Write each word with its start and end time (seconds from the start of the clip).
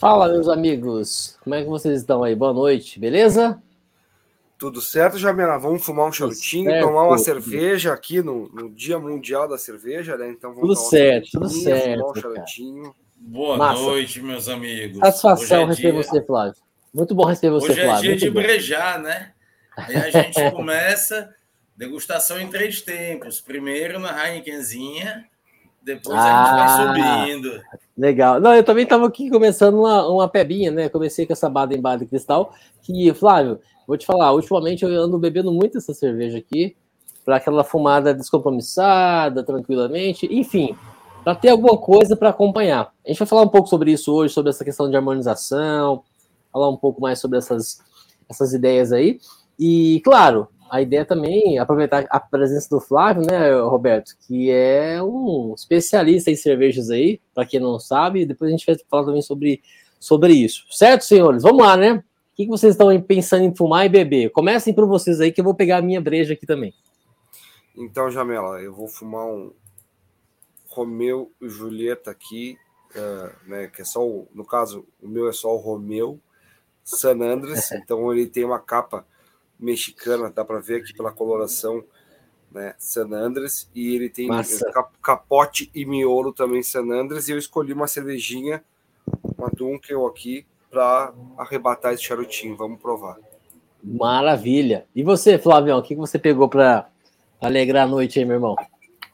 Fala, 0.00 0.28
meus 0.28 0.48
amigos. 0.48 1.36
Como 1.44 1.54
é 1.54 1.62
que 1.62 1.68
vocês 1.68 2.00
estão 2.00 2.24
aí? 2.24 2.34
Boa 2.34 2.54
noite, 2.54 2.98
beleza? 2.98 3.62
Tudo 4.56 4.80
certo, 4.80 5.18
Jamila? 5.18 5.58
Vamos 5.58 5.84
fumar 5.84 6.08
um 6.08 6.12
charutinho, 6.12 6.80
tomar 6.80 7.02
uma 7.02 7.18
cerveja 7.18 7.92
aqui 7.92 8.22
no, 8.22 8.48
no, 8.48 8.70
Dia 8.70 8.98
Mundial 8.98 9.46
da 9.46 9.58
Cerveja, 9.58 10.16
né? 10.16 10.30
Então 10.30 10.54
vamos 10.54 10.78
tudo 10.78 10.88
certo, 10.88 11.32
tudo 11.32 11.50
certo. 11.50 11.98
Fumar 11.98 12.12
um 12.12 12.14
charutinho. 12.14 12.94
Boa 13.14 13.58
Massa. 13.58 13.82
noite, 13.82 14.22
meus 14.22 14.48
amigos. 14.48 15.00
Satisfação 15.00 15.60
é 15.60 15.66
receber 15.66 15.92
dia... 15.92 16.02
você, 16.02 16.24
Flávio. 16.24 16.62
Muito 16.94 17.14
bom 17.14 17.26
receber 17.26 17.52
você, 17.52 17.72
Hoje 17.72 17.84
Flávio. 17.84 17.98
Hoje 17.98 17.98
é 17.98 18.00
dia 18.00 18.10
Muito 18.10 18.20
de 18.20 18.30
bom. 18.30 18.40
brejar, 18.40 19.02
né? 19.02 19.32
Aí 19.76 19.96
a 19.96 20.10
gente 20.10 20.40
começa 20.56 21.28
degustação 21.76 22.40
em 22.40 22.48
três 22.48 22.80
tempos. 22.80 23.38
Primeiro 23.42 23.98
na 23.98 24.26
Heinekenzinha, 24.26 25.26
depois 25.82 26.16
ah, 26.16 26.22
a 26.22 26.46
gente 26.46 26.54
vai 26.54 26.64
ah, 26.64 27.26
subindo. 27.26 27.62
Legal. 27.96 28.40
Não, 28.40 28.54
eu 28.54 28.64
também 28.64 28.84
estava 28.84 29.06
aqui 29.06 29.28
começando 29.28 29.74
uma, 29.74 30.08
uma 30.08 30.28
pebinha, 30.28 30.70
né? 30.70 30.88
Comecei 30.88 31.26
com 31.26 31.32
essa 31.32 31.48
Baden 31.48 31.80
Baden 31.80 32.08
Cristal, 32.08 32.52
que, 32.82 33.12
Flávio, 33.12 33.60
vou 33.86 33.96
te 33.96 34.06
falar, 34.06 34.32
ultimamente 34.32 34.84
eu 34.84 34.90
ando 35.02 35.18
bebendo 35.18 35.52
muito 35.52 35.78
essa 35.78 35.92
cerveja 35.92 36.38
aqui, 36.38 36.76
para 37.24 37.36
aquela 37.36 37.62
fumada 37.62 38.14
descompromissada, 38.14 39.42
tranquilamente, 39.42 40.26
enfim, 40.30 40.74
para 41.22 41.34
ter 41.34 41.50
alguma 41.50 41.76
coisa 41.76 42.16
para 42.16 42.30
acompanhar. 42.30 42.92
A 43.04 43.08
gente 43.08 43.18
vai 43.18 43.28
falar 43.28 43.42
um 43.42 43.48
pouco 43.48 43.68
sobre 43.68 43.92
isso 43.92 44.12
hoje, 44.12 44.32
sobre 44.32 44.50
essa 44.50 44.64
questão 44.64 44.88
de 44.88 44.96
harmonização, 44.96 46.02
falar 46.52 46.68
um 46.68 46.76
pouco 46.76 47.00
mais 47.00 47.18
sobre 47.18 47.38
essas, 47.38 47.80
essas 48.28 48.52
ideias 48.52 48.92
aí. 48.92 49.20
E, 49.58 50.00
claro, 50.02 50.48
a 50.70 50.80
ideia 50.80 51.04
também 51.04 51.56
é 51.56 51.60
aproveitar 51.60 52.06
a 52.08 52.20
presença 52.20 52.68
do 52.70 52.80
Flávio, 52.80 53.26
né, 53.26 53.52
Roberto, 53.60 54.16
que 54.20 54.50
é 54.50 55.02
um 55.02 55.52
especialista 55.54 56.30
em 56.30 56.36
cervejas 56.36 56.90
aí, 56.90 57.20
para 57.34 57.44
quem 57.44 57.58
não 57.58 57.78
sabe, 57.80 58.24
depois 58.24 58.48
a 58.48 58.56
gente 58.56 58.64
vai 58.64 58.76
falar 58.88 59.04
também 59.04 59.20
sobre, 59.20 59.60
sobre 59.98 60.32
isso. 60.32 60.64
Certo, 60.70 61.04
senhores? 61.04 61.42
Vamos 61.42 61.64
lá, 61.64 61.76
né? 61.76 61.94
O 61.94 62.02
que, 62.36 62.46
vocês 62.46 62.74
estão 62.74 62.98
pensando 63.02 63.44
em 63.44 63.54
fumar 63.54 63.84
e 63.84 63.88
beber? 63.88 64.30
Comecem 64.30 64.72
por 64.72 64.86
vocês 64.86 65.20
aí, 65.20 65.32
que 65.32 65.40
eu 65.40 65.44
vou 65.44 65.54
pegar 65.54 65.78
a 65.78 65.82
minha 65.82 66.00
breja 66.00 66.34
aqui 66.34 66.46
também. 66.46 66.72
Então, 67.76 68.10
Jamela, 68.10 68.62
eu 68.62 68.72
vou 68.72 68.86
fumar 68.86 69.26
um 69.26 69.52
Romeu 70.66 71.32
e 71.40 71.48
Julieta 71.48 72.12
aqui, 72.12 72.56
uh, 72.94 73.48
né, 73.48 73.66
que 73.66 73.82
é 73.82 73.84
só, 73.84 74.06
o, 74.06 74.28
no 74.32 74.44
caso, 74.44 74.86
o 75.02 75.08
meu 75.08 75.28
é 75.28 75.32
só 75.32 75.52
o 75.52 75.58
Romeu 75.58 76.20
San 76.84 77.20
Andres, 77.20 77.70
então 77.72 78.12
ele 78.12 78.26
tem 78.26 78.44
uma 78.44 78.60
capa 78.60 79.04
mexicana, 79.60 80.30
dá 80.30 80.44
para 80.44 80.58
ver 80.58 80.80
aqui 80.80 80.92
pela 80.94 81.12
coloração, 81.12 81.84
né? 82.50 82.74
San 82.78 83.12
Andres, 83.12 83.70
e 83.74 83.94
ele 83.94 84.08
tem 84.08 84.28
capote 85.02 85.70
e 85.74 85.84
miolo 85.84 86.32
também 86.32 86.62
San 86.62 86.90
Andres, 86.90 87.28
e 87.28 87.32
eu 87.32 87.38
escolhi 87.38 87.72
uma 87.72 87.86
cervejinha, 87.86 88.64
uma 89.36 89.48
Dunkel 89.48 90.06
aqui, 90.06 90.46
para 90.70 91.12
arrebatar 91.36 91.92
esse 91.92 92.04
charutinho. 92.04 92.56
Vamos 92.56 92.80
provar. 92.80 93.18
Maravilha. 93.82 94.86
E 94.94 95.02
você, 95.02 95.38
Flavião, 95.38 95.78
o 95.78 95.82
que 95.82 95.94
você 95.94 96.18
pegou 96.18 96.48
para 96.48 96.88
alegrar 97.40 97.84
a 97.84 97.90
noite 97.90 98.18
aí, 98.18 98.24
meu 98.24 98.36
irmão? 98.36 98.56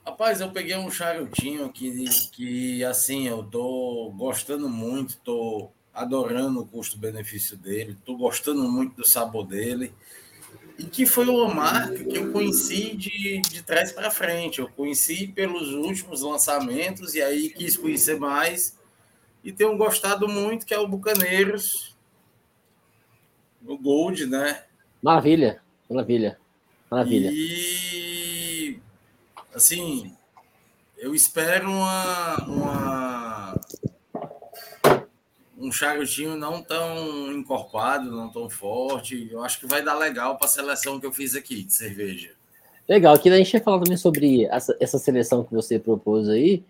Rapaz, 0.05 0.41
eu 0.41 0.51
peguei 0.51 0.77
um 0.77 0.91
charutinho 0.91 1.69
que, 1.71 2.05
que 2.33 2.85
assim, 2.85 3.27
eu 3.27 3.43
tô 3.43 4.13
gostando 4.17 4.69
muito, 4.69 5.17
tô 5.19 5.71
adorando 5.93 6.61
o 6.61 6.67
custo-benefício 6.67 7.57
dele, 7.57 7.97
tô 8.05 8.17
gostando 8.17 8.63
muito 8.71 8.97
do 8.97 9.07
sabor 9.07 9.47
dele 9.47 9.93
e 10.79 10.85
que 10.85 11.07
foi 11.07 11.27
uma 11.27 11.53
marca 11.53 12.05
que 12.05 12.17
eu 12.17 12.33
conheci 12.33 12.97
de, 12.97 13.41
de 13.41 13.63
trás 13.63 13.93
para 13.93 14.11
frente. 14.11 14.59
Eu 14.59 14.69
conheci 14.69 15.29
pelos 15.29 15.73
últimos 15.73 16.23
lançamentos 16.23 17.15
e 17.15 17.23
aí 17.23 17.49
quis 17.49 17.77
conhecer 17.77 18.19
mais 18.19 18.77
e 19.43 19.53
tenho 19.53 19.77
gostado 19.77 20.29
muito, 20.29 20.67
que 20.67 20.75
é 20.75 20.79
o 20.79 20.89
Bucaneiros, 20.89 21.97
o 23.65 23.79
Gold, 23.79 24.27
né? 24.27 24.65
Maravilha, 25.03 25.63
maravilha, 25.89 26.39
maravilha. 26.91 27.31
E 27.33 28.79
assim, 29.55 30.13
eu 30.99 31.15
espero 31.15 31.71
uma, 31.71 32.45
uma 32.45 33.26
um 35.59 35.73
charutinho 35.73 36.37
não 36.37 36.63
tão 36.63 37.33
encorpado, 37.33 38.11
não 38.11 38.29
tão 38.29 38.49
forte. 38.49 39.29
Eu 39.31 39.43
acho 39.43 39.59
que 39.59 39.67
vai 39.67 39.83
dar 39.83 39.95
legal 39.95 40.37
para 40.37 40.47
a 40.47 40.51
seleção 40.51 41.01
que 41.01 41.07
eu 41.07 41.13
fiz 41.13 41.35
aqui 41.35 41.63
de 41.63 41.73
cerveja. 41.73 42.31
Legal, 42.89 43.15
aqui 43.15 43.29
a 43.29 43.37
gente 43.37 43.53
ia 43.53 43.61
falar 43.61 43.81
também 43.81 43.97
sobre 43.97 44.45
essa, 44.45 44.77
essa 44.79 44.99
seleção 44.99 45.43
que 45.43 45.53
você 45.53 45.79
propôs 45.79 46.29
aí, 46.29 46.63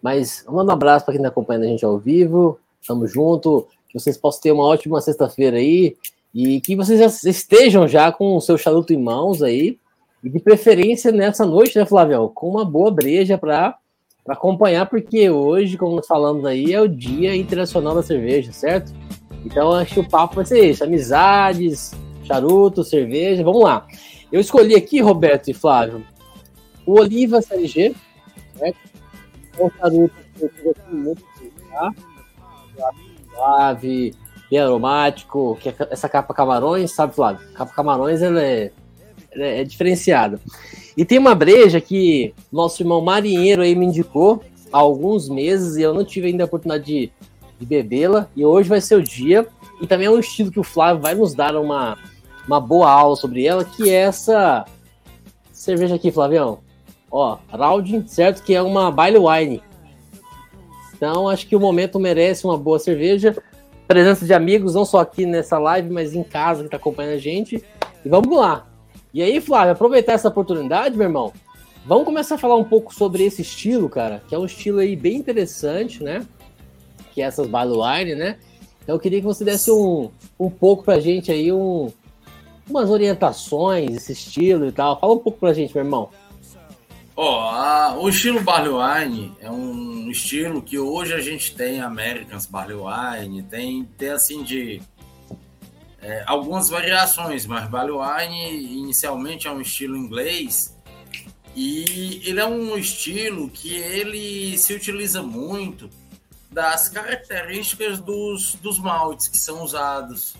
mas 0.00 0.44
manda 0.48 0.70
um 0.70 0.74
abraço 0.74 1.04
para 1.04 1.14
quem 1.14 1.20
está 1.20 1.28
acompanhando 1.28 1.64
a 1.64 1.68
gente 1.68 1.84
ao 1.84 1.98
vivo, 1.98 2.60
tamo 2.86 3.06
junto, 3.08 3.66
que 3.88 3.98
vocês 3.98 4.16
possam 4.16 4.40
ter 4.40 4.52
uma 4.52 4.64
ótima 4.64 5.00
sexta-feira 5.00 5.56
aí, 5.56 5.96
e 6.32 6.60
que 6.60 6.76
vocês 6.76 7.00
já 7.00 7.28
estejam 7.28 7.88
já 7.88 8.12
com 8.12 8.36
o 8.36 8.40
seu 8.40 8.56
charuto 8.56 8.92
em 8.92 9.02
mãos 9.02 9.42
aí, 9.42 9.78
e 10.22 10.28
de 10.28 10.38
preferência 10.38 11.10
nessa 11.10 11.44
noite, 11.44 11.76
né, 11.76 11.84
Flávio, 11.84 12.28
com 12.28 12.48
uma 12.48 12.64
boa 12.64 12.90
breja 12.90 13.36
para 13.36 13.76
para 14.24 14.34
acompanhar, 14.34 14.86
porque 14.86 15.28
hoje, 15.28 15.76
como 15.76 15.96
nós 15.96 16.06
falamos 16.06 16.46
aí, 16.46 16.72
é 16.72 16.80
o 16.80 16.88
Dia 16.88 17.36
Internacional 17.36 17.94
da 17.94 18.02
Cerveja, 18.02 18.52
certo? 18.52 18.94
Então 19.44 19.72
acho 19.72 19.94
que 19.94 20.00
o 20.00 20.08
papo 20.08 20.36
vai 20.36 20.46
ser 20.46 20.70
isso: 20.70 20.82
amizades, 20.82 21.92
charuto, 22.24 22.82
cerveja. 22.82 23.44
Vamos 23.44 23.62
lá. 23.62 23.86
Eu 24.32 24.40
escolhi 24.40 24.74
aqui, 24.74 25.00
Roberto 25.00 25.48
e 25.48 25.54
Flávio, 25.54 26.04
o 26.86 26.98
Oliva 26.98 27.42
CLG, 27.42 27.94
certo? 28.56 28.78
É 29.58 29.64
um 29.64 29.70
charuto 29.70 30.14
que 30.34 30.42
eu 30.42 30.50
gosto 30.64 30.94
muito? 30.94 31.22
Suave, 33.34 34.14
bem 34.50 34.58
aromático, 34.58 35.58
que 35.60 35.68
é 35.68 35.74
essa 35.90 36.08
capa 36.08 36.32
camarões, 36.32 36.92
sabe, 36.92 37.14
Flávio? 37.14 37.46
Capa 37.52 37.72
camarões 37.74 38.22
ela 38.22 38.42
é, 38.42 38.72
ela 39.34 39.44
é 39.44 39.64
diferenciada. 39.64 40.40
E 40.96 41.04
tem 41.04 41.18
uma 41.18 41.34
breja 41.34 41.80
que 41.80 42.32
nosso 42.52 42.82
irmão 42.82 43.00
marinheiro 43.00 43.62
aí 43.62 43.74
me 43.74 43.86
indicou 43.86 44.42
há 44.72 44.78
alguns 44.78 45.28
meses 45.28 45.76
e 45.76 45.82
eu 45.82 45.92
não 45.92 46.04
tive 46.04 46.28
ainda 46.28 46.44
a 46.44 46.46
oportunidade 46.46 46.84
de, 46.84 47.12
de 47.58 47.66
bebê-la. 47.66 48.28
E 48.36 48.44
hoje 48.44 48.68
vai 48.68 48.80
ser 48.80 48.96
o 48.96 49.02
dia. 49.02 49.46
E 49.80 49.86
também 49.86 50.06
é 50.06 50.10
um 50.10 50.18
estilo 50.18 50.52
que 50.52 50.60
o 50.60 50.64
Flávio 50.64 51.02
vai 51.02 51.14
nos 51.14 51.34
dar 51.34 51.56
uma, 51.56 51.98
uma 52.46 52.60
boa 52.60 52.90
aula 52.90 53.16
sobre 53.16 53.44
ela, 53.44 53.64
que 53.64 53.90
é 53.90 54.02
essa 54.02 54.64
cerveja 55.52 55.96
aqui, 55.96 56.12
Flavião. 56.12 56.60
Ó, 57.10 57.38
Raudin, 57.48 58.06
certo? 58.06 58.42
Que 58.42 58.54
é 58.54 58.62
uma 58.62 58.90
Baile 58.90 59.18
Wine. 59.18 59.62
Então, 60.94 61.28
acho 61.28 61.46
que 61.46 61.56
o 61.56 61.60
momento 61.60 61.98
merece 61.98 62.44
uma 62.44 62.56
boa 62.56 62.78
cerveja. 62.78 63.36
Presença 63.86 64.24
de 64.24 64.32
amigos, 64.32 64.74
não 64.74 64.84
só 64.84 65.00
aqui 65.00 65.26
nessa 65.26 65.58
live, 65.58 65.90
mas 65.90 66.14
em 66.14 66.22
casa 66.22 66.60
que 66.60 66.68
está 66.68 66.76
acompanhando 66.76 67.14
a 67.14 67.18
gente. 67.18 67.62
E 68.04 68.08
vamos 68.08 68.36
lá. 68.36 68.66
E 69.14 69.22
aí, 69.22 69.40
Flávio, 69.40 69.74
aproveitar 69.74 70.14
essa 70.14 70.26
oportunidade, 70.26 70.96
meu 70.96 71.06
irmão, 71.06 71.32
vamos 71.86 72.04
começar 72.04 72.34
a 72.34 72.38
falar 72.38 72.56
um 72.56 72.64
pouco 72.64 72.92
sobre 72.92 73.22
esse 73.22 73.42
estilo, 73.42 73.88
cara, 73.88 74.20
que 74.28 74.34
é 74.34 74.38
um 74.38 74.44
estilo 74.44 74.80
aí 74.80 74.96
bem 74.96 75.14
interessante, 75.14 76.02
né? 76.02 76.26
Que 77.12 77.22
é 77.22 77.26
essas 77.26 77.46
Wine, 77.46 78.16
né? 78.16 78.38
Então 78.82 78.96
eu 78.96 78.98
queria 78.98 79.20
que 79.20 79.26
você 79.26 79.44
desse 79.44 79.70
um, 79.70 80.10
um 80.36 80.50
pouco 80.50 80.82
pra 80.82 80.98
gente 80.98 81.30
aí, 81.30 81.52
um, 81.52 81.92
umas 82.68 82.90
orientações, 82.90 83.94
esse 83.94 84.12
estilo 84.14 84.66
e 84.66 84.72
tal. 84.72 84.98
Fala 84.98 85.14
um 85.14 85.18
pouco 85.18 85.38
pra 85.38 85.54
gente, 85.54 85.72
meu 85.72 85.84
irmão. 85.84 86.10
Ó, 87.16 87.94
oh, 87.94 88.02
o 88.02 88.08
estilo 88.08 88.40
Barley 88.40 88.72
Wine 88.72 89.32
é 89.38 89.48
um 89.48 90.10
estilo 90.10 90.60
que 90.60 90.76
hoje 90.76 91.14
a 91.14 91.20
gente 91.20 91.54
tem 91.54 91.80
Americans 91.80 92.46
Barley 92.46 92.76
Wine, 92.76 93.44
tem, 93.44 93.84
tem 93.96 94.08
assim 94.08 94.42
de 94.42 94.82
é, 96.04 96.22
algumas 96.26 96.68
variações, 96.68 97.46
mas 97.46 97.66
Barley 97.66 97.94
Wine 97.96 98.78
inicialmente 98.78 99.48
é 99.48 99.50
um 99.50 99.62
estilo 99.62 99.96
inglês 99.96 100.76
e 101.56 102.20
ele 102.26 102.38
é 102.38 102.46
um 102.46 102.76
estilo 102.76 103.48
que 103.48 103.74
ele 103.74 104.58
se 104.58 104.74
utiliza 104.74 105.22
muito 105.22 105.88
das 106.50 106.90
características 106.90 108.00
dos, 108.00 108.54
dos 108.56 108.78
maltes 108.78 109.28
que 109.28 109.38
são 109.38 109.62
usados. 109.62 110.36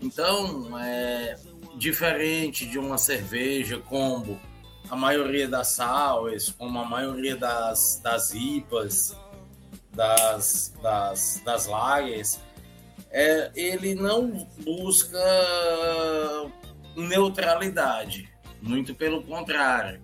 Então, 0.00 0.78
é 0.78 1.36
diferente 1.76 2.64
de 2.64 2.78
uma 2.78 2.96
cerveja 2.96 3.78
combo, 3.78 4.38
a 4.88 4.94
maioria 4.94 5.48
das 5.48 5.68
sours, 5.68 6.50
como 6.56 6.78
a 6.78 6.84
maioria 6.84 7.36
das, 7.36 8.00
das 8.02 8.32
IPAs, 8.32 9.16
das, 9.92 10.72
das, 10.80 11.42
das 11.44 11.66
lagers, 11.66 12.38
é, 13.10 13.50
ele 13.54 13.94
não 13.94 14.48
busca 14.64 15.18
neutralidade, 16.96 18.28
muito 18.62 18.94
pelo 18.94 19.22
contrário. 19.22 20.00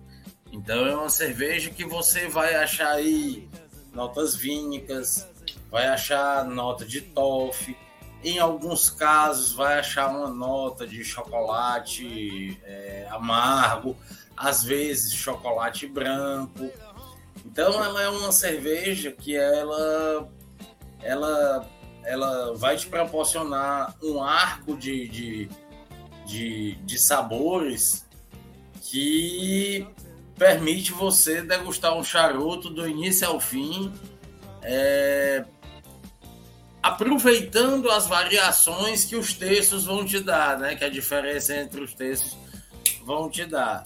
Então 0.51 0.85
é 0.85 0.95
uma 0.95 1.09
cerveja 1.09 1.69
que 1.69 1.85
você 1.85 2.27
vai 2.27 2.55
achar 2.55 2.91
aí 2.91 3.47
notas 3.93 4.35
vínicas, 4.35 5.27
vai 5.69 5.87
achar 5.87 6.45
nota 6.45 6.85
de 6.85 7.01
toffee, 7.01 7.77
em 8.23 8.39
alguns 8.39 8.89
casos 8.89 9.53
vai 9.53 9.79
achar 9.79 10.09
uma 10.09 10.29
nota 10.29 10.87
de 10.87 11.03
chocolate 11.03 12.59
é, 12.63 13.07
amargo, 13.09 13.95
às 14.35 14.63
vezes 14.63 15.13
chocolate 15.13 15.87
branco. 15.87 16.71
Então 17.45 17.83
ela 17.83 18.01
é 18.01 18.09
uma 18.09 18.31
cerveja 18.31 19.11
que 19.11 19.35
ela 19.35 20.29
ela 21.01 21.69
ela 22.07 22.55
vai 22.55 22.77
te 22.77 22.87
proporcionar 22.87 23.93
um 24.01 24.23
arco 24.23 24.77
de, 24.77 25.09
de, 25.09 25.49
de, 26.25 26.75
de 26.75 26.97
sabores 27.05 28.07
que 28.81 29.85
permite 30.37 30.93
você 30.93 31.41
degustar 31.41 31.97
um 31.97 32.03
charuto 32.03 32.69
do 32.69 32.87
início 32.87 33.27
ao 33.27 33.41
fim, 33.41 33.93
é, 34.61 35.43
aproveitando 36.81 37.91
as 37.91 38.07
variações 38.07 39.03
que 39.03 39.17
os 39.17 39.33
textos 39.33 39.83
vão 39.83 40.05
te 40.05 40.21
dar, 40.21 40.57
né? 40.57 40.75
Que 40.75 40.85
a 40.85 40.89
diferença 40.89 41.57
entre 41.57 41.81
os 41.81 41.93
textos 41.93 42.37
vão 43.03 43.29
te 43.29 43.45
dar. 43.45 43.83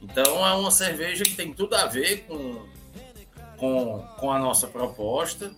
Então 0.00 0.46
é 0.46 0.54
uma 0.54 0.70
cerveja 0.70 1.24
que 1.24 1.34
tem 1.34 1.52
tudo 1.52 1.74
a 1.74 1.84
ver 1.84 2.24
com, 2.26 2.66
com, 3.58 4.02
com 4.18 4.32
a 4.32 4.38
nossa 4.38 4.66
proposta. 4.66 5.52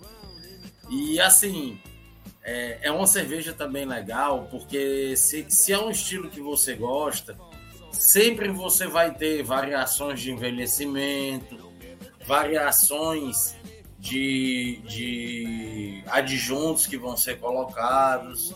E 0.90 1.20
assim, 1.20 1.78
é, 2.44 2.78
é 2.82 2.90
uma 2.90 3.06
cerveja 3.06 3.52
também 3.52 3.84
legal, 3.84 4.48
porque 4.50 5.16
se, 5.16 5.46
se 5.48 5.72
é 5.72 5.78
um 5.78 5.90
estilo 5.90 6.28
que 6.28 6.40
você 6.40 6.74
gosta, 6.74 7.36
sempre 7.92 8.48
você 8.48 8.86
vai 8.86 9.14
ter 9.14 9.42
variações 9.42 10.20
de 10.20 10.32
envelhecimento, 10.32 11.70
variações 12.26 13.54
de, 13.98 14.80
de 14.84 16.02
adjuntos 16.08 16.86
que 16.86 16.96
vão 16.96 17.16
ser 17.16 17.38
colocados. 17.38 18.54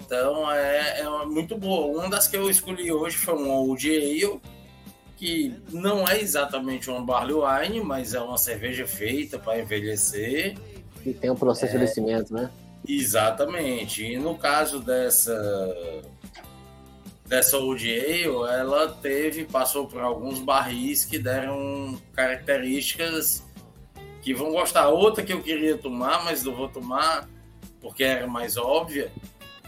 Então 0.00 0.50
é, 0.50 1.00
é 1.00 1.26
muito 1.26 1.56
boa. 1.58 1.98
Uma 1.98 2.08
das 2.08 2.28
que 2.28 2.36
eu 2.36 2.48
escolhi 2.48 2.92
hoje 2.92 3.16
foi 3.16 3.34
um 3.34 3.50
Old 3.50 3.90
Ale, 3.90 4.40
que 5.16 5.54
não 5.70 6.08
é 6.08 6.20
exatamente 6.20 6.88
uma 6.88 7.04
barley 7.04 7.34
wine, 7.34 7.80
mas 7.80 8.14
é 8.14 8.20
uma 8.20 8.38
cerveja 8.38 8.86
feita 8.86 9.38
para 9.38 9.58
envelhecer. 9.58 10.56
E 11.04 11.12
tem 11.12 11.30
um 11.30 11.36
processo 11.36 11.66
é, 11.66 11.68
de 11.70 11.76
envelhecimento, 11.76 12.32
né? 12.32 12.50
Exatamente. 12.86 14.04
E 14.04 14.18
no 14.18 14.36
caso 14.36 14.80
dessa 14.80 16.02
dessa 17.26 17.58
Old 17.58 17.88
Ale, 17.88 18.50
ela 18.58 18.88
teve, 18.88 19.44
passou 19.44 19.86
por 19.86 20.00
alguns 20.00 20.40
barris 20.40 21.04
que 21.04 21.16
deram 21.16 21.96
características 22.12 23.44
que 24.20 24.34
vão 24.34 24.50
gostar. 24.50 24.88
Outra 24.88 25.22
que 25.22 25.32
eu 25.32 25.40
queria 25.40 25.78
tomar, 25.78 26.24
mas 26.24 26.42
não 26.42 26.52
vou 26.52 26.68
tomar 26.68 27.28
porque 27.80 28.04
era 28.04 28.26
mais 28.26 28.56
óbvia, 28.56 29.10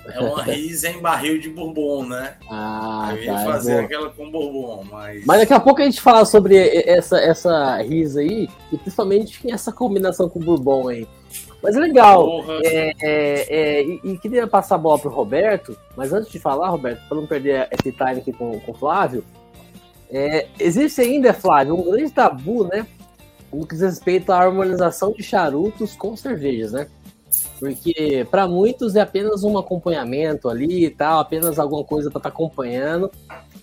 é 0.06 0.20
uma 0.20 0.42
risa 0.44 0.88
em 0.88 1.00
barril 1.00 1.38
de 1.38 1.48
bourbon, 1.48 2.06
né? 2.06 2.36
Ah, 2.50 3.12
eu 3.12 3.22
ia 3.22 3.34
tá, 3.34 3.44
fazer 3.44 3.72
boa. 3.72 3.84
aquela 3.84 4.10
com 4.10 4.30
bourbon, 4.30 4.84
mas... 4.90 5.24
Mas 5.24 5.40
daqui 5.40 5.54
a 5.54 5.60
pouco 5.60 5.80
a 5.80 5.84
gente 5.84 6.00
fala 6.00 6.24
sobre 6.24 6.56
essa, 6.86 7.18
essa 7.18 7.76
risa 7.78 8.20
aí, 8.20 8.48
e 8.70 8.76
principalmente 8.76 9.50
essa 9.50 9.72
combinação 9.72 10.28
com 10.28 10.40
bourbon 10.40 10.88
aí. 10.88 11.08
Mas 11.62 11.76
é 11.76 11.80
legal. 11.80 12.44
É, 12.64 12.92
é, 13.00 13.46
é, 13.48 13.84
e, 13.84 14.00
e 14.02 14.18
queria 14.18 14.46
passar 14.46 14.74
a 14.74 14.78
bola 14.78 14.98
pro 14.98 15.10
Roberto, 15.10 15.76
mas 15.96 16.12
antes 16.12 16.30
de 16.30 16.40
falar, 16.40 16.68
Roberto, 16.68 17.06
para 17.08 17.16
não 17.16 17.26
perder 17.26 17.68
esse 17.70 17.92
time 17.92 18.18
aqui 18.18 18.32
com, 18.32 18.58
com 18.60 18.72
o 18.72 18.74
Flávio, 18.74 19.24
é, 20.10 20.48
existe 20.58 21.00
ainda, 21.00 21.32
Flávio, 21.32 21.74
um 21.74 21.90
grande 21.90 22.10
tabu, 22.10 22.64
né? 22.64 22.86
No 23.52 23.66
que 23.66 23.74
diz 23.74 23.82
respeito 23.82 24.32
à 24.32 24.38
harmonização 24.38 25.12
de 25.12 25.22
charutos 25.22 25.94
com 25.94 26.16
cervejas, 26.16 26.72
né? 26.72 26.88
Porque 27.58 28.26
para 28.30 28.48
muitos 28.48 28.96
é 28.96 29.00
apenas 29.00 29.44
um 29.44 29.56
acompanhamento 29.56 30.48
ali 30.48 30.86
e 30.86 30.90
tal, 30.90 31.20
apenas 31.20 31.58
alguma 31.58 31.84
coisa 31.84 32.10
para 32.10 32.18
estar 32.18 32.28
acompanhando. 32.28 33.10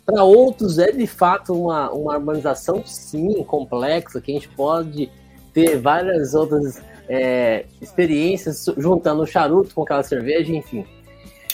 Para 0.06 0.24
outros 0.24 0.80
é 0.80 0.92
de 0.92 1.06
fato 1.06 1.54
uma, 1.54 1.92
uma 1.92 2.14
harmonização, 2.14 2.82
sim, 2.86 3.44
complexa, 3.44 4.22
que 4.22 4.32
a 4.32 4.36
gente 4.36 4.48
pode 4.50 5.12
ter 5.54 5.80
várias 5.80 6.34
outras 6.34 6.82
é, 7.10 7.66
experiências 7.82 8.66
juntando 8.78 9.24
o 9.24 9.26
charuto 9.26 9.74
com 9.74 9.82
aquela 9.82 10.04
cerveja, 10.04 10.54
enfim. 10.54 10.86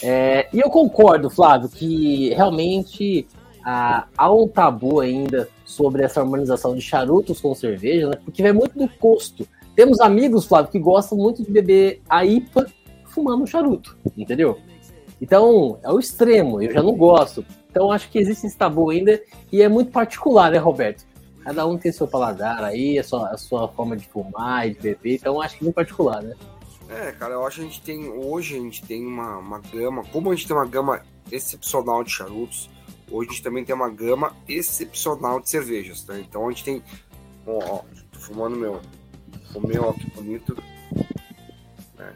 É, 0.03 0.47
e 0.51 0.59
eu 0.59 0.69
concordo, 0.69 1.29
Flávio, 1.29 1.69
que 1.69 2.33
realmente 2.33 3.25
ah, 3.65 4.05
há 4.17 4.31
um 4.31 4.47
tabu 4.47 4.99
ainda 4.99 5.47
sobre 5.63 6.03
essa 6.03 6.19
harmonização 6.19 6.75
de 6.75 6.81
charutos 6.81 7.39
com 7.39 7.55
cerveja, 7.55 8.09
né? 8.09 8.17
Porque 8.23 8.43
vai 8.43 8.51
muito 8.51 8.77
do 8.77 8.87
custo. 8.87 9.47
Temos 9.75 9.99
amigos, 10.01 10.45
Flávio, 10.45 10.71
que 10.71 10.79
gostam 10.79 11.17
muito 11.17 11.41
de 11.41 11.49
beber 11.49 12.01
a 12.09 12.25
IPA 12.25 12.67
fumando 13.05 13.43
um 13.43 13.47
charuto, 13.47 13.97
entendeu? 14.15 14.59
Então, 15.21 15.79
é 15.81 15.89
o 15.89 15.97
extremo, 15.97 16.61
eu 16.61 16.71
já 16.71 16.83
não 16.83 16.93
gosto. 16.93 17.45
Então, 17.71 17.91
acho 17.91 18.09
que 18.09 18.19
existe 18.19 18.45
esse 18.45 18.57
tabu 18.57 18.89
ainda 18.89 19.19
e 19.51 19.61
é 19.61 19.69
muito 19.69 19.91
particular, 19.91 20.51
né, 20.51 20.57
Roberto? 20.57 21.05
Cada 21.45 21.67
um 21.67 21.77
tem 21.77 21.91
seu 21.91 22.07
paladar 22.07 22.63
aí, 22.63 22.97
a 22.97 23.03
sua, 23.03 23.29
a 23.29 23.37
sua 23.37 23.67
forma 23.67 23.95
de 23.95 24.07
fumar 24.07 24.67
e 24.67 24.73
de 24.73 24.79
beber, 24.79 25.13
então 25.13 25.39
acho 25.39 25.55
que 25.55 25.63
é 25.63 25.65
muito 25.65 25.75
particular, 25.75 26.23
né? 26.23 26.35
É, 26.89 27.11
cara, 27.11 27.35
eu 27.35 27.45
acho 27.45 27.57
que 27.57 27.61
a 27.61 27.65
gente 27.65 27.81
tem. 27.81 28.09
Hoje 28.09 28.55
a 28.55 28.59
gente 28.59 28.81
tem 28.83 29.05
uma, 29.05 29.37
uma 29.37 29.59
gama. 29.59 30.03
Como 30.05 30.31
a 30.31 30.35
gente 30.35 30.47
tem 30.47 30.55
uma 30.55 30.65
gama 30.65 31.03
excepcional 31.31 32.03
de 32.03 32.09
charutos, 32.09 32.67
hoje 33.11 33.29
a 33.29 33.33
gente 33.33 33.43
também 33.43 33.63
tem 33.63 33.75
uma 33.75 33.89
gama 33.89 34.35
excepcional 34.47 35.39
de 35.39 35.49
cervejas, 35.49 36.03
tá? 36.03 36.19
Então 36.19 36.47
a 36.47 36.49
gente 36.49 36.63
tem. 36.63 36.83
Ó, 37.45 37.59
ó 37.59 37.81
tô 38.11 38.19
fumando 38.19 38.55
meu. 38.55 38.81
O 39.53 39.67
meu, 39.67 39.85
ó, 39.85 39.93
que 39.93 40.09
bonito. 40.11 40.57
É. 41.99 42.13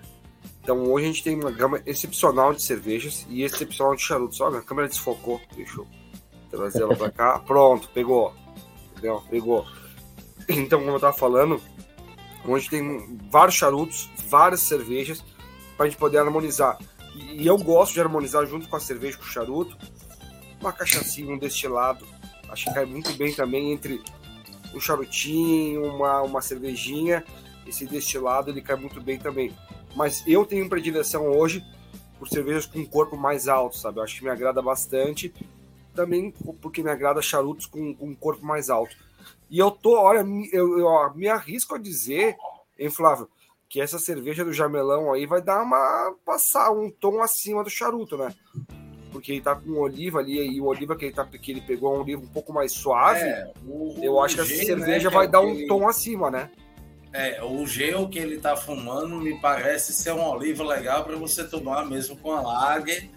Então 0.64 0.92
hoje 0.92 1.06
a 1.06 1.08
gente 1.08 1.24
tem 1.24 1.36
uma 1.36 1.52
gama 1.52 1.80
excepcional 1.86 2.52
de 2.52 2.64
cervejas 2.64 3.28
e 3.30 3.44
excepcional 3.44 3.96
de 3.96 4.02
charutos. 4.02 4.42
Olha, 4.42 4.58
a 4.58 4.64
câmera 4.64 4.88
desfocou. 4.88 5.40
Deixa 5.56 5.80
eu 5.80 5.88
trazer 6.50 6.82
ela 6.82 6.96
pra 6.96 7.12
cá. 7.12 7.40
Pronto, 7.46 7.90
pegou. 7.94 8.34
Entendeu? 9.00 9.24
Pegou. 9.30 9.66
Então, 10.48 10.80
como 10.80 10.92
eu 10.92 11.00
tava 11.00 11.16
falando, 11.16 11.62
hoje 12.46 12.70
tem 12.70 13.20
vários 13.30 13.56
charutos, 13.56 14.10
várias 14.28 14.62
cervejas 14.62 15.24
pra 15.78 15.86
gente 15.86 15.98
poder 15.98 16.18
harmonizar. 16.18 16.78
E, 17.16 17.46
eu 17.46 17.58
gosto 17.58 17.94
de 17.94 18.02
harmonizar 18.02 18.46
junto 18.46 18.68
com 18.68 18.76
a 18.76 18.80
cerveja, 18.80 19.18
com 19.18 19.24
o 19.24 19.28
charuto, 19.28 19.78
uma 20.60 20.74
cachaçinha, 20.74 21.34
um 21.34 21.38
destilado. 21.38 22.06
Acho 22.50 22.66
que 22.66 22.74
cai 22.74 22.86
muito 22.86 23.14
bem 23.14 23.34
também 23.34 23.72
entre 23.72 24.02
um 24.74 24.80
charutinho, 24.80 25.86
uma, 25.86 26.22
uma 26.22 26.42
cervejinha. 26.42 27.24
Esse 27.68 27.86
destilado 27.86 28.50
ele 28.50 28.62
cai 28.62 28.76
muito 28.76 29.00
bem 29.00 29.18
também. 29.20 29.56
Mas 29.96 30.24
eu 30.28 30.46
tenho 30.46 30.68
predileção 30.68 31.28
hoje 31.28 31.64
por 32.18 32.28
cervejas 32.28 32.66
com 32.66 32.84
corpo 32.86 33.16
mais 33.16 33.48
alto, 33.48 33.78
sabe? 33.78 34.00
Eu 34.00 34.04
acho 34.04 34.18
que 34.18 34.24
me 34.24 34.30
agrada 34.30 34.62
bastante. 34.62 35.34
Também 36.00 36.32
porque 36.62 36.82
me 36.82 36.90
agrada 36.90 37.22
charutos 37.22 37.66
com, 37.66 37.94
com 37.94 38.06
um 38.08 38.16
corpo 38.16 38.46
mais 38.46 38.70
alto. 38.70 38.96
E 39.50 39.60
eu 39.60 39.70
tô, 39.70 40.00
olha, 40.00 40.26
eu, 40.54 40.80
eu 40.80 41.14
me 41.14 41.28
arrisco 41.28 41.76
a 41.76 41.78
dizer, 41.78 42.38
hein, 42.78 42.90
Flávio, 42.90 43.28
que 43.68 43.82
essa 43.82 44.00
cerveja 44.00 44.46
do 44.46 44.54
Jamelão 44.54 45.12
aí 45.12 45.26
vai 45.26 45.42
dar 45.42 45.62
uma. 45.62 46.16
passar 46.26 46.72
um 46.72 46.90
tom 46.90 47.22
acima 47.22 47.66
do 47.66 47.70
charuto, 47.70 48.16
né? 48.18 48.34
Porque 49.12 49.34
ele 49.34 49.42
tá 49.42 49.56
com 49.56 49.72
oliva 49.74 50.20
ali, 50.20 50.40
e 50.56 50.62
o 50.62 50.68
oliva 50.68 50.96
que 50.96 51.04
ele, 51.04 51.14
tá, 51.14 51.26
que 51.26 51.52
ele 51.52 51.60
pegou 51.60 51.94
é 51.94 51.98
um 51.98 52.02
oliva 52.02 52.22
um 52.22 52.28
pouco 52.28 52.54
mais 52.54 52.72
suave. 52.72 53.20
É, 53.20 53.52
o- 53.68 54.00
eu 54.02 54.22
acho 54.22 54.36
que 54.36 54.42
essa 54.42 54.54
G, 54.56 54.66
cerveja 54.66 55.10
né, 55.10 55.16
vai 55.16 55.26
é 55.26 55.30
dar 55.30 55.42
um 55.42 55.68
tom 55.68 55.86
acima, 55.86 56.32
né? 56.32 56.50
É, 57.12 57.44
o 57.44 57.68
gel 57.68 58.08
que 58.08 58.20
ele 58.20 58.38
tá 58.38 58.56
fumando 58.56 59.18
me 59.18 59.38
parece 59.42 59.92
ser 59.92 60.12
uma 60.12 60.30
oliva 60.30 60.64
legal 60.64 61.04
para 61.04 61.18
você 61.18 61.44
tomar 61.44 61.86
mesmo 61.86 62.16
com 62.16 62.32
a 62.32 62.40
lager 62.42 63.10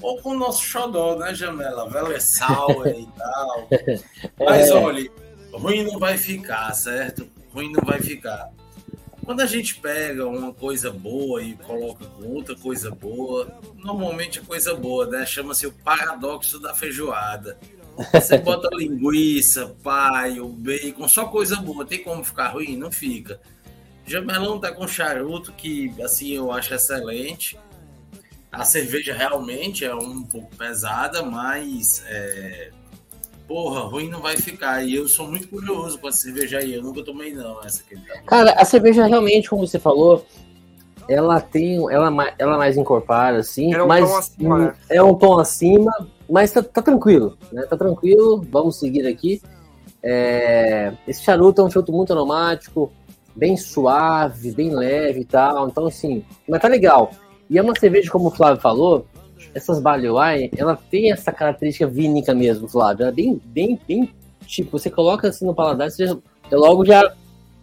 ou 0.00 0.20
com 0.20 0.30
o 0.30 0.38
nosso 0.38 0.62
xodó, 0.62 1.16
né, 1.16 1.34
Jamela? 1.34 1.88
Velessal 1.88 2.86
e 2.86 3.06
tal. 3.16 3.68
Mas 4.38 4.68
É. 4.68 4.74
olha, 4.74 5.10
ruim 5.52 5.84
não 5.84 5.98
vai 5.98 6.16
ficar, 6.16 6.72
certo? 6.74 7.26
Ruim 7.52 7.72
não 7.72 7.82
vai 7.84 8.00
ficar. 8.00 8.50
Quando 9.24 9.40
a 9.40 9.46
gente 9.46 9.74
pega 9.76 10.26
uma 10.26 10.54
coisa 10.54 10.90
boa 10.90 11.42
e 11.42 11.54
coloca 11.54 12.06
com 12.06 12.26
outra 12.28 12.56
coisa 12.56 12.90
boa, 12.90 13.46
normalmente 13.76 14.38
é 14.38 14.42
coisa 14.42 14.74
boa, 14.74 15.06
né? 15.06 15.26
Chama-se 15.26 15.66
o 15.66 15.72
paradoxo 15.72 16.58
da 16.58 16.72
feijoada. 16.74 17.58
Você 18.12 18.38
bota 18.38 18.68
linguiça, 18.72 19.74
paio, 19.82 20.48
bacon, 20.48 21.06
só 21.08 21.26
coisa 21.26 21.56
boa. 21.56 21.84
Tem 21.84 22.02
como 22.02 22.24
ficar 22.24 22.48
ruim? 22.48 22.76
Não 22.76 22.90
fica. 22.90 23.38
Jamelão 24.06 24.58
tá 24.58 24.72
com 24.72 24.88
charuto, 24.88 25.52
que 25.52 25.92
assim 26.02 26.30
eu 26.32 26.50
acho 26.50 26.72
excelente. 26.72 27.58
A 28.50 28.64
cerveja 28.64 29.12
realmente 29.14 29.84
é 29.84 29.94
um 29.94 30.22
pouco 30.22 30.54
pesada, 30.56 31.22
mas 31.22 32.02
é, 32.08 32.70
porra, 33.46 33.80
ruim 33.82 34.08
não 34.08 34.20
vai 34.20 34.36
ficar. 34.36 34.82
E 34.84 34.94
eu 34.94 35.06
sou 35.08 35.28
muito 35.28 35.48
curioso 35.48 35.98
com 35.98 36.08
essa 36.08 36.18
cerveja 36.18 36.58
aí. 36.58 36.74
Eu 36.74 36.82
nunca 36.82 37.02
tomei, 37.04 37.32
não, 37.34 37.62
essa 37.62 37.82
aqui. 37.82 37.94
Tá 38.06 38.20
Cara, 38.26 38.52
a 38.52 38.64
cerveja 38.64 39.06
realmente, 39.06 39.50
como 39.50 39.66
você 39.66 39.78
falou, 39.78 40.24
ela 41.08 41.40
tem. 41.40 41.76
Ela, 41.92 42.10
ma- 42.10 42.32
ela 42.38 42.54
é 42.54 42.58
mais 42.58 42.76
encorpada, 42.76 43.38
assim, 43.38 43.74
É 43.74 43.82
um 43.82 43.86
mas 43.86 44.08
tom 44.08 44.16
acima, 44.16 44.58
né? 44.58 44.74
é 44.90 45.02
um 45.02 45.14
tom 45.14 45.38
acima, 45.38 45.92
mas 46.28 46.50
tá, 46.50 46.62
tá 46.62 46.80
tranquilo, 46.82 47.36
né? 47.52 47.62
Tá 47.68 47.76
tranquilo, 47.76 48.44
vamos 48.50 48.78
seguir 48.78 49.06
aqui. 49.06 49.42
É, 50.02 50.92
esse 51.06 51.22
charuto 51.22 51.60
é 51.60 51.64
um 51.64 51.70
charuto 51.70 51.92
muito 51.92 52.12
aromático, 52.12 52.90
bem 53.36 53.56
suave, 53.56 54.52
bem 54.52 54.74
leve 54.74 55.20
e 55.20 55.24
tal. 55.24 55.68
Então, 55.68 55.86
assim, 55.86 56.24
mas 56.48 56.62
tá 56.62 56.68
legal. 56.68 57.10
E 57.50 57.58
é 57.58 57.62
uma 57.62 57.78
cerveja, 57.78 58.10
como 58.10 58.28
o 58.28 58.30
Flávio 58.30 58.60
falou, 58.60 59.06
essas 59.54 59.80
Barley 59.80 60.10
Wine, 60.10 60.50
ela 60.56 60.76
tem 60.76 61.12
essa 61.12 61.32
característica 61.32 61.86
vínica 61.86 62.34
mesmo, 62.34 62.68
Flávio. 62.68 63.02
Ela 63.02 63.10
é 63.10 63.14
bem, 63.14 63.40
bem, 63.44 63.80
bem, 63.86 64.14
tipo, 64.46 64.78
você 64.78 64.90
coloca 64.90 65.28
assim 65.28 65.46
no 65.46 65.54
paladar, 65.54 65.90
você 65.90 66.06
já, 66.06 66.16
logo 66.52 66.84
já, 66.84 67.14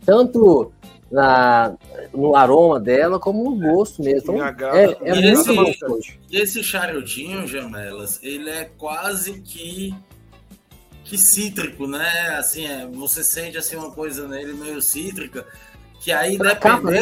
tanto 0.06 0.72
na, 1.12 1.76
no 2.14 2.36
aroma 2.36 2.80
dela, 2.80 3.20
como 3.20 3.44
no 3.44 3.56
gosto 3.58 4.02
mesmo. 4.04 4.34
Então, 4.34 4.42
agrada, 4.42 4.78
é, 4.78 4.98
é 5.02 5.16
e 5.16 5.34
muito 5.34 5.52
esse-. 5.52 6.20
E 6.30 6.38
esse 6.38 6.64
charutinho, 6.64 7.48
Jamelas, 7.48 8.20
ele 8.24 8.50
é 8.50 8.70
quase 8.78 9.42
que 9.42 9.96
que 11.04 11.20
cítrico, 11.20 11.86
né? 11.86 12.36
Assim, 12.38 12.66
é, 12.66 12.88
você 12.88 13.24
sente 13.24 13.58
assim 13.58 13.76
uma 13.76 13.92
coisa 13.92 14.28
nele 14.28 14.54
meio 14.54 14.82
cítrica, 14.82 15.46
que 16.02 16.12
aí 16.12 16.36
Na 16.38 16.56
capa, 16.56 16.90
né? 16.90 17.02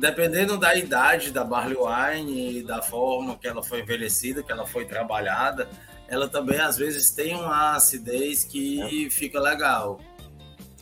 Dependendo, 0.00 0.56
da 0.56 0.74
idade 0.74 1.30
da 1.30 1.44
barley 1.44 1.76
wine 1.76 2.58
e 2.58 2.62
da 2.62 2.80
forma 2.80 3.36
que 3.36 3.46
ela 3.46 3.62
foi 3.62 3.80
envelhecida, 3.80 4.42
que 4.42 4.50
ela 4.50 4.66
foi 4.66 4.86
trabalhada, 4.86 5.68
ela 6.08 6.26
também 6.26 6.58
às 6.58 6.76
vezes 6.78 7.10
tem 7.10 7.36
uma 7.36 7.76
acidez 7.76 8.42
que 8.42 8.80
É. 9.06 9.10
fica 9.10 9.38
legal. 9.38 10.00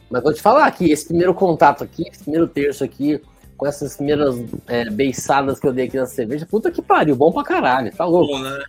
Mas 0.09 0.23
vou 0.23 0.33
te 0.33 0.41
falar 0.41 0.67
aqui, 0.67 0.91
esse 0.91 1.07
primeiro 1.07 1.35
contato 1.35 1.83
aqui, 1.83 2.05
esse 2.09 2.23
primeiro 2.23 2.47
terço 2.47 2.85
aqui, 2.85 3.21
com 3.57 3.67
essas 3.67 3.97
primeiras 3.97 4.37
é, 4.69 4.89
beiçadas 4.89 5.59
que 5.59 5.67
eu 5.67 5.73
dei 5.73 5.87
aqui 5.87 5.97
na 5.97 6.07
cerveja, 6.07 6.47
puta 6.47 6.71
que 6.71 6.81
pariu, 6.81 7.17
bom 7.17 7.33
pra 7.33 7.43
caralho, 7.43 7.95
tá 7.95 8.05
louco. 8.05 8.33
Bom, 8.33 8.39
né? 8.39 8.65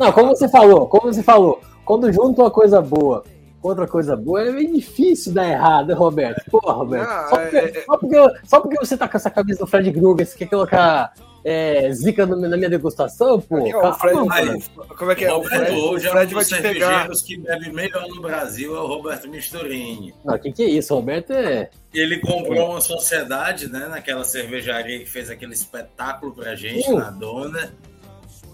Não, 0.00 0.12
como 0.12 0.34
você 0.34 0.48
falou, 0.48 0.86
como 0.88 1.12
você 1.12 1.22
falou, 1.22 1.60
quando 1.84 2.12
junta 2.12 2.42
uma 2.42 2.50
coisa 2.50 2.80
boa 2.80 3.24
outra 3.62 3.86
coisa 3.86 4.16
boa, 4.16 4.42
é 4.42 4.50
meio 4.50 4.72
difícil 4.74 5.32
dar 5.32 5.48
errado, 5.48 5.88
né, 5.88 5.94
Roberto? 5.94 6.42
Porra, 6.50 6.72
Roberto. 6.72 7.08
Não, 7.08 7.28
só, 7.28 7.36
é- 7.36 7.44
porque, 7.44 7.56
é- 7.56 7.84
só, 7.84 7.96
porque, 7.98 8.16
só 8.44 8.60
porque 8.60 8.76
você 8.78 8.96
tá 8.96 9.08
com 9.08 9.16
essa 9.16 9.30
camisa 9.30 9.58
do 9.60 9.66
Fred 9.66 9.92
Krueger, 9.92 10.26
você 10.26 10.36
quer 10.38 10.46
colocar 10.48 11.12
é, 11.44 11.90
zica 11.92 12.24
no- 12.24 12.36
na 12.36 12.56
minha 12.56 12.70
degustação, 12.70 13.40
pô? 13.40 13.56
Aqui, 13.56 13.74
ó, 13.74 13.90
o 13.90 13.94
Fred, 13.94 14.14
Calma, 14.14 14.34
aí. 14.36 14.62
como 14.96 15.10
é 15.10 15.14
que 15.16 15.24
é? 15.24 15.32
o 15.34 15.42
Fred, 15.42 15.72
o 15.72 15.90
hoje 15.90 16.06
é 16.06 16.08
um 16.08 16.12
Fred 16.12 16.34
vai 16.34 16.44
dos 16.44 16.48
te 16.48 16.62
pegar. 16.62 16.86
cervejeiros 16.86 17.22
que 17.22 17.36
bebe 17.38 17.72
melhor 17.72 18.06
no 18.08 18.22
Brasil, 18.22 18.76
é 18.76 18.78
o 18.80 18.86
Roberto 18.86 19.28
Misturini. 19.28 20.14
O 20.24 20.38
que, 20.38 20.52
que 20.52 20.62
é 20.62 20.68
isso? 20.68 20.94
O 20.94 20.98
Roberto 20.98 21.32
é. 21.32 21.68
Ele 21.92 22.20
comprou 22.20 22.70
uma 22.70 22.80
sociedade, 22.80 23.68
né, 23.68 23.88
naquela 23.88 24.22
cervejaria 24.22 25.00
que 25.00 25.06
fez 25.06 25.28
aquele 25.30 25.52
espetáculo 25.52 26.32
pra 26.32 26.54
gente 26.54 26.88
Uh. 26.88 26.98
na 27.00 27.10
dona. 27.10 27.74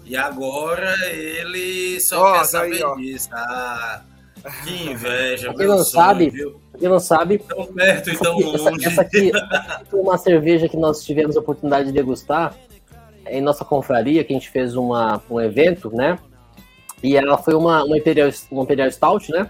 E 0.03 0.17
agora 0.17 0.95
ele 1.13 1.99
só 1.99 2.19
Ó, 2.23 2.31
quer 2.33 2.37
tá 2.39 2.45
saber 2.45 2.83
aí, 2.83 2.95
disso. 2.95 3.29
Ah, 3.31 4.01
que 4.63 4.89
inveja, 4.89 5.47
Pra 5.47 5.57
quem 5.57 5.67
não 5.67 5.83
sabe, 5.83 6.29
viu? 6.29 6.59
Quem 6.77 6.89
não 6.89 6.99
sabe, 6.99 7.39
Tão 7.39 7.65
perto 7.67 8.09
e 8.09 8.17
tão 8.17 8.39
essa, 8.39 8.69
longe. 8.69 8.85
essa 8.85 9.01
aqui 9.01 9.31
foi 9.89 9.99
uma 9.99 10.17
cerveja 10.17 10.69
que 10.69 10.77
nós 10.77 11.03
tivemos 11.03 11.35
a 11.35 11.39
oportunidade 11.39 11.87
de 11.87 11.93
degustar 11.93 12.55
em 13.27 13.41
nossa 13.41 13.63
confraria, 13.63 14.23
que 14.23 14.33
a 14.33 14.35
gente 14.35 14.49
fez 14.49 14.75
uma, 14.75 15.21
um 15.29 15.39
evento, 15.39 15.93
né? 15.93 16.17
E 17.03 17.15
ela 17.15 17.37
foi 17.37 17.53
uma, 17.53 17.83
uma, 17.83 17.97
Imperial, 17.97 18.29
uma 18.51 18.63
Imperial 18.63 18.91
Stout, 18.91 19.31
né? 19.31 19.49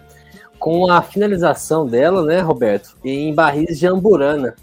Com 0.58 0.92
a 0.92 1.02
finalização 1.02 1.86
dela, 1.86 2.24
né, 2.24 2.42
Roberto? 2.42 2.98
Em 3.04 3.34
barris 3.34 3.80
de 3.80 3.88
amburana. 3.88 4.56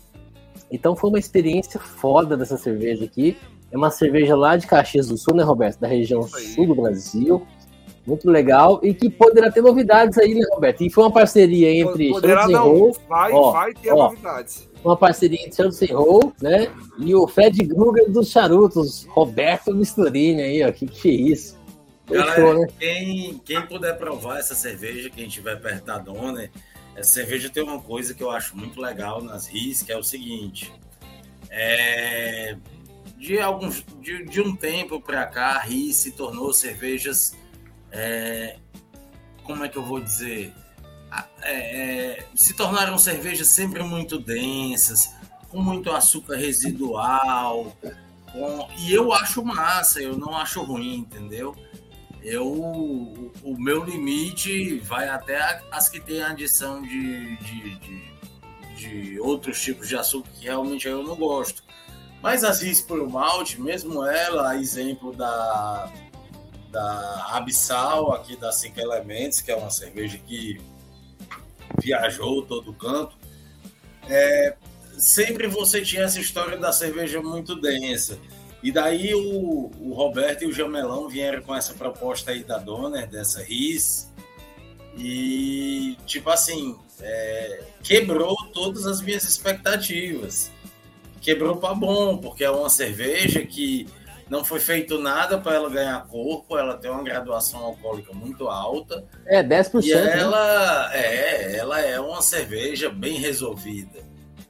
Então 0.71 0.95
foi 0.95 1.11
uma 1.11 1.19
experiência 1.19 1.81
foda 1.81 2.37
dessa 2.37 2.57
cerveja 2.57 3.05
aqui. 3.05 3.37
É 3.73 3.77
uma 3.77 3.91
cerveja 3.91 4.37
lá 4.37 4.57
de 4.57 4.67
Caxias 4.67 5.09
do 5.09 5.17
Sul, 5.17 5.35
né, 5.35 5.43
Roberto? 5.43 5.81
Da 5.81 5.89
região 5.89 6.23
sul 6.23 6.67
do 6.67 6.75
Brasil. 6.75 7.47
Muito 8.07 8.31
legal. 8.31 8.79
E 8.83 8.95
que 8.95 9.11
poderá 9.11 9.51
ter 9.51 9.61
novidades 9.61 10.17
aí, 10.17 10.35
né, 10.35 10.47
Roberto? 10.53 10.83
E 10.83 10.91
foi 10.91 11.05
uma 11.05 11.13
parceria 11.13 11.75
entre 11.75 12.11
Poderá 12.11 12.45
and 12.45 12.49
não, 12.49 12.69
Roll 12.69 12.97
vai, 13.09 13.33
Ó, 13.33 13.51
vai 13.51 13.75
ter 13.75 13.91
ó. 13.91 14.11
novidades. 14.11 14.69
uma 14.85 14.97
parceria 14.97 15.41
entre 15.41 15.57
Santos 15.57 15.83
e 15.83 15.93
Roll, 15.93 16.33
né? 16.41 16.69
E 16.99 17.15
o 17.15 17.27
Fred 17.27 17.67
Krueger 17.67 18.11
dos 18.11 18.31
charutos, 18.31 19.05
Roberto 19.07 19.75
Misturini 19.75 20.43
aí, 20.43 20.63
ó. 20.63 20.71
Que 20.71 20.87
que 20.87 21.09
é 21.09 21.13
isso? 21.13 21.57
Galera, 22.09 22.55
né? 22.61 22.67
quem, 22.79 23.41
quem 23.45 23.63
puder 23.63 23.99
provar 23.99 24.39
essa 24.39 24.55
cerveja, 24.55 25.11
quem 25.11 25.27
estiver 25.27 25.61
perto 25.61 25.85
da 25.87 25.99
dona, 25.99 26.49
essa 26.95 27.13
cerveja 27.13 27.51
tem 27.51 27.63
uma 27.63 27.81
coisa 27.81 28.15
que 28.15 28.23
eu 28.23 28.31
acho 28.31 28.57
muito 28.57 28.81
legal 28.81 29.21
nas 29.21 29.49
RIS, 29.49 29.83
que 29.83 29.91
é 29.91 29.97
o 29.97 30.05
seguinte. 30.05 30.73
É, 31.51 32.57
de, 33.19 33.41
alguns, 33.41 33.85
de, 34.01 34.25
de 34.25 34.41
um 34.41 34.55
tempo 34.55 35.01
para 35.01 35.27
cá, 35.27 35.57
a 35.57 35.61
RIS 35.61 35.97
se 35.97 36.13
tornou 36.13 36.53
cervejas. 36.53 37.37
É, 37.97 38.57
como 39.43 39.65
é 39.65 39.69
que 39.69 39.77
eu 39.77 39.85
vou 39.85 40.01
dizer? 40.01 40.53
Ah, 41.11 41.25
é, 41.43 41.55
é, 42.19 42.27
se 42.35 42.55
tornaram 42.55 42.99
cervejas 42.99 43.49
sempre 43.49 43.83
muito 43.83 44.19
densas, 44.19 45.11
com 45.49 45.61
muito 45.63 45.91
açúcar 45.91 46.37
residual. 46.37 47.77
com- 48.33 48.69
e 48.79 48.93
eu 48.93 49.13
acho 49.13 49.43
massa, 49.45 50.01
eu 50.01 50.17
não 50.19 50.37
acho 50.37 50.63
ruim, 50.63 50.97
entendeu? 50.97 51.55
Eu, 52.23 52.45
o, 52.47 53.33
o 53.43 53.57
meu 53.59 53.85
limite 53.85 54.79
vai 54.81 55.09
até 55.09 55.63
as 55.71 55.89
que 55.89 56.01
têm 56.01 56.21
adição 56.23 56.83
de, 56.83 57.37
de, 57.37 57.79
de, 57.79 58.03
de 58.77 59.21
outros 59.21 59.61
tipos 59.63 59.89
de 59.89 59.97
açúcar 59.97 60.29
que 60.35 60.45
realmente 60.45 60.89
eu 60.89 61.05
não 61.05 61.15
gosto. 61.15 61.63
Mas 62.21 62.43
as 62.43 62.61
RIS 62.63 62.81
por 62.81 63.09
malte, 63.09 63.61
mesmo 63.61 64.05
ela, 64.05 64.57
exemplo 64.57 65.15
da, 65.15 65.89
da 66.71 67.27
Abissal, 67.31 68.13
aqui 68.13 68.37
da 68.37 68.53
Cinco 68.53 68.81
Elementos, 68.81 69.41
que 69.41 69.51
é 69.51 69.57
uma 69.57 69.71
cerveja 69.71 70.19
que 70.19 70.61
viajou 71.81 72.43
todo 72.43 72.73
canto, 72.73 73.17
é, 74.09 74.57
sempre 74.99 75.47
você 75.47 75.83
tinha 75.83 76.03
essa 76.03 76.21
história 76.21 76.57
da 76.57 76.73
cerveja 76.73 77.21
muito 77.21 77.61
densa. 77.61 78.19
E 78.63 78.73
daí 78.73 79.15
o, 79.15 79.71
o 79.81 79.93
Roberto 79.95 80.43
e 80.43 80.47
o 80.47 80.53
Jamelão 80.53 81.09
vieram 81.09 81.43
com 81.43 81.55
essa 81.55 81.75
proposta 81.75 82.31
aí 82.31 82.43
da 82.43 82.59
Donner, 82.59 83.07
dessa 83.09 83.43
RIS, 83.43 84.11
e 84.97 85.97
tipo 86.07 86.31
assim, 86.31 86.77
é, 87.01 87.65
quebrou 87.83 88.35
todas 88.53 88.87
as 88.87 89.01
minhas 89.01 89.25
expectativas. 89.25 90.51
Quebrou 91.21 91.57
para 91.57 91.75
bom, 91.75 92.17
porque 92.19 92.45
é 92.45 92.51
uma 92.51 92.71
cerveja 92.71 93.45
que 93.45 93.87
não 94.29 94.45
foi 94.45 94.59
feito 94.59 94.99
nada 94.99 95.39
para 95.39 95.55
ela 95.55 95.71
ganhar 95.71 96.05
corpo, 96.07 96.59
ela 96.59 96.77
tem 96.77 96.91
uma 96.91 97.03
graduação 97.03 97.61
alcoólica 97.61 98.13
muito 98.13 98.49
alta. 98.49 99.05
É, 99.25 99.43
10%. 99.43 99.85
E 99.85 99.95
né? 99.95 100.19
ela 100.19 100.95
é, 100.95 101.57
ela 101.57 101.81
é 101.81 102.01
uma 102.01 102.21
cerveja 102.21 102.91
bem 102.91 103.19
resolvida. 103.19 104.01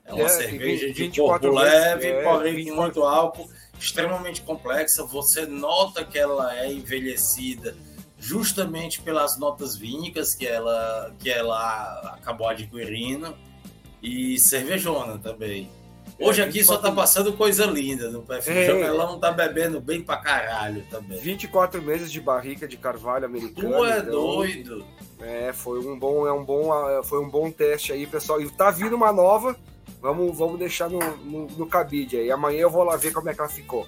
É 0.04 0.14
uma 0.14 0.24
É, 0.24 0.28
cerveja 0.28 0.84
tem 0.86 0.92
de 0.94 1.02
24 1.02 1.50
corpo 1.50 1.62
leve, 1.62 2.08
é, 2.08 2.22
porém 2.22 2.52
com 2.52 2.56
24. 2.56 2.82
muito 2.82 3.02
álcool, 3.04 3.50
extremamente 3.78 4.40
complexa. 4.42 5.04
Você 5.04 5.44
nota 5.44 6.04
que 6.04 6.18
ela 6.18 6.56
é 6.56 6.72
envelhecida 6.72 7.76
justamente 8.18 9.02
pelas 9.02 9.38
notas 9.38 9.76
vínicas 9.76 10.34
que 10.34 10.46
ela, 10.46 11.14
que 11.18 11.28
ela 11.30 12.16
acabou 12.18 12.48
adquirindo 12.48 13.36
e 14.02 14.38
cervejona 14.38 15.18
também. 15.18 15.70
Hoje 16.18 16.40
É, 16.40 16.44
aqui 16.44 16.64
só 16.64 16.76
tá 16.76 16.88
24 16.88 16.94
passando 16.94 17.32
coisa 17.34 17.66
linda 17.66 18.10
no 18.10 18.22
perfil. 18.22 18.54
É. 18.54 18.62
O 18.62 18.66
Jamelão 18.66 19.18
tá 19.18 19.30
bebendo 19.30 19.80
bem 19.80 20.00
pra 20.00 20.16
caralho 20.16 20.82
também. 20.90 21.18
24 21.18 21.82
meses 21.82 22.10
de 22.10 22.20
barrica 22.20 22.66
de 22.66 22.76
carvalho 22.76 23.26
americano. 23.26 23.76
Tu 23.76 23.84
é 23.84 23.98
então, 23.98 24.10
doido. 24.10 24.84
É, 25.20 25.52
foi 25.52 25.78
um 25.80 25.98
bom, 25.98 26.26
é 26.26 26.32
um 26.32 26.44
bom, 26.44 26.72
ah, 26.72 27.02
foi 27.04 27.22
um 27.22 27.28
bom 27.28 27.50
teste 27.50 27.92
aí, 27.92 28.06
pessoal. 28.06 28.40
E 28.40 28.48
tá 28.50 28.70
vindo 28.70 28.96
uma 28.96 29.12
nova. 29.12 29.56
Vamos, 30.00 30.36
vamos 30.36 30.58
deixar 30.58 30.88
no, 30.88 30.98
no, 30.98 31.46
no 31.48 31.66
cabide 31.66 32.16
aí. 32.16 32.30
Amanhã 32.30 32.60
eu 32.60 32.70
vou 32.70 32.84
lá 32.84 32.96
ver 32.96 33.12
como 33.12 33.28
é 33.28 33.34
que 33.34 33.40
ela 33.40 33.48
ficou. 33.48 33.86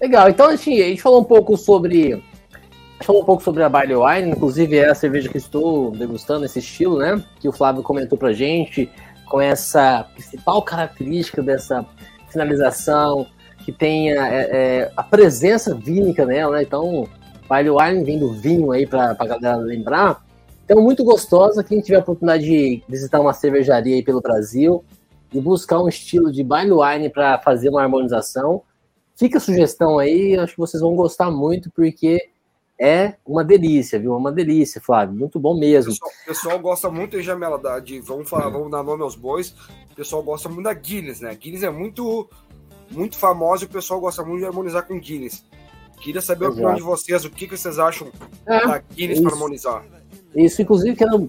Legal, 0.00 0.28
então 0.28 0.48
assim, 0.48 0.80
a 0.80 0.84
gente 0.84 1.02
falou 1.02 1.20
um 1.20 1.24
pouco 1.24 1.56
sobre. 1.56 2.14
A 2.14 2.16
gente 2.16 3.06
falou 3.06 3.22
um 3.22 3.24
pouco 3.24 3.42
sobre 3.42 3.62
a 3.62 3.68
Barley 3.68 3.96
Wine, 3.96 4.32
inclusive 4.32 4.76
é 4.76 4.90
a 4.90 4.94
cerveja 4.94 5.28
que 5.28 5.38
estou 5.38 5.92
degustando, 5.92 6.44
esse 6.44 6.58
estilo, 6.58 6.98
né? 6.98 7.22
Que 7.40 7.48
o 7.48 7.52
Flávio 7.52 7.82
comentou 7.82 8.18
pra 8.18 8.32
gente, 8.32 8.90
com 9.28 9.40
essa 9.40 10.04
principal 10.14 10.62
característica 10.62 11.42
dessa 11.42 11.84
finalização, 12.28 13.26
que 13.64 13.72
tenha 13.72 14.26
é, 14.26 14.48
é, 14.50 14.92
a 14.96 15.02
presença 15.02 15.74
vínica 15.74 16.24
nela, 16.24 16.56
né? 16.56 16.62
Então, 16.62 17.08
Barley 17.48 17.70
Wine 17.70 18.04
vem 18.04 18.18
do 18.18 18.32
vinho 18.32 18.72
aí 18.72 18.86
pra, 18.86 19.14
pra 19.14 19.26
galera 19.26 19.56
lembrar. 19.56 20.24
Então, 20.64 20.82
muito 20.82 21.04
gostosa. 21.04 21.64
Quem 21.64 21.80
tiver 21.80 21.96
a 21.96 22.00
oportunidade 22.00 22.44
de 22.44 22.82
visitar 22.88 23.20
uma 23.20 23.32
cervejaria 23.32 23.96
aí 23.96 24.02
pelo 24.02 24.20
Brasil 24.20 24.84
e 25.32 25.40
buscar 25.40 25.80
um 25.80 25.88
estilo 25.88 26.32
de 26.32 26.42
Barley 26.42 26.72
Wine 26.72 27.10
para 27.10 27.38
fazer 27.38 27.68
uma 27.68 27.82
harmonização, 27.82 28.62
Fica 29.18 29.38
a 29.38 29.40
sugestão 29.40 29.98
aí, 29.98 30.38
acho 30.38 30.52
que 30.52 30.60
vocês 30.60 30.80
vão 30.80 30.94
gostar 30.94 31.28
muito, 31.28 31.72
porque 31.72 32.30
é 32.80 33.14
uma 33.26 33.42
delícia, 33.44 33.98
viu? 33.98 34.14
É 34.14 34.16
uma 34.16 34.30
delícia, 34.32 34.80
Flávio. 34.80 35.14
Muito 35.14 35.38
bom 35.40 35.54
O 35.54 35.58
mesmo. 35.58 35.92
pessoal, 35.92 36.10
o 36.10 36.26
pessoal 36.26 36.58
gosta 36.60 36.90
muito 36.90 37.16
de 37.16 37.22
Jamela, 37.22 37.58
da- 37.58 37.78
de, 37.80 38.00
vamos, 38.00 38.28
falar, 38.28 38.48
vamos 38.50 38.70
dar 38.70 38.82
nome 38.82 39.02
aos 39.02 39.16
bois. 39.16 39.50
O 39.90 39.94
pessoal 39.96 40.22
gosta 40.22 40.48
muito 40.48 40.64
da 40.64 40.74
Guinness, 40.74 41.20
né? 41.20 41.34
Guinness 41.34 41.62
é 41.64 41.70
muito, 41.70 42.28
muito 42.90 43.16
famosa 43.18 43.64
e 43.64 43.66
o 43.66 43.70
pessoal 43.70 44.00
gosta 44.00 44.22
muito 44.22 44.40
de 44.40 44.46
harmonizar 44.46 44.86
com 44.86 44.98
Guinness. 45.00 45.44
Queria 46.00 46.20
saber 46.20 46.46
a 46.46 46.48
opinião 46.50 46.70
Exato. 46.70 46.80
de 46.84 46.86
vocês, 46.88 47.24
o 47.24 47.30
que, 47.30 47.48
que 47.48 47.56
vocês 47.56 47.78
acham 47.78 48.06
É, 48.46 48.66
da 48.66 48.78
Guinness 48.78 49.20
para 49.20 49.32
harmonizar. 49.32 49.84
Isso, 50.36 50.62
inclusive, 50.62 50.94
quero 50.94 51.28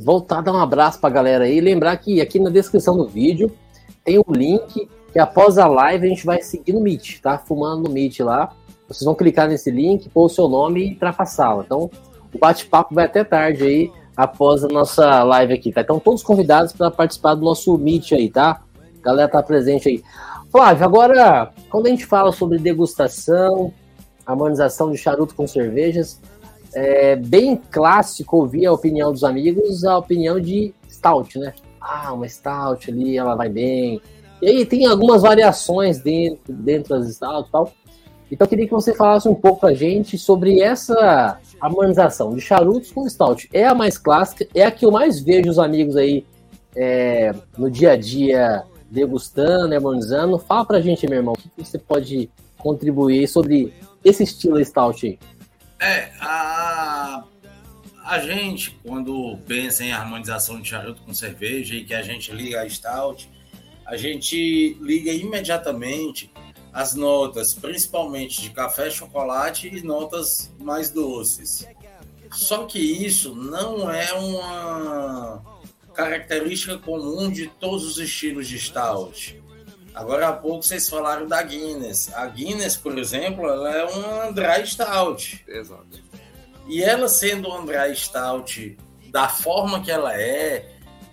voltar 0.00 0.38
a 0.38 0.42
dar 0.42 0.52
um 0.52 0.60
abraço 0.60 1.00
pra 1.00 1.10
galera 1.10 1.44
aí. 1.44 1.60
Lembrar 1.60 1.96
que 1.96 2.20
aqui 2.20 2.38
na 2.38 2.50
descrição 2.50 2.96
do 2.96 3.08
vídeo 3.08 3.50
tem 4.04 4.18
um 4.18 4.32
link 4.32 4.88
que 5.12 5.18
após 5.18 5.58
a 5.58 5.66
live 5.66 6.06
a 6.06 6.08
gente 6.08 6.24
vai 6.26 6.40
seguir 6.42 6.72
no 6.72 6.80
Meet, 6.80 7.20
tá? 7.20 7.38
Fumando 7.38 7.88
no 7.88 7.90
Meet 7.92 8.20
lá. 8.20 8.54
Vocês 8.88 9.04
vão 9.04 9.14
clicar 9.14 9.48
nesse 9.48 9.70
link, 9.70 10.08
pôr 10.08 10.26
o 10.26 10.28
seu 10.28 10.48
nome 10.48 10.82
e 10.82 10.90
entrar 10.90 11.12
pra 11.14 11.24
sala. 11.24 11.64
Então, 11.64 11.90
o 12.32 12.38
bate-papo 12.38 12.94
vai 12.94 13.06
até 13.06 13.24
tarde 13.24 13.64
aí, 13.64 13.92
após 14.16 14.64
a 14.64 14.68
nossa 14.68 15.22
live 15.22 15.54
aqui, 15.54 15.72
tá? 15.72 15.80
Então, 15.80 15.98
todos 15.98 16.22
convidados 16.22 16.72
para 16.72 16.90
participar 16.90 17.34
do 17.34 17.44
nosso 17.44 17.76
Meet 17.78 18.12
aí, 18.12 18.30
tá? 18.30 18.62
A 19.00 19.04
galera 19.04 19.28
tá 19.28 19.42
presente 19.42 19.88
aí. 19.88 20.02
Flávio, 20.50 20.84
agora, 20.84 21.52
quando 21.68 21.86
a 21.86 21.90
gente 21.90 22.06
fala 22.06 22.30
sobre 22.30 22.58
degustação, 22.58 23.72
harmonização 24.24 24.90
de 24.90 24.96
charuto 24.96 25.34
com 25.34 25.46
cervejas, 25.46 26.20
é 26.72 27.16
bem 27.16 27.56
clássico 27.56 28.36
ouvir 28.36 28.66
a 28.66 28.72
opinião 28.72 29.12
dos 29.12 29.24
amigos, 29.24 29.84
a 29.84 29.98
opinião 29.98 30.40
de 30.40 30.74
stout, 30.88 31.38
né? 31.38 31.54
Ah, 31.80 32.12
uma 32.12 32.28
stout 32.28 32.90
ali, 32.90 33.16
ela 33.16 33.34
vai 33.34 33.48
bem. 33.48 34.00
E 34.40 34.48
aí 34.48 34.66
tem 34.66 34.86
algumas 34.86 35.22
variações 35.22 36.00
dentro, 36.00 36.52
dentro 36.52 36.98
das 36.98 37.14
stout 37.14 37.48
e 37.48 37.52
tal. 37.52 37.72
Então 38.30 38.46
eu 38.46 38.48
queria 38.48 38.66
que 38.66 38.72
você 38.72 38.94
falasse 38.94 39.28
um 39.28 39.34
pouco 39.34 39.60
pra 39.60 39.74
gente 39.74 40.16
sobre 40.18 40.60
essa 40.60 41.38
harmonização 41.60 42.34
de 42.34 42.40
charutos 42.40 42.90
com 42.90 43.08
stout. 43.08 43.48
É 43.52 43.66
a 43.66 43.74
mais 43.74 43.98
clássica, 43.98 44.46
é 44.54 44.64
a 44.64 44.70
que 44.70 44.84
eu 44.84 44.90
mais 44.90 45.20
vejo 45.20 45.50
os 45.50 45.58
amigos 45.58 45.96
aí 45.96 46.24
é, 46.74 47.32
no 47.56 47.70
dia 47.70 47.92
a 47.92 47.96
dia 47.96 48.64
degustando, 48.90 49.74
harmonizando. 49.74 50.38
Fala 50.38 50.64
pra 50.64 50.80
gente, 50.80 51.06
meu 51.06 51.18
irmão, 51.18 51.34
o 51.34 51.38
que 51.38 51.50
você 51.56 51.78
pode 51.78 52.30
contribuir 52.58 53.28
sobre 53.28 53.72
esse 54.04 54.22
estilo 54.22 54.64
stout 54.64 55.06
aí. 55.06 55.18
É, 55.80 56.10
a, 56.20 57.24
a 58.04 58.18
gente, 58.20 58.78
quando 58.82 59.36
pensa 59.46 59.84
em 59.84 59.92
harmonização 59.92 60.60
de 60.60 60.68
charuto 60.68 61.02
com 61.02 61.12
cerveja 61.12 61.74
e 61.74 61.84
que 61.84 61.94
a 61.94 62.02
gente 62.02 62.32
liga 62.32 62.62
a 62.62 62.68
stout, 62.68 63.28
a 63.86 63.96
gente 63.96 64.78
liga 64.80 65.12
imediatamente 65.12 66.32
as 66.74 66.92
notas, 66.92 67.54
principalmente 67.54 68.42
de 68.42 68.50
café, 68.50 68.90
chocolate 68.90 69.68
e 69.68 69.80
notas 69.80 70.52
mais 70.58 70.90
doces. 70.90 71.64
Só 72.32 72.64
que 72.64 72.80
isso 72.80 73.32
não 73.32 73.88
é 73.88 74.12
uma 74.14 75.40
característica 75.94 76.76
comum 76.76 77.30
de 77.30 77.46
todos 77.46 77.84
os 77.86 77.98
estilos 77.98 78.48
de 78.48 78.58
stout. 78.58 79.40
Agora 79.94 80.28
há 80.28 80.32
pouco 80.32 80.64
vocês 80.64 80.88
falaram 80.88 81.28
da 81.28 81.40
Guinness. 81.40 82.12
A 82.12 82.26
Guinness, 82.26 82.76
por 82.76 82.98
exemplo, 82.98 83.48
ela 83.48 83.70
é 83.70 83.84
uma 83.84 84.32
dry 84.32 84.66
stout. 84.66 85.44
Exato. 85.46 86.02
E 86.66 86.82
ela 86.82 87.06
sendo 87.06 87.48
uma 87.50 87.64
dry 87.64 87.94
stout 87.94 88.76
da 89.10 89.28
forma 89.28 89.80
que 89.80 89.92
ela 89.92 90.20
é, 90.20 90.72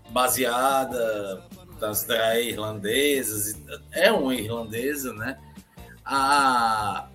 baseada 0.10 1.44
das 1.80 2.04
dry 2.04 2.50
irlandesas, 2.50 3.56
é 3.92 4.12
uma 4.12 4.34
irlandesa, 4.34 5.14
né? 5.14 5.38
A, 6.06 7.08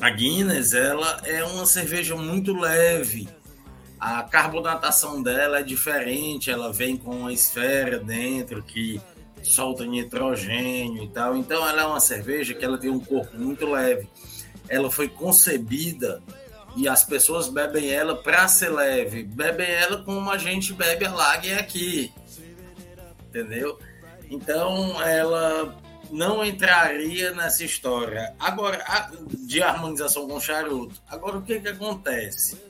a 0.00 0.10
Guinness, 0.10 0.74
ela 0.74 1.20
é 1.24 1.44
uma 1.44 1.66
cerveja 1.66 2.14
muito 2.16 2.54
leve. 2.56 3.28
A 3.98 4.22
carbonatação 4.22 5.22
dela 5.22 5.58
é 5.58 5.62
diferente, 5.62 6.50
ela 6.50 6.72
vem 6.72 6.96
com 6.96 7.10
uma 7.10 7.32
esfera 7.32 7.98
dentro 7.98 8.62
que 8.62 9.00
solta 9.42 9.84
nitrogênio 9.84 11.04
e 11.04 11.08
tal. 11.08 11.36
Então 11.36 11.66
ela 11.68 11.82
é 11.82 11.84
uma 11.84 12.00
cerveja 12.00 12.54
que 12.54 12.64
ela 12.64 12.78
tem 12.78 12.90
um 12.90 13.00
corpo 13.00 13.36
muito 13.36 13.68
leve. 13.68 14.08
Ela 14.68 14.90
foi 14.90 15.08
concebida 15.08 16.22
e 16.76 16.88
as 16.88 17.02
pessoas 17.04 17.48
bebem 17.48 17.90
ela 17.90 18.14
para 18.14 18.46
ser 18.46 18.70
leve. 18.70 19.24
Bebem 19.24 19.68
ela 19.68 20.02
como 20.04 20.30
a 20.30 20.38
gente 20.38 20.72
bebe 20.72 21.04
a 21.04 21.12
Lager 21.12 21.58
aqui. 21.58 22.12
Entendeu? 23.28 23.78
Então 24.30 25.02
ela 25.02 25.76
não 26.10 26.44
entraria 26.44 27.32
nessa 27.32 27.64
história. 27.64 28.34
Agora, 28.38 28.84
de 29.46 29.62
harmonização 29.62 30.28
com 30.28 30.40
charuto. 30.40 31.00
Agora, 31.08 31.38
o 31.38 31.42
que, 31.42 31.60
que 31.60 31.68
acontece? 31.68 32.60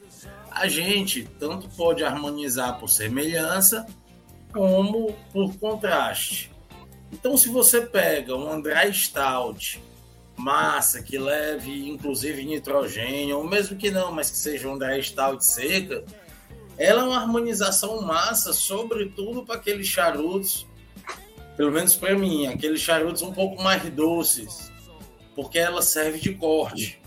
A 0.51 0.67
gente 0.69 1.29
tanto 1.39 1.69
pode 1.71 2.03
harmonizar 2.05 2.79
por 2.79 2.89
semelhança 2.89 3.87
como 4.53 5.13
por 5.33 5.57
contraste. 5.57 6.51
Então, 7.13 7.37
se 7.37 7.49
você 7.49 7.81
pega 7.83 8.35
um 8.35 8.51
André 8.51 8.93
Stout 8.93 9.83
massa, 10.37 11.03
que 11.03 11.19
leve 11.19 11.89
inclusive 11.89 12.45
nitrogênio, 12.45 13.39
ou 13.39 13.45
mesmo 13.45 13.77
que 13.77 13.91
não, 13.91 14.13
mas 14.13 14.31
que 14.31 14.37
seja 14.37 14.69
um 14.69 14.75
André 14.75 15.03
Stout 15.03 15.45
seca, 15.45 16.05
ela 16.77 17.03
é 17.03 17.05
uma 17.05 17.19
harmonização 17.19 18.01
massa, 18.03 18.53
sobretudo 18.53 19.45
para 19.45 19.57
aqueles 19.57 19.89
charutos, 19.89 20.68
pelo 21.59 21.73
menos 21.73 21.97
para 21.97 22.17
mim, 22.17 22.47
aqueles 22.47 22.81
charutos 22.81 23.21
um 23.21 23.33
pouco 23.33 23.61
mais 23.61 23.83
doces, 23.91 24.71
porque 25.35 25.59
ela 25.59 25.83
serve 25.83 26.21
de 26.21 26.33
corte. 26.33 27.03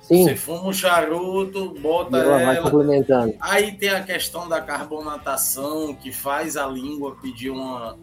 Sim. 0.00 0.22
Você 0.22 0.36
fuma 0.36 0.68
um 0.68 0.72
charuto, 0.72 1.74
bota 1.80 2.16
ela, 2.16 2.40
ela. 2.40 2.52
Vai 2.52 2.62
complementando. 2.62 3.34
Aí 3.40 3.72
tem 3.72 3.88
a 3.88 4.04
questão 4.04 4.48
da 4.48 4.60
carbonatação, 4.60 5.92
que 5.92 6.12
faz 6.12 6.56
a 6.56 6.68
língua 6.68 7.16
pedir 7.20 7.50
uma, 7.50 7.98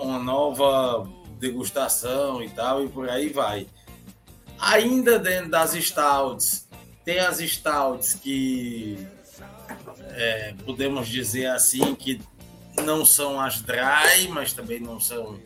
uma 0.00 0.18
nova 0.18 1.08
degustação 1.38 2.42
e 2.42 2.48
tal, 2.48 2.82
e 2.82 2.88
por 2.88 3.08
aí 3.08 3.28
vai. 3.28 3.68
Ainda 4.58 5.20
dentro 5.20 5.52
das 5.52 5.72
stouts, 5.74 6.68
tem 7.04 7.20
as 7.20 7.38
stouts 7.38 8.14
que 8.14 8.98
é, 10.14 10.52
podemos 10.64 11.06
dizer 11.06 11.46
assim 11.46 11.94
que 11.94 12.20
não 12.84 13.04
são 13.04 13.40
as 13.40 13.60
dry, 13.60 14.28
mas 14.30 14.52
também 14.52 14.80
não 14.80 15.00
são 15.00 15.38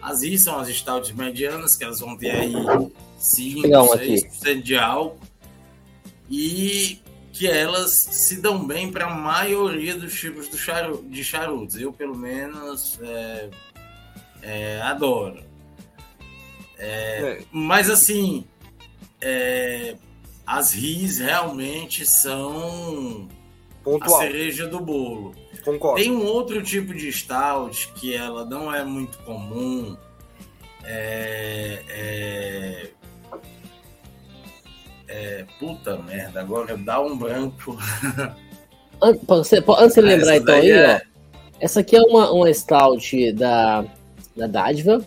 as 0.00 0.22
I, 0.22 0.38
são 0.38 0.58
as 0.58 0.68
stouts 0.68 1.12
medianas, 1.12 1.76
que 1.76 1.84
elas 1.84 2.00
vão 2.00 2.16
ter 2.16 2.30
aí 2.30 2.52
5, 3.18 3.68
6% 3.68 4.62
de 4.62 4.76
álcool. 4.76 5.18
E 6.30 7.00
que 7.32 7.46
elas 7.46 7.92
se 7.92 8.40
dão 8.40 8.66
bem 8.66 8.90
para 8.90 9.06
a 9.06 9.14
maioria 9.14 9.96
dos 9.96 10.18
tipos 10.18 10.48
de 10.48 11.24
charutos. 11.24 11.76
Eu, 11.76 11.92
pelo 11.92 12.16
menos, 12.16 12.98
é, 13.02 13.50
é, 14.42 14.80
adoro. 14.82 15.42
É, 16.78 17.38
é. 17.40 17.42
Mas 17.52 17.90
assim, 17.90 18.44
é, 19.20 19.96
as 20.46 20.72
RIS 20.72 21.18
realmente 21.18 22.06
são 22.06 23.28
Pontual. 23.82 24.16
a 24.16 24.22
cereja 24.22 24.66
do 24.66 24.80
bolo. 24.80 25.34
Concordo. 25.64 26.00
Tem 26.00 26.10
um 26.10 26.24
outro 26.24 26.62
tipo 26.62 26.94
de 26.94 27.12
stout 27.12 27.88
que 27.94 28.14
ela 28.14 28.44
não 28.44 28.74
é 28.74 28.84
muito 28.84 29.18
comum. 29.18 29.96
É, 30.84 31.82
é, 31.88 32.90
é, 35.08 35.44
puta 35.58 35.96
merda, 35.98 36.40
agora 36.40 36.76
dá 36.76 37.00
um 37.00 37.16
branco. 37.16 37.78
Antes, 39.02 39.94
de 39.94 40.00
lembrar 40.00 40.36
então 40.36 40.54
aí, 40.54 40.70
é... 40.70 40.96
ó. 40.96 41.10
Essa 41.60 41.80
aqui 41.80 41.96
é 41.96 42.00
uma, 42.00 42.30
uma 42.32 42.52
stout 42.52 43.32
da 43.32 43.84
da 44.36 44.46
dádiva, 44.46 45.04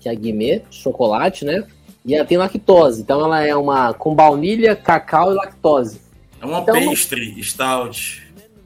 que 0.00 0.08
é 0.08 0.12
a 0.12 0.14
guimê, 0.14 0.62
chocolate, 0.70 1.44
né? 1.44 1.64
E 2.04 2.14
ela 2.14 2.24
tem 2.24 2.36
lactose, 2.36 3.00
então 3.00 3.24
ela 3.24 3.42
é 3.42 3.56
uma 3.56 3.94
com 3.94 4.14
baunilha, 4.14 4.76
cacau 4.76 5.32
e 5.32 5.34
lactose. 5.34 6.00
É 6.40 6.44
uma 6.44 6.60
então, 6.60 6.74
pastry 6.74 7.42
stout. 7.42 8.22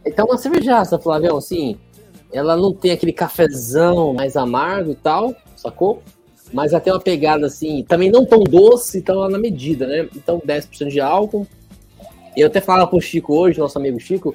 Então 0.08 0.26
uma 0.26 0.38
cervejaça, 0.38 0.98
Flavião, 0.98 1.36
assim, 1.36 1.78
ela 2.32 2.56
não 2.56 2.72
tem 2.72 2.92
aquele 2.92 3.12
cafezão 3.12 4.12
mais 4.12 4.36
amargo 4.36 4.92
e 4.92 4.96
tal, 4.96 5.34
sacou? 5.56 6.02
Mas 6.52 6.72
ela 6.72 6.80
tem 6.80 6.92
uma 6.92 7.00
pegada 7.00 7.46
assim, 7.46 7.84
também 7.86 8.10
não 8.10 8.24
tão 8.24 8.42
doce, 8.42 8.98
então 8.98 9.16
ela 9.16 9.28
na 9.28 9.38
medida, 9.38 9.86
né? 9.86 10.08
Então 10.16 10.40
10% 10.40 10.88
de 10.88 11.00
álcool. 11.00 11.46
Eu 12.36 12.46
até 12.46 12.60
falava 12.60 12.86
pro 12.86 13.00
Chico 13.00 13.34
hoje, 13.34 13.58
nosso 13.58 13.78
amigo 13.78 13.98
Chico, 13.98 14.34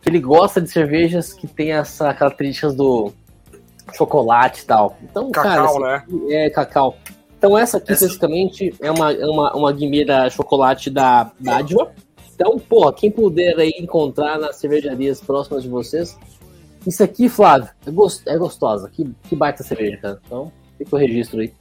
que 0.00 0.08
ele 0.08 0.20
gosta 0.20 0.60
de 0.60 0.70
cervejas 0.70 1.32
que 1.32 1.46
tem 1.46 1.72
essa 1.72 2.12
características 2.12 2.74
do 2.74 3.12
chocolate 3.92 4.62
e 4.62 4.66
tal. 4.66 4.96
Então, 5.02 5.30
cacau, 5.30 5.80
cara, 5.80 6.04
né? 6.06 6.24
É, 6.30 6.50
cacau. 6.50 6.96
Então, 7.38 7.58
essa 7.58 7.78
aqui, 7.78 7.92
essa... 7.92 8.04
especificamente, 8.04 8.74
é 8.80 8.90
uma, 8.90 9.12
é 9.12 9.26
uma, 9.26 9.54
uma 9.54 9.72
guimê 9.72 10.04
chocolate 10.30 10.90
da 10.90 11.30
Dádiva. 11.38 11.92
Então, 12.34 12.58
pô, 12.58 12.92
quem 12.92 13.10
puder 13.10 13.56
aí 13.58 13.72
encontrar 13.78 14.38
nas 14.38 14.56
cervejarias 14.56 15.20
próximas 15.20 15.62
de 15.62 15.68
vocês. 15.68 16.18
Isso 16.86 17.02
aqui, 17.02 17.28
Flávio, 17.28 17.70
é, 17.86 17.90
gost, 17.90 18.22
é 18.26 18.36
gostosa. 18.36 18.90
Que, 18.90 19.08
que 19.28 19.36
baita 19.36 19.62
cerveja, 19.62 19.96
cara. 19.98 20.20
Então, 20.26 20.52
fica 20.76 20.96
o 20.96 20.98
registro 20.98 21.40
aí. 21.40 21.52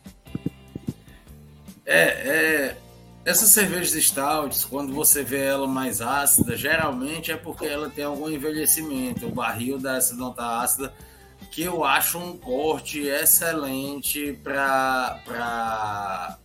É, 1.86 2.04
é, 2.04 2.78
essas 3.24 3.50
cervejas 3.50 3.92
stouts, 4.04 4.66
quando 4.66 4.94
você 4.94 5.24
vê 5.24 5.46
ela 5.46 5.68
mais 5.68 6.02
ácida, 6.02 6.58
geralmente 6.58 7.32
é 7.32 7.38
porque 7.38 7.66
ela 7.66 7.90
tem 7.90 8.04
algum 8.04 8.30
envelhecimento. 8.30 9.28
O 9.28 9.32
barril 9.32 9.78
dessa 9.78 10.16
não 10.16 10.34
tá 10.34 10.62
ácida 10.62 10.92
que 11.52 11.62
eu 11.62 11.84
acho 11.84 12.18
um 12.18 12.36
corte 12.36 13.00
excelente 13.02 14.34
para 14.44 16.40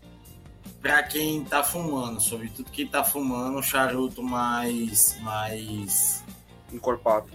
para 0.88 1.02
quem 1.02 1.42
está 1.42 1.62
fumando, 1.62 2.18
sobretudo 2.18 2.70
quem 2.70 2.86
está 2.86 3.04
fumando 3.04 3.58
um 3.58 3.62
charuto 3.62 4.22
mais 4.22 5.20
mais 5.20 6.24
encorpado. 6.72 7.26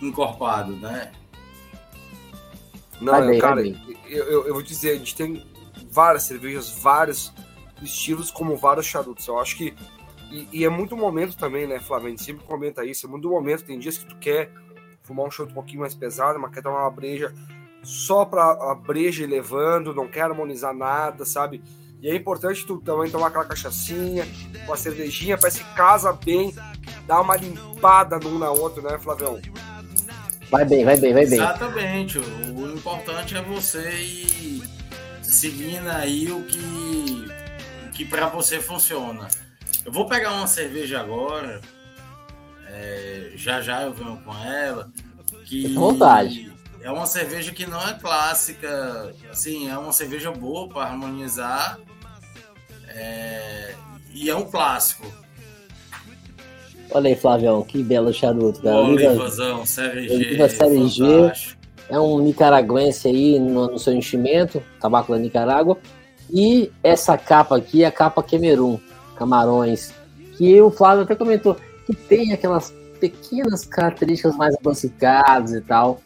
Encorpado, 0.00 0.74
né? 0.76 1.12
Não, 2.98 3.26
bem, 3.26 3.38
cara, 3.38 3.60
eu, 3.60 3.76
eu, 4.08 4.46
eu, 4.46 4.54
vou 4.54 4.62
dizer, 4.62 4.92
a 4.92 4.94
gente 4.94 5.14
tem 5.14 5.46
várias 5.90 6.22
cervejas, 6.22 6.70
vários 6.70 7.34
estilos, 7.82 8.30
como 8.30 8.56
vários 8.56 8.86
charutos. 8.86 9.26
Eu 9.26 9.38
acho 9.38 9.58
que. 9.58 9.74
E, 10.30 10.48
e 10.50 10.64
é 10.64 10.70
muito 10.70 10.96
momento 10.96 11.36
também, 11.36 11.66
né, 11.66 11.78
Flávio? 11.80 12.06
A 12.06 12.10
gente 12.10 12.22
sempre 12.22 12.46
comenta 12.46 12.82
isso, 12.82 13.06
é 13.06 13.10
muito 13.10 13.28
momento. 13.28 13.66
Tem 13.66 13.78
dias 13.78 13.98
que 13.98 14.06
tu 14.06 14.16
quer 14.16 14.50
fumar 15.02 15.26
um 15.26 15.30
charuto 15.30 15.52
um 15.52 15.56
pouquinho 15.56 15.80
mais 15.80 15.94
pesado, 15.94 16.38
mas 16.40 16.50
quer 16.50 16.62
tomar 16.62 16.80
uma 16.80 16.90
breja 16.90 17.30
só 17.82 18.24
para 18.24 18.52
a 18.70 18.74
breja 18.74 19.24
ir 19.24 19.26
levando, 19.26 19.94
não 19.94 20.08
quer 20.08 20.22
harmonizar 20.22 20.72
nada, 20.72 21.26
sabe? 21.26 21.62
E 22.02 22.10
é 22.10 22.16
importante 22.16 22.66
tu 22.66 22.78
também 22.78 23.08
tomar 23.08 23.28
aquela 23.28 23.44
cachaçinha, 23.44 24.26
com 24.66 24.72
a 24.72 24.76
cervejinha, 24.76 25.38
parece 25.38 25.62
que 25.62 25.74
casa 25.74 26.12
bem, 26.12 26.52
dá 27.06 27.20
uma 27.20 27.36
limpada 27.36 28.18
num 28.18 28.40
na 28.40 28.50
outro, 28.50 28.82
né, 28.82 28.98
Flavião? 28.98 29.40
Vai 30.50 30.64
bem, 30.64 30.84
vai 30.84 30.96
bem, 30.96 31.14
vai 31.14 31.24
bem. 31.24 31.38
Exatamente. 31.38 32.18
O 32.18 32.74
importante 32.74 33.36
é 33.36 33.40
você 33.40 33.88
ir 34.00 34.62
seguindo 35.22 35.88
aí 35.88 36.30
o 36.32 36.42
que, 36.42 37.24
o 37.86 37.90
que 37.92 38.04
para 38.04 38.26
você 38.26 38.60
funciona. 38.60 39.28
Eu 39.84 39.92
vou 39.92 40.08
pegar 40.08 40.32
uma 40.32 40.48
cerveja 40.48 41.00
agora, 41.00 41.60
é, 42.66 43.30
já 43.36 43.60
já 43.60 43.82
eu 43.82 43.94
venho 43.94 44.16
com 44.24 44.36
ela. 44.44 44.90
Que 45.44 45.72
vontade. 45.72 46.52
É 46.80 46.90
uma 46.90 47.06
cerveja 47.06 47.52
que 47.52 47.64
não 47.64 47.80
é 47.80 47.94
clássica, 47.94 49.14
assim, 49.30 49.70
é 49.70 49.78
uma 49.78 49.92
cerveja 49.92 50.32
boa 50.32 50.68
para 50.68 50.88
harmonizar. 50.88 51.78
É, 52.94 53.74
e 54.14 54.30
é 54.30 54.36
um 54.36 54.44
clássico. 54.44 55.06
Olha 56.94 57.08
aí, 57.08 57.16
Flavião, 57.16 57.62
que 57.62 57.82
belo 57.82 58.12
charuto, 58.12 58.60
cara. 58.60 58.76
Olivazão, 58.76 59.64
série 59.64 60.08
G. 60.08 60.14
Oliva 60.14 60.48
série 60.48 60.88
G. 60.88 61.04
É 61.88 61.98
um 61.98 62.20
nicaragüense 62.20 63.08
aí 63.08 63.38
no, 63.38 63.72
no, 63.72 63.78
seu 63.78 63.92
enchimento, 63.92 64.62
tabaco 64.80 65.12
da 65.12 65.18
Nicarágua. 65.18 65.78
E 66.30 66.70
essa 66.82 67.16
capa 67.18 67.56
aqui 67.56 67.82
é 67.82 67.86
a 67.86 67.92
capa 67.92 68.22
Camerun, 68.22 68.78
Camarões, 69.16 69.92
que 70.36 70.60
o 70.60 70.70
Flávio 70.70 71.04
até 71.04 71.14
comentou 71.14 71.56
que 71.86 71.94
tem 71.94 72.32
aquelas 72.32 72.72
pequenas 73.00 73.64
características 73.64 74.36
mais 74.36 74.54
adocicadas 74.54 75.52
e 75.52 75.60
tal. 75.60 76.00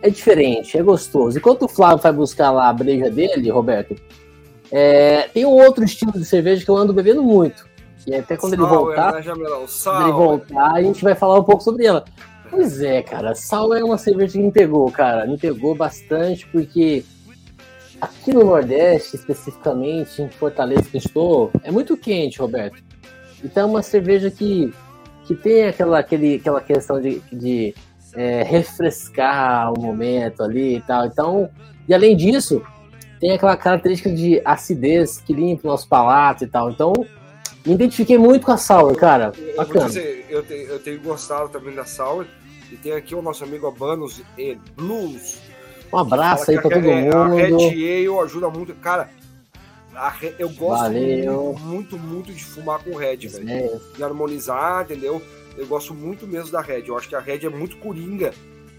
É 0.00 0.08
diferente, 0.08 0.78
é 0.78 0.82
gostoso. 0.82 1.38
Enquanto 1.38 1.64
o 1.64 1.68
Flávio 1.68 1.98
vai 1.98 2.12
buscar 2.12 2.50
lá 2.50 2.68
a 2.68 2.72
breja 2.72 3.10
dele, 3.10 3.50
Roberto, 3.50 3.96
é, 4.70 5.28
tem 5.32 5.44
um 5.44 5.50
outro 5.50 5.84
estilo 5.84 6.12
de 6.12 6.24
cerveja 6.24 6.64
que 6.64 6.70
eu 6.70 6.76
ando 6.76 6.92
bebendo 6.92 7.22
muito. 7.22 7.66
E 8.06 8.14
até 8.14 8.36
quando 8.36 8.54
ele 8.54 8.62
voltar, 8.62 9.14
né, 9.14 9.22
quando 9.22 10.02
ele 10.02 10.12
voltar, 10.12 10.72
a 10.74 10.82
gente 10.82 11.02
vai 11.02 11.14
falar 11.14 11.40
um 11.40 11.44
pouco 11.44 11.62
sobre 11.62 11.86
ela. 11.86 12.04
Pois 12.48 12.80
é, 12.80 13.02
cara, 13.02 13.34
Sal 13.34 13.74
é 13.74 13.82
uma 13.82 13.98
cerveja 13.98 14.34
que 14.34 14.38
me 14.38 14.52
pegou, 14.52 14.90
cara. 14.90 15.26
Me 15.26 15.36
pegou 15.36 15.74
bastante 15.74 16.46
porque 16.46 17.04
aqui 18.00 18.32
no 18.32 18.44
Nordeste, 18.44 19.16
especificamente 19.16 20.22
em 20.22 20.28
Fortaleza 20.28 20.84
que 20.84 20.98
estou, 20.98 21.50
é 21.64 21.70
muito 21.72 21.96
quente, 21.96 22.38
Roberto. 22.38 22.82
Então 23.42 23.64
é 23.64 23.66
uma 23.66 23.82
cerveja 23.82 24.30
que 24.30 24.72
que 25.26 25.34
tem 25.34 25.64
aquela, 25.64 25.98
aquele, 25.98 26.36
aquela 26.36 26.60
questão 26.60 27.00
de, 27.00 27.20
de 27.32 27.74
é, 28.14 28.44
refrescar 28.44 29.72
o 29.72 29.80
momento 29.80 30.42
ali 30.42 30.76
e 30.76 30.80
tal. 30.80 31.04
Então, 31.04 31.50
e 31.88 31.92
além 31.92 32.16
disso, 32.16 32.62
tem 33.26 33.34
aquela 33.34 33.56
característica 33.56 34.08
de 34.08 34.40
acidez 34.44 35.18
que 35.18 35.32
limpa 35.32 35.66
o 35.66 35.70
nosso 35.72 35.88
palato 35.88 36.44
e 36.44 36.46
tal. 36.46 36.70
Então, 36.70 36.92
me 37.66 37.74
identifiquei 37.74 38.16
muito 38.16 38.46
com 38.46 38.52
a 38.52 38.56
Sour, 38.56 38.94
cara. 38.94 39.32
Bacana. 39.56 39.86
Dizer, 39.86 40.26
eu, 40.30 40.44
tenho, 40.44 40.68
eu 40.68 40.78
tenho 40.78 41.00
gostado 41.00 41.48
também 41.48 41.74
da 41.74 41.84
Sour. 41.84 42.24
E 42.70 42.76
tem 42.76 42.92
aqui 42.92 43.16
o 43.16 43.22
nosso 43.22 43.42
amigo 43.42 43.66
Abanos 43.66 44.22
e 44.38 44.56
Blues. 44.76 45.38
Um 45.92 45.98
abraço 45.98 46.52
aí 46.52 46.60
pra 46.60 46.70
todo 46.70 46.88
é, 46.88 47.02
mundo. 47.02 47.16
A 47.16 47.28
Red 47.28 47.54
Ale 47.54 48.20
ajuda 48.24 48.48
muito. 48.48 48.74
Cara, 48.76 49.10
eu 50.38 50.48
gosto 50.50 50.92
muito, 50.92 51.58
muito, 51.64 51.98
muito, 51.98 52.32
de 52.32 52.44
fumar 52.44 52.78
com 52.78 52.94
Red, 52.94 53.26
velho. 53.26 53.50
É. 53.50 53.80
De 53.96 54.04
harmonizar, 54.04 54.84
entendeu? 54.84 55.20
Eu 55.56 55.66
gosto 55.66 55.92
muito 55.92 56.28
mesmo 56.28 56.52
da 56.52 56.60
Red. 56.60 56.84
Eu 56.86 56.96
acho 56.96 57.08
que 57.08 57.16
a 57.16 57.20
Red 57.20 57.44
é 57.44 57.48
muito 57.48 57.76
coringa 57.78 58.32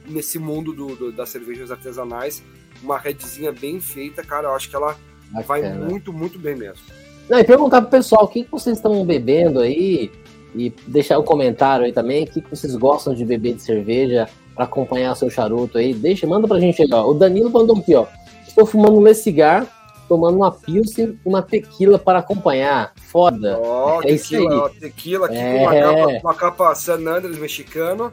nesse 0.06 0.40
mundo 0.40 0.72
do, 0.72 0.96
do 0.96 1.12
das 1.12 1.28
cervejas 1.28 1.70
artesanais. 1.70 2.42
Uma 2.82 2.98
Redzinha 2.98 3.52
bem 3.52 3.80
feita, 3.80 4.24
cara, 4.24 4.48
eu 4.48 4.54
acho 4.54 4.70
que 4.70 4.76
ela 4.76 4.96
Bacana. 5.32 5.46
vai 5.46 5.74
muito, 5.74 6.14
muito 6.14 6.40
bem 6.40 6.56
mesmo. 6.56 6.82
Não, 7.30 7.40
e 7.40 7.44
perguntar 7.44 7.82
pro 7.82 7.92
pessoal 7.92 8.24
o 8.24 8.28
que 8.28 8.48
vocês 8.50 8.78
estão 8.78 9.06
bebendo 9.06 9.60
aí 9.60 10.12
e 10.56 10.74
deixar 10.88 11.20
um 11.20 11.24
comentário 11.24 11.86
aí 11.86 11.92
também, 11.92 12.24
o 12.24 12.28
que 12.28 12.42
vocês 12.50 12.76
gostam 12.76 13.14
de 13.14 13.26
beber 13.26 13.56
de 13.56 13.62
cerveja 13.62 14.30
para 14.56 14.66
acompanhar 14.66 15.16
seu 15.16 15.30
charuto 15.30 15.78
aí. 15.78 15.94
Deixa, 15.94 16.26
manda 16.26 16.48
pra 16.48 16.60
gente 16.60 16.82
aí, 16.82 16.90
ó. 16.92 17.10
O 17.10 17.14
Danilo 17.14 17.50
mandou 17.50 17.78
aqui, 17.78 17.94
ó. 17.94 18.08
Estou 18.48 18.66
fumando 18.66 18.98
um 18.98 19.14
cigar 19.14 19.68
tomando 20.08 20.38
uma 20.38 20.52
pilsen 20.52 21.20
e 21.24 21.28
uma 21.28 21.42
tequila 21.42 22.00
para 22.00 22.20
acompanhar. 22.20 22.94
Foda. 22.96 23.60
Ó, 23.60 23.98
oh, 23.98 24.02
é 24.02 24.08
tequila, 24.08 24.66
ó, 24.66 24.70
tequila 24.70 25.26
aqui 25.28 25.38
é... 25.38 25.58
com 25.58 25.64
uma 25.64 25.74
capa, 25.74 26.20
uma 26.24 26.34
capa 26.34 26.76
San 26.76 27.08
Andres 27.08 27.38
mexicano. 27.38 28.12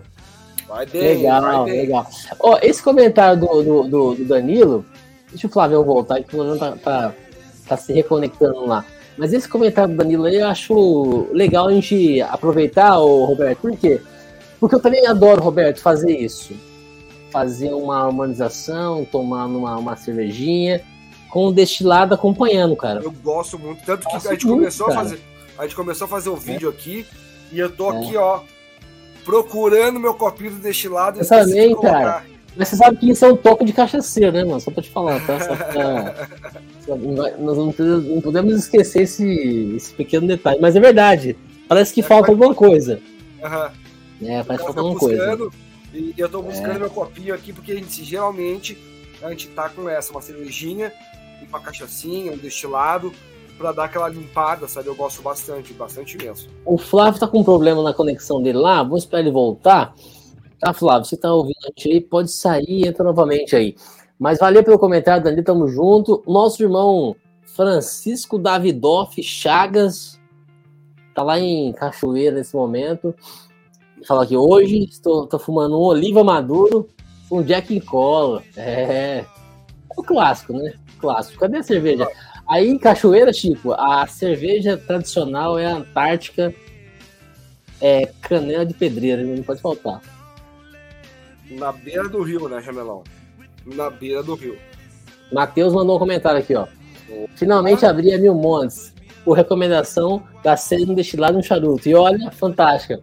Vai 0.74 0.86
bem, 0.86 1.18
legal, 1.18 1.40
vai 1.40 1.64
bem. 1.66 1.80
legal. 1.82 2.10
Ó, 2.40 2.58
esse 2.60 2.82
comentário 2.82 3.38
do, 3.38 3.62
do, 3.62 3.82
do, 3.84 4.14
do 4.16 4.24
Danilo, 4.24 4.84
deixa 5.30 5.46
o 5.46 5.50
Flávio 5.50 5.84
voltar, 5.84 6.20
que 6.20 6.34
o 6.34 6.38
Flávio 6.38 6.58
tá, 6.58 6.72
tá, 6.72 7.14
tá 7.68 7.76
se 7.76 7.92
reconectando 7.92 8.66
lá. 8.66 8.84
Mas 9.16 9.32
esse 9.32 9.48
comentário 9.48 9.94
do 9.94 9.98
Danilo 9.98 10.24
aí 10.24 10.34
eu 10.34 10.48
acho 10.48 11.28
legal 11.30 11.68
a 11.68 11.72
gente 11.72 12.20
aproveitar, 12.22 12.98
ô, 12.98 13.24
Roberto. 13.24 13.60
Por 13.60 13.76
quê? 13.76 14.00
Porque 14.58 14.74
eu 14.74 14.80
também 14.80 15.06
adoro, 15.06 15.40
Roberto, 15.40 15.80
fazer 15.80 16.10
isso. 16.10 16.52
Fazer 17.30 17.72
uma 17.72 18.06
harmonização, 18.06 19.04
tomar 19.04 19.46
uma, 19.46 19.76
uma 19.76 19.94
cervejinha 19.94 20.82
com 21.30 21.46
o 21.46 21.52
destilado 21.52 22.14
acompanhando, 22.14 22.74
cara. 22.74 23.00
Eu 23.00 23.12
gosto 23.12 23.56
muito. 23.60 23.84
Tanto 23.84 24.08
que 24.08 24.16
a 24.16 24.18
gente 24.18 24.44
muito, 24.46 24.58
começou 24.58 24.86
cara. 24.88 24.98
a 24.98 25.02
fazer. 25.04 25.20
A 25.56 25.62
gente 25.62 25.76
começou 25.76 26.04
a 26.06 26.08
fazer 26.08 26.30
o 26.30 26.36
vídeo 26.36 26.68
é. 26.68 26.72
aqui 26.72 27.06
e 27.52 27.60
eu 27.60 27.70
tô 27.70 27.92
é. 27.92 27.96
aqui, 27.96 28.16
ó, 28.16 28.40
procurando 29.24 29.98
meu 30.00 30.14
copinho 30.14 30.52
do 30.52 30.58
destilado. 30.58 31.20
Eu 31.20 31.28
também, 31.28 31.74
cara. 31.80 32.24
Mas 32.56 32.68
você 32.68 32.76
sabe 32.76 32.98
que 32.98 33.10
isso 33.10 33.24
é 33.24 33.32
um 33.32 33.36
toque 33.36 33.64
de 33.64 33.72
cachaceiro, 33.72 34.32
né, 34.32 34.44
mano? 34.44 34.60
Só 34.60 34.70
pra 34.70 34.82
te 34.82 34.90
falar, 34.90 35.20
tá? 35.26 35.38
Pra... 35.38 36.28
Nós 37.38 37.56
não 37.56 37.72
podemos 38.22 38.54
esquecer 38.54 39.02
esse, 39.02 39.74
esse 39.76 39.92
pequeno 39.94 40.28
detalhe. 40.28 40.60
Mas 40.60 40.76
é 40.76 40.80
verdade. 40.80 41.36
Parece 41.66 41.92
que 41.92 42.00
é, 42.00 42.04
falta 42.04 42.30
alguma 42.30 42.54
coisa. 42.54 43.00
Aham. 43.42 43.72
É, 44.22 44.42
parece 44.44 44.64
que 44.64 44.72
falta 44.72 44.80
alguma 44.80 44.98
coisa. 44.98 45.50
E 45.92 46.14
eu 46.16 46.28
tô 46.28 46.42
buscando 46.42 46.76
é. 46.76 46.78
meu 46.78 46.90
copinho 46.90 47.34
aqui, 47.34 47.52
porque 47.52 47.72
a 47.72 47.74
gente 47.74 48.04
geralmente 48.04 48.78
a 49.22 49.30
gente 49.30 49.48
tá 49.48 49.68
com 49.68 49.88
essa, 49.88 50.12
uma 50.12 50.20
cervejinha 50.20 50.92
uma 51.48 51.60
cachaçinha, 51.60 52.32
um 52.32 52.36
destilado, 52.36 53.12
para 53.56 53.72
dar 53.72 53.84
aquela 53.84 54.08
limpada, 54.08 54.66
sabe? 54.68 54.88
Eu 54.88 54.94
gosto 54.94 55.22
bastante, 55.22 55.72
bastante 55.72 56.16
mesmo. 56.16 56.50
O 56.64 56.76
Flávio 56.76 57.20
tá 57.20 57.26
com 57.26 57.40
um 57.40 57.44
problema 57.44 57.82
na 57.82 57.94
conexão 57.94 58.42
dele 58.42 58.58
lá, 58.58 58.82
vamos 58.82 59.02
esperar 59.02 59.20
ele 59.20 59.30
voltar. 59.30 59.94
Tá, 60.58 60.72
Flávio, 60.72 61.04
você 61.04 61.16
tá 61.16 61.32
ouvindo 61.32 61.56
a 61.64 61.66
gente 61.68 61.88
aí, 61.88 62.00
pode 62.00 62.30
sair 62.32 62.66
e 62.68 62.88
entra 62.88 63.04
novamente 63.04 63.54
aí. 63.54 63.76
Mas 64.18 64.38
valeu 64.38 64.62
pelo 64.62 64.78
comentário, 64.78 65.22
Dani, 65.22 65.42
tamo 65.42 65.68
junto. 65.68 66.22
Nosso 66.26 66.62
irmão 66.62 67.14
Francisco 67.44 68.38
Davidoff 68.38 69.22
Chagas 69.22 70.20
tá 71.14 71.22
lá 71.22 71.38
em 71.38 71.72
Cachoeira 71.72 72.36
nesse 72.36 72.54
momento. 72.54 73.14
Fala 74.06 74.26
que 74.26 74.36
hoje 74.36 74.84
estou, 74.84 75.26
tô 75.26 75.38
fumando 75.38 75.78
um 75.78 75.82
oliva 75.82 76.22
maduro 76.24 76.88
com 77.28 77.42
Jack 77.42 77.80
Cola. 77.80 78.42
É, 78.56 79.20
é 79.20 79.26
o 79.96 80.02
clássico, 80.02 80.52
né? 80.52 80.74
clássico. 81.04 81.38
Cadê 81.38 81.58
a 81.58 81.62
cerveja? 81.62 82.08
Aí 82.48 82.68
em 82.68 82.78
Cachoeira, 82.78 83.32
Chico, 83.32 83.72
a 83.72 84.06
cerveja 84.06 84.76
tradicional 84.76 85.58
é 85.58 85.66
a 85.66 85.76
Antártica, 85.76 86.54
é 87.80 88.06
canela 88.20 88.66
de 88.66 88.74
pedreira, 88.74 89.22
não 89.22 89.42
pode 89.42 89.60
faltar. 89.60 90.00
Na 91.50 91.72
beira 91.72 92.08
do 92.08 92.22
rio, 92.22 92.48
né, 92.48 92.60
Jamelão? 92.60 93.02
Na 93.64 93.90
beira 93.90 94.22
do 94.22 94.34
rio. 94.34 94.58
Matheus 95.32 95.72
mandou 95.72 95.96
um 95.96 95.98
comentário 95.98 96.40
aqui, 96.40 96.54
ó. 96.54 96.66
Finalmente 97.36 97.86
abri 97.86 98.12
a 98.12 98.18
Mil 98.18 98.34
Montes, 98.34 98.94
por 99.24 99.36
recomendação 99.36 100.22
da 100.42 100.56
série 100.56 100.84
um 100.84 100.94
destilado 100.94 101.36
no 101.36 101.42
charuto. 101.42 101.88
E 101.88 101.94
olha, 101.94 102.30
fantástica. 102.30 103.00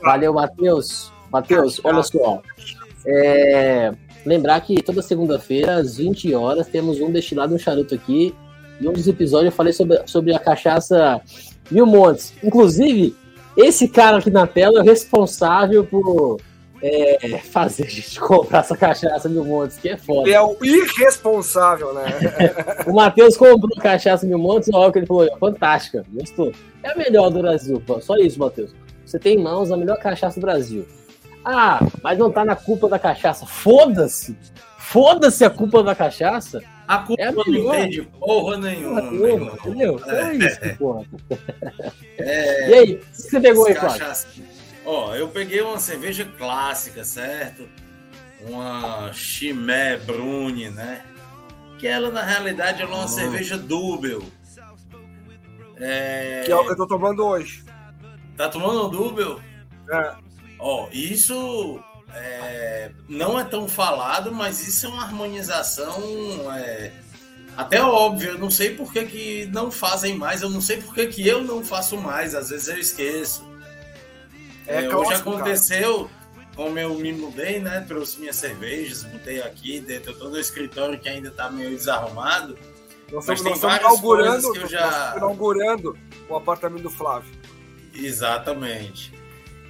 Valeu, 0.00 0.32
Matheus. 0.32 1.12
Matheus, 1.30 1.80
olha 1.84 2.02
só. 2.02 2.40
É, 3.06 3.92
Lembrar 4.28 4.60
que 4.60 4.82
toda 4.82 5.00
segunda-feira, 5.00 5.76
às 5.76 5.96
20 5.96 6.34
horas, 6.34 6.66
temos 6.66 7.00
um 7.00 7.10
destilado 7.10 7.54
um 7.54 7.58
charuto 7.58 7.94
aqui. 7.94 8.34
E 8.80 8.88
um 8.88 8.92
dos 8.92 9.08
episódios 9.08 9.52
eu 9.52 9.56
falei 9.56 9.72
sobre, 9.72 10.00
sobre 10.06 10.34
a 10.34 10.38
cachaça 10.38 11.20
Mil 11.70 11.86
Montes. 11.86 12.32
Inclusive, 12.42 13.14
esse 13.56 13.88
cara 13.88 14.18
aqui 14.18 14.30
na 14.30 14.46
tela 14.46 14.78
é 14.78 14.82
o 14.82 14.84
responsável 14.84 15.84
por 15.84 16.38
é, 16.82 17.38
fazer 17.38 17.84
a 17.86 17.90
gente 17.90 18.20
comprar 18.20 18.60
essa 18.60 18.76
cachaça 18.76 19.28
Mil 19.28 19.44
Montes, 19.44 19.78
que 19.78 19.88
é 19.88 19.96
foda. 19.96 20.28
Ele 20.28 20.32
é 20.32 20.40
o 20.40 20.56
irresponsável, 20.62 21.92
né? 21.92 22.04
o 22.86 22.92
Matheus 22.92 23.36
comprou 23.36 23.70
a 23.76 23.82
cachaça 23.82 24.26
Mil 24.26 24.38
Montes, 24.38 24.68
olha 24.72 24.88
o 24.88 24.92
que 24.92 24.98
ele 25.00 25.06
falou, 25.06 25.28
fantástica, 25.38 26.04
gostou. 26.12 26.52
É 26.82 26.92
a 26.92 26.96
melhor 26.96 27.30
do 27.30 27.40
Brasil, 27.40 27.82
só 28.00 28.16
isso, 28.16 28.38
Matheus. 28.38 28.74
Você 29.04 29.18
tem 29.18 29.38
em 29.38 29.42
mãos 29.42 29.72
a 29.72 29.76
melhor 29.76 29.98
cachaça 29.98 30.38
do 30.38 30.44
Brasil. 30.44 30.86
Ah, 31.44 31.80
mas 32.02 32.18
não 32.18 32.30
tá 32.30 32.44
na 32.44 32.54
culpa 32.54 32.88
da 32.88 32.98
cachaça. 32.98 33.46
Foda-se! 33.46 34.36
Foda-se 34.76 35.44
a 35.44 35.50
culpa 35.50 35.82
da 35.82 35.94
cachaça. 35.94 36.62
A 36.88 36.98
culpa 36.98 37.22
é 37.22 37.26
a 37.26 37.32
não 37.32 37.44
tem 37.44 37.90
de 37.90 38.02
porra 38.02 38.56
nenhuma. 38.56 39.02
Porra 39.02 39.10
nenhuma 39.12 39.52
entendeu? 39.52 40.00
É, 40.06 40.34
isso, 40.34 40.58
porra. 40.78 41.04
É, 42.18 42.70
e 42.70 42.74
aí, 42.74 42.94
o 42.94 42.98
que 42.98 43.22
você 43.22 43.40
pegou 43.40 43.66
aí, 43.66 43.74
Flávio? 43.74 44.06
Ó, 44.84 45.14
eu 45.14 45.28
peguei 45.28 45.60
uma 45.60 45.78
cerveja 45.78 46.24
clássica, 46.24 47.04
certo? 47.04 47.68
uma 48.46 49.12
Chimé 49.12 49.96
Bruni, 49.96 50.70
né? 50.70 51.04
Que 51.78 51.86
ela, 51.86 52.10
na 52.10 52.22
realidade, 52.22 52.82
é 52.82 52.86
uma 52.86 53.04
Hum. 53.04 53.08
cerveja 53.08 53.56
Dubel. 53.56 54.22
É... 55.76 56.42
Que 56.44 56.52
é 56.52 56.56
o 56.56 56.64
que 56.64 56.72
eu 56.72 56.76
tô 56.76 56.86
tomando 56.86 57.24
hoje. 57.24 57.64
Tá 58.36 58.48
tomando 58.48 58.86
um 58.86 58.90
Dubel? 58.90 59.40
É, 59.90 60.14
Ó, 60.60 60.88
isso 60.92 61.80
é, 62.14 62.90
não 63.08 63.38
é 63.38 63.44
tão 63.44 63.68
falado, 63.68 64.32
mas 64.32 64.66
isso 64.66 64.86
é 64.86 64.88
uma 64.88 65.02
harmonização 65.04 66.00
é, 66.54 66.92
até 67.56 67.82
óbvia. 67.82 68.28
Eu 68.30 68.38
não 68.38 68.50
sei 68.50 68.74
por 68.74 68.92
que, 68.92 69.04
que 69.04 69.46
não 69.52 69.70
fazem 69.70 70.16
mais, 70.16 70.42
eu 70.42 70.50
não 70.50 70.60
sei 70.60 70.78
por 70.78 70.94
que, 70.94 71.06
que 71.06 71.26
eu 71.26 71.42
não 71.44 71.64
faço 71.64 71.96
mais, 71.96 72.34
às 72.34 72.50
vezes 72.50 72.68
eu 72.68 72.78
esqueço. 72.78 73.46
É 74.66 74.84
É, 74.84 74.94
hoje 74.96 75.14
aconteceu, 75.14 76.10
como 76.54 76.78
eu 76.78 76.94
me 76.94 77.12
mudei, 77.12 77.58
né? 77.60 77.84
Trouxe 77.86 78.20
minhas 78.20 78.36
cervejas, 78.36 79.04
botei 79.04 79.40
aqui 79.42 79.80
dentro 79.80 80.12
todo 80.14 80.34
o 80.34 80.38
escritório 80.38 80.98
que 80.98 81.08
ainda 81.08 81.30
tá 81.30 81.50
meio 81.50 81.70
desarrumado. 81.70 82.58
nós 83.10 83.26
Mas 83.26 83.38
estamos, 83.38 83.60
tem 83.60 83.70
nós 83.70 83.80
inaugurando, 83.80 84.30
coisas 84.42 84.52
que 84.52 84.58
eu 84.58 84.68
já- 84.68 85.14
inaugurando 85.16 85.98
o 86.28 86.36
apartamento 86.36 86.82
do 86.82 86.90
Flávio. 86.90 87.32
Exatamente. 87.94 89.12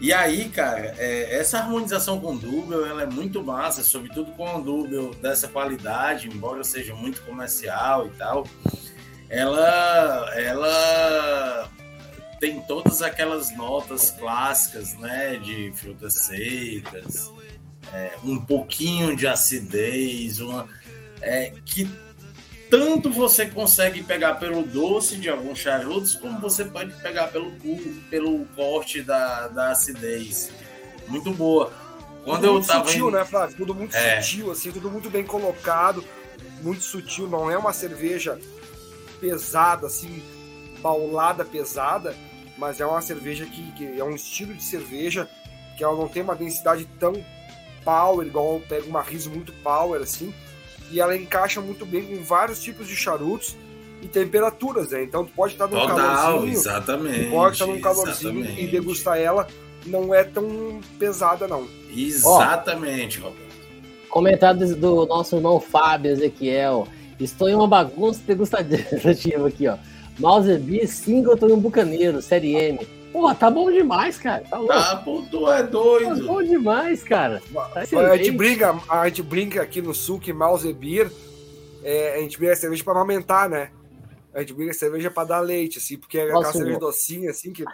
E 0.01 0.13
aí, 0.13 0.49
cara, 0.49 0.95
é, 0.97 1.37
essa 1.39 1.59
harmonização 1.59 2.21
com 2.21 2.37
Double, 2.37 2.89
ela 2.89 3.03
é 3.03 3.07
muito 3.07 3.43
massa, 3.43 3.83
sobretudo 3.83 4.31
com 4.33 4.57
um 4.57 4.63
Double 4.63 5.15
dessa 5.17 5.49
qualidade, 5.49 6.29
embora 6.29 6.63
seja 6.63 6.95
muito 6.95 7.21
comercial 7.23 8.07
e 8.07 8.11
tal. 8.11 8.47
Ela, 9.29 10.33
ela 10.37 11.69
tem 12.39 12.61
todas 12.63 13.03
aquelas 13.03 13.55
notas 13.57 14.13
clássicas, 14.13 14.95
né, 14.95 15.37
de 15.37 15.73
frutas 15.75 16.15
secas, 16.15 17.33
é, 17.93 18.13
um 18.23 18.39
pouquinho 18.39 19.17
de 19.17 19.27
acidez, 19.27 20.41
uma 20.41 20.69
é, 21.21 21.53
que 21.65 21.91
tanto 22.71 23.11
você 23.11 23.47
consegue 23.47 24.03
pegar 24.03 24.35
pelo 24.35 24.63
doce 24.63 25.17
de 25.17 25.29
alguns 25.29 25.59
charutos, 25.59 26.15
como 26.15 26.39
você 26.41 26.65
pode 26.65 26.93
pegar 27.03 27.29
pelo, 27.29 27.53
pelo 28.11 28.45
corte 28.57 29.03
da, 29.03 29.49
da 29.49 29.71
acidez. 29.73 30.51
Muito 31.07 31.33
boa. 31.33 31.73
Quando 32.25 32.37
tudo 32.41 32.47
eu 32.47 32.53
muito 32.55 32.67
tava 32.67 32.85
sutil, 32.87 33.09
em- 33.09 33.13
né, 33.13 33.25
Flávio? 33.25 33.57
Tudo 33.57 33.75
muito 33.75 33.97
É. 33.97 34.21
sutil, 34.21 34.51
assim, 34.51 34.71
tudo 34.71 34.91
muito 34.91 35.09
bem 35.09 35.25
colocado, 35.25 36.05
muito 36.63 36.83
sutil. 36.83 37.27
Não 37.27 37.51
é 37.51 37.57
uma 37.57 37.73
cerveja 37.73 38.39
pesada, 39.21 39.87
assim, 39.87 40.23
paulada 40.83 41.45
pesada, 41.45 42.15
mas 42.59 42.81
é 42.81 42.87
uma 42.87 43.01
cerveja 43.01 43.47
que, 43.47 43.73
que 43.73 43.99
é 43.99 44.05
um 44.05 44.15
estilo 44.15 44.53
de 44.55 44.63
cerveja 44.63 45.29
que 45.77 45.83
ela 45.85 45.97
não 45.97 46.09
tem 46.09 46.23
uma 46.23 46.35
densidade 46.35 46.85
tão 46.99 47.25
power, 47.85 48.27
igual 48.27 48.61
pega 48.69 48.85
uma 48.87 49.01
riso 49.01 49.31
muito 49.31 49.53
power, 49.63 50.03
assim, 50.03 50.35
e 50.91 51.01
ela 51.01 51.17
encaixa 51.17 51.61
muito 51.61 51.85
bem 51.85 52.03
com 52.03 52.23
vários 52.23 52.63
tipos 52.63 52.87
de 52.87 52.97
charutos 52.97 53.57
e 54.03 54.07
temperaturas, 54.07 54.91
né? 54.91 55.03
Então 55.03 55.25
tu 55.25 55.33
pode 55.35 55.55
estar 55.55 55.67
num 55.67 55.79
Total, 55.79 55.97
calorzinho, 55.97 56.53
exatamente. 56.53 57.31
pode 57.31 57.53
estar 57.55 57.67
num 57.67 57.81
calorzinho 57.81 58.41
exatamente. 58.41 58.65
e 58.65 58.67
degustar 58.67 59.19
ela 59.19 59.47
não 59.87 60.15
é 60.15 60.25
tão 60.25 60.81
pesada, 60.99 61.47
não. 61.49 61.67
Exatamente, 61.95 63.19
Roberto. 63.19 63.49
Comentário 64.09 64.77
do 64.77 65.07
nosso 65.07 65.37
irmão 65.37 65.61
Fábio 65.61 66.11
Ezequiel. 66.11 66.87
Estou 67.19 67.49
em 67.49 67.55
uma 67.55 67.67
bagunça 67.67 68.21
degustativa 68.27 69.49
aqui, 69.49 69.67
ó. 69.67 69.77
Mauserby, 70.19 70.87
Singleton 70.87 71.49
e 71.49 71.53
um 71.53 71.61
Bucaneiro, 71.61 72.23
Série 72.23 72.55
M. 72.55 72.79
Porra, 73.13 73.35
tá 73.35 73.51
bom 73.51 73.71
demais, 73.71 74.19
cara. 74.19 74.45
Tá 74.49 74.59
louco. 74.59 75.05
Pô, 75.05 75.23
tu 75.31 75.51
é 75.51 75.63
Tá 75.63 75.63
doido. 75.63 76.27
bom 76.27 76.43
demais, 76.43 77.03
cara. 77.03 77.43
Tá 77.53 77.81
A 77.81 78.17
gente, 78.17 78.31
brinca, 78.33 78.79
a 78.89 79.09
gente 79.09 79.23
brinca 79.23 79.63
aqui 79.63 79.81
no 79.81 79.95
sul 79.95 80.19
que 80.21 80.33
Mouse 80.33 80.71
Beer, 80.73 81.11
é, 81.83 82.17
a 82.17 82.21
gente 82.21 82.39
brinca 82.39 82.55
cerveja 82.57 82.85
pra 82.85 82.93
amamentar, 82.93 83.49
né? 83.49 83.71
A 84.35 84.41
gente 84.41 84.53
brinca 84.53 84.73
cerveja 84.75 85.11
pra 85.11 85.25
dar 85.25 85.41
leite, 85.41 85.79
assim, 85.79 85.97
porque 85.97 86.19
é 86.19 86.25
aquela 86.25 86.41
Nossa, 86.41 86.53
cerveja 86.59 86.79
docinha, 86.79 87.31
assim, 87.31 87.53
que. 87.53 87.65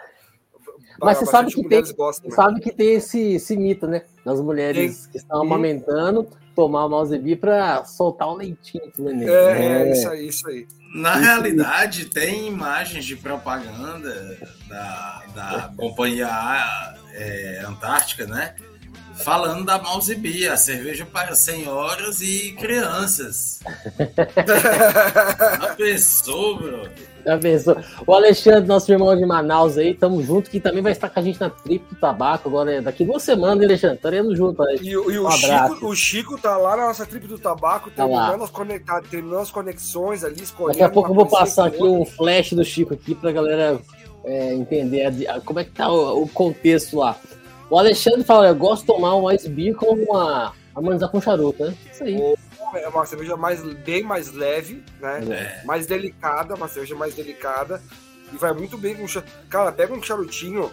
Mas 1.01 1.17
você 1.17 1.25
sabe 1.25 1.53
que 1.53 1.67
tem, 1.67 1.83
gostam, 1.93 2.29
né? 2.29 2.35
sabe 2.35 2.59
que 2.61 2.71
tem 2.71 2.95
esse, 2.95 3.33
esse 3.33 3.57
mito, 3.57 3.85
né? 3.85 4.03
Das 4.23 4.39
mulheres 4.41 5.07
que 5.07 5.17
estão 5.17 5.41
amamentando, 5.41 6.27
tomar 6.55 6.85
o 6.85 6.89
Mauserby 6.89 7.35
pra 7.35 7.83
soltar 7.83 8.29
o 8.29 8.35
leitinho 8.35 8.89
pro 8.91 9.05
neném. 9.05 9.27
É, 9.27 9.89
é, 9.89 9.91
isso 9.91 10.09
aí, 10.09 10.27
isso 10.27 10.47
aí. 10.47 10.67
Na 10.95 11.15
realidade, 11.15 12.05
tem 12.05 12.47
imagens 12.47 13.03
de 13.03 13.17
propaganda 13.17 14.37
da, 14.69 15.23
da 15.35 15.73
companhia 15.75 16.29
é, 17.13 17.63
Antártica, 17.67 18.25
né? 18.25 18.55
Falando 19.15 19.65
da 19.65 19.77
Mousebee, 19.77 20.47
a 20.47 20.57
cerveja 20.57 21.05
para 21.05 21.35
senhoras 21.35 22.21
e 22.21 22.53
crianças. 22.53 23.59
Já 25.59 25.75
pensou, 25.75 26.57
bro? 26.57 26.89
Já 27.31 27.37
pensou? 27.39 27.75
O 28.05 28.13
Alexandre, 28.13 28.67
nosso 28.67 28.91
irmão 28.91 29.15
de 29.17 29.25
Manaus 29.25 29.77
aí, 29.77 29.93
tamo 29.95 30.21
junto, 30.21 30.49
que 30.49 30.59
também 30.59 30.83
vai 30.83 30.91
estar 30.91 31.09
com 31.09 31.19
a 31.19 31.23
gente 31.23 31.39
na 31.41 31.49
Trip 31.49 31.83
do 31.89 31.99
Tabaco 31.99 32.47
agora, 32.47 32.81
daqui 32.83 33.03
duas 33.03 33.23
semanas, 33.23 33.57
hein, 33.57 33.65
Alexandre? 33.65 33.95
Estaremos 33.97 34.37
juntos 34.37 34.65
aí. 34.67 34.77
E, 34.83 34.95
o- 34.95 35.09
e 35.11 35.17
o, 35.17 35.23
Um 35.23 35.27
abraço. 35.27 35.73
Chico, 35.73 35.87
o 35.87 35.95
Chico 35.95 36.37
tá 36.39 36.55
lá 36.57 36.77
na 36.77 36.85
nossa 36.87 37.05
tripe 37.05 37.25
do 37.27 37.39
tabaco, 37.39 37.89
Tá 37.89 38.03
terminando, 38.05 38.43
as, 38.43 38.49
conecta- 38.51 39.01
terminando 39.09 39.39
as 39.39 39.49
conexões 39.49 40.23
ali, 40.23 40.43
escolhendo. 40.43 40.73
Daqui 40.77 40.83
a 40.83 40.89
pouco 40.93 41.09
eu 41.09 41.15
vou 41.15 41.25
passar 41.25 41.65
aqui 41.65 41.81
um 41.83 42.05
flash 42.05 42.53
do 42.53 42.63
Chico 42.63 42.93
aqui 42.93 43.15
pra 43.15 43.31
galera 43.31 43.79
é, 44.23 44.53
entender 44.53 45.25
a 45.29 45.35
a- 45.37 45.41
como 45.41 45.59
é 45.59 45.63
que 45.63 45.71
tá 45.71 45.91
o, 45.91 46.23
o 46.23 46.27
contexto 46.27 46.97
lá. 46.97 47.15
O 47.69 47.79
Alexandre 47.79 48.23
fala, 48.23 48.47
eu 48.47 48.55
gosto 48.55 48.81
de 48.81 48.87
tomar 48.87 49.15
um 49.15 49.31
ice 49.31 49.49
beer 49.49 49.73
com 49.75 49.87
uma 49.95 50.53
harmonizar 50.75 51.09
com 51.09 51.19
charuto, 51.19 51.63
né? 51.65 51.73
Isso 51.91 52.03
aí. 52.03 52.35
É 52.73 52.87
uma 52.87 53.05
cerveja 53.05 53.37
mais, 53.37 53.61
bem 53.61 54.03
mais 54.03 54.31
leve, 54.31 54.83
né? 54.99 55.23
É. 55.29 55.65
mais 55.65 55.85
delicada, 55.85 56.55
uma 56.55 56.67
cerveja 56.67 56.95
mais 56.95 57.13
delicada. 57.13 57.81
E 58.33 58.37
vai 58.37 58.53
muito 58.53 58.77
bem 58.77 58.95
com 58.95 59.07
charutinho. 59.07 59.47
Cara, 59.49 59.71
pega 59.71 59.93
um 59.93 60.01
charutinho, 60.01 60.71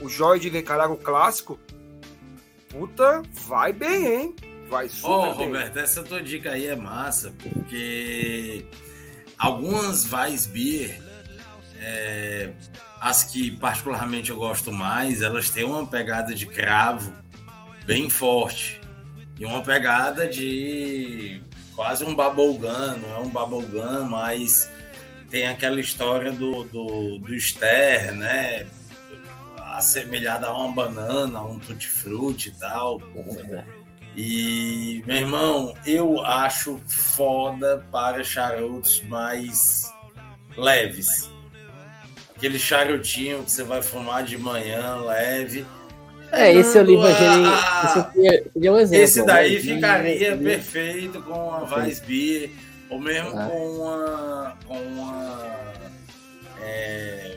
o 0.00 0.08
Joy 0.08 0.38
de 0.38 0.50
Nicarágua 0.50 0.96
clássico. 0.96 1.58
Puta, 2.68 3.22
vai 3.46 3.72
bem, 3.72 4.06
hein? 4.06 4.36
Vai 4.68 4.88
super 4.88 5.10
Ó, 5.10 5.34
bem. 5.34 5.46
Roberto, 5.46 5.78
essa 5.78 6.02
tua 6.02 6.22
dica 6.22 6.52
aí 6.52 6.66
é 6.66 6.76
massa, 6.76 7.32
porque 7.42 8.66
algumas 9.38 10.10
Weissbier, 10.10 11.00
é, 11.80 12.50
as 13.00 13.24
que 13.24 13.50
particularmente 13.50 14.30
eu 14.30 14.36
gosto 14.36 14.72
mais, 14.72 15.20
elas 15.20 15.50
têm 15.50 15.64
uma 15.64 15.86
pegada 15.86 16.34
de 16.34 16.46
cravo 16.46 17.12
bem 17.84 18.08
forte. 18.08 18.80
E 19.38 19.44
uma 19.44 19.62
pegada 19.62 20.28
de 20.28 21.40
quase 21.74 22.04
um 22.04 22.14
bubblegum, 22.14 22.98
não 22.98 23.16
é 23.16 23.18
um 23.18 23.28
bubblegum, 23.28 24.04
mas 24.04 24.70
tem 25.28 25.48
aquela 25.48 25.80
história 25.80 26.30
do, 26.30 26.64
do, 26.64 27.18
do 27.18 27.34
ester, 27.34 28.12
né? 28.12 28.66
Assemelhada 29.58 30.46
a 30.46 30.56
uma 30.56 30.72
banana, 30.72 31.42
um 31.42 31.58
tutti-frutti 31.58 32.50
e 32.50 32.52
tal. 32.52 33.02
E, 34.16 35.02
meu 35.06 35.16
irmão, 35.16 35.74
eu 35.84 36.24
acho 36.24 36.80
foda 36.86 37.84
para 37.90 38.22
charutos 38.22 39.02
mais 39.08 39.92
leves. 40.56 41.28
Aquele 42.36 42.58
charutinho 42.58 43.42
que 43.42 43.50
você 43.50 43.64
vai 43.64 43.82
fumar 43.82 44.22
de 44.22 44.38
manhã, 44.38 44.96
leve. 44.96 45.66
É, 46.36 46.52
esse 46.54 46.78
eu 46.78 46.82
li 46.84 46.96
Dando 46.96 47.08
Evangelho. 47.08 47.46
a- 47.46 47.82
Esse 47.86 47.98
aqui 47.98 48.28
é- 48.28 48.70
um 48.70 48.78
exemplo. 48.78 49.04
Esse 49.04 49.26
daí 49.26 49.54
né? 49.54 49.60
ficaria 49.60 50.36
perfeito 50.36 51.22
com 51.22 51.32
uma 51.32 51.76
Weissbier, 51.76 52.50
ou 52.90 52.98
mesmo 53.00 53.30
Ah. 53.38 53.46
com 53.50 53.66
uma. 53.68 54.56
Com 54.66 54.76
uma 54.78 55.44
é, 56.62 57.36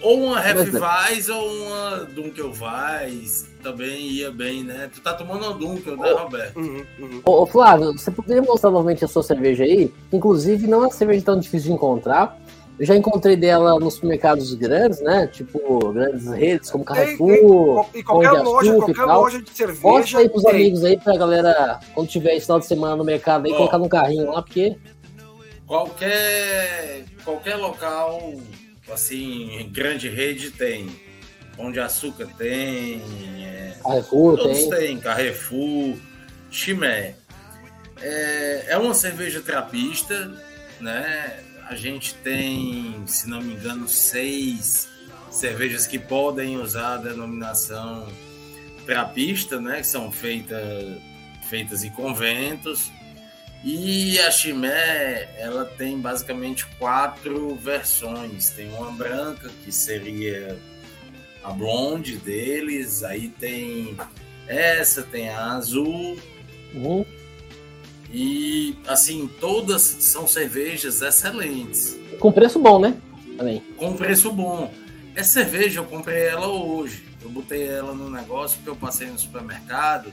ou 0.00 0.24
uma 0.26 0.38
Hefeweiss 0.48 1.28
ou 1.28 1.48
uma 1.66 1.96
Dunkelweiss 2.14 3.48
também 3.62 4.00
ia 4.12 4.30
bem, 4.30 4.62
né? 4.62 4.88
Tu 4.94 5.00
tá 5.00 5.12
tomando 5.12 5.44
uma 5.44 5.54
Dunkel, 5.54 5.96
né, 5.96 6.12
Roberto? 6.12 6.56
Uhum, 6.56 6.84
uhum. 7.00 7.20
Ô, 7.24 7.44
Flávio, 7.46 7.92
você 7.92 8.10
poderia 8.10 8.40
mostrar 8.42 8.70
novamente 8.70 9.04
a 9.04 9.08
sua 9.08 9.22
cerveja 9.24 9.64
aí? 9.64 9.92
Inclusive, 10.12 10.66
não 10.68 10.84
é 10.84 10.86
uma 10.86 10.92
cerveja 10.92 11.24
tão 11.24 11.38
difícil 11.38 11.68
de 11.70 11.74
encontrar. 11.74 12.38
Eu 12.78 12.86
já 12.86 12.96
encontrei 12.96 13.34
dela 13.36 13.78
nos 13.80 13.94
supermercados 13.94 14.54
grandes, 14.54 15.00
né? 15.00 15.26
Tipo, 15.26 15.92
grandes 15.92 16.26
redes 16.28 16.70
como 16.70 16.84
Tem, 16.84 16.94
Carrefour, 16.94 17.84
tem. 17.90 18.00
E 18.00 18.04
qualquer 18.04 18.30
Pão 18.30 18.38
de 18.38 18.44
loja, 18.44 18.70
Açúcar 18.70 18.90
e 18.90 18.94
qualquer 18.94 19.06
tal. 19.06 19.20
loja 19.20 19.42
de 19.42 19.50
cerveja. 19.50 19.80
Mostra 19.82 20.20
aí 20.20 20.28
pros 20.28 20.42
tem. 20.44 20.52
amigos 20.52 20.84
aí, 20.84 20.98
pra 20.98 21.16
galera, 21.16 21.80
quando 21.94 22.08
tiver 22.08 22.34
esse 22.36 22.46
final 22.46 22.60
de 22.60 22.66
semana 22.66 22.94
no 22.96 23.04
mercado 23.04 23.46
aí, 23.46 23.52
Ó. 23.52 23.56
colocar 23.56 23.78
num 23.78 23.88
carrinho 23.88 24.30
lá, 24.30 24.42
porque 24.42 24.76
Qualquer, 25.66 27.04
qualquer 27.24 27.56
local, 27.56 28.32
assim, 28.90 29.68
grande 29.72 30.08
rede 30.08 30.50
tem. 30.50 30.88
Pão 31.56 31.70
de 31.72 31.80
Açúcar 31.80 32.26
tem, 32.38 33.02
é, 33.44 33.74
Carrefour 33.82 34.36
Todos 34.38 34.58
tem. 34.58 34.70
têm, 34.70 34.98
Carrefour, 35.00 35.96
Chimé. 36.50 37.16
É, 38.00 38.66
é 38.68 38.78
uma 38.78 38.94
cerveja 38.94 39.40
trapista, 39.40 40.32
né? 40.80 41.40
A 41.68 41.76
gente 41.76 42.14
tem, 42.14 43.06
se 43.06 43.28
não 43.28 43.42
me 43.42 43.52
engano, 43.52 43.86
seis 43.86 44.88
cervejas 45.30 45.86
que 45.86 45.98
podem 45.98 46.56
usar 46.56 46.94
a 46.94 46.96
denominação 46.96 48.08
trapista, 48.86 49.60
né? 49.60 49.76
Que 49.80 49.86
são 49.86 50.10
feita, 50.10 50.56
feitas 51.50 51.84
em 51.84 51.90
conventos. 51.90 52.90
E 53.62 54.18
a 54.20 54.30
Chimé, 54.30 55.28
ela 55.36 55.66
tem 55.66 56.00
basicamente 56.00 56.64
quatro 56.78 57.54
versões. 57.56 58.48
Tem 58.48 58.70
uma 58.70 58.90
branca, 58.92 59.50
que 59.62 59.70
seria 59.70 60.58
a 61.44 61.50
blonde 61.50 62.16
deles. 62.16 63.02
Aí 63.02 63.28
tem 63.28 63.94
essa, 64.46 65.02
tem 65.02 65.28
a 65.28 65.52
azul. 65.52 66.18
Uhum. 66.72 67.04
E, 68.10 68.76
assim, 68.86 69.28
todas 69.40 69.82
são 69.82 70.26
cervejas 70.26 71.02
excelentes. 71.02 71.98
Com 72.18 72.32
preço 72.32 72.58
bom, 72.58 72.78
né? 72.78 72.96
Também. 73.36 73.62
Com 73.76 73.94
preço 73.94 74.32
bom. 74.32 74.72
Essa 75.14 75.42
cerveja 75.42 75.80
eu 75.80 75.84
comprei 75.84 76.24
ela 76.26 76.48
hoje. 76.48 77.04
Eu 77.22 77.28
botei 77.28 77.66
ela 77.66 77.92
no 77.92 78.08
negócio 78.08 78.56
porque 78.58 78.70
eu 78.70 78.76
passei 78.76 79.08
no 79.08 79.18
supermercado. 79.18 80.12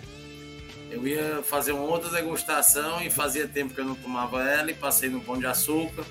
Eu 0.92 1.08
ia 1.08 1.42
fazer 1.44 1.72
uma 1.72 1.84
outra 1.84 2.10
degustação 2.10 3.02
e 3.02 3.10
fazia 3.10 3.48
tempo 3.48 3.74
que 3.74 3.82
eu 3.82 3.86
não 3.86 3.96
tomava 3.96 4.44
ela 4.44 4.72
e 4.72 4.74
passei 4.74 5.10
no 5.10 5.22
Pão 5.22 5.38
de 5.38 5.46
Açúcar. 5.46 6.04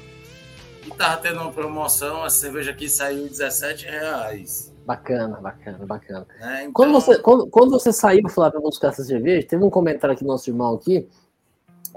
E 0.86 0.90
tava 0.90 1.16
tendo 1.18 1.40
uma 1.40 1.52
promoção, 1.52 2.22
a 2.22 2.30
cerveja 2.30 2.70
aqui 2.70 2.88
saiu 2.88 3.26
17 3.28 3.86
reais. 3.86 4.72
Bacana, 4.86 5.40
bacana, 5.40 5.86
bacana. 5.86 6.26
né? 6.38 6.60
Então, 6.62 6.72
Quando 6.72 6.92
você, 6.92 7.18
quando, 7.18 7.46
quando 7.46 7.70
você 7.70 7.92
saiu, 7.92 8.28
Flávio, 8.28 8.52
para 8.52 8.60
buscar 8.60 8.88
essa 8.88 9.02
cerveja, 9.02 9.46
teve 9.46 9.64
um 9.64 9.70
comentário 9.70 10.12
aqui 10.14 10.22
do 10.22 10.28
nosso 10.28 10.50
irmão 10.50 10.74
aqui 10.74 11.08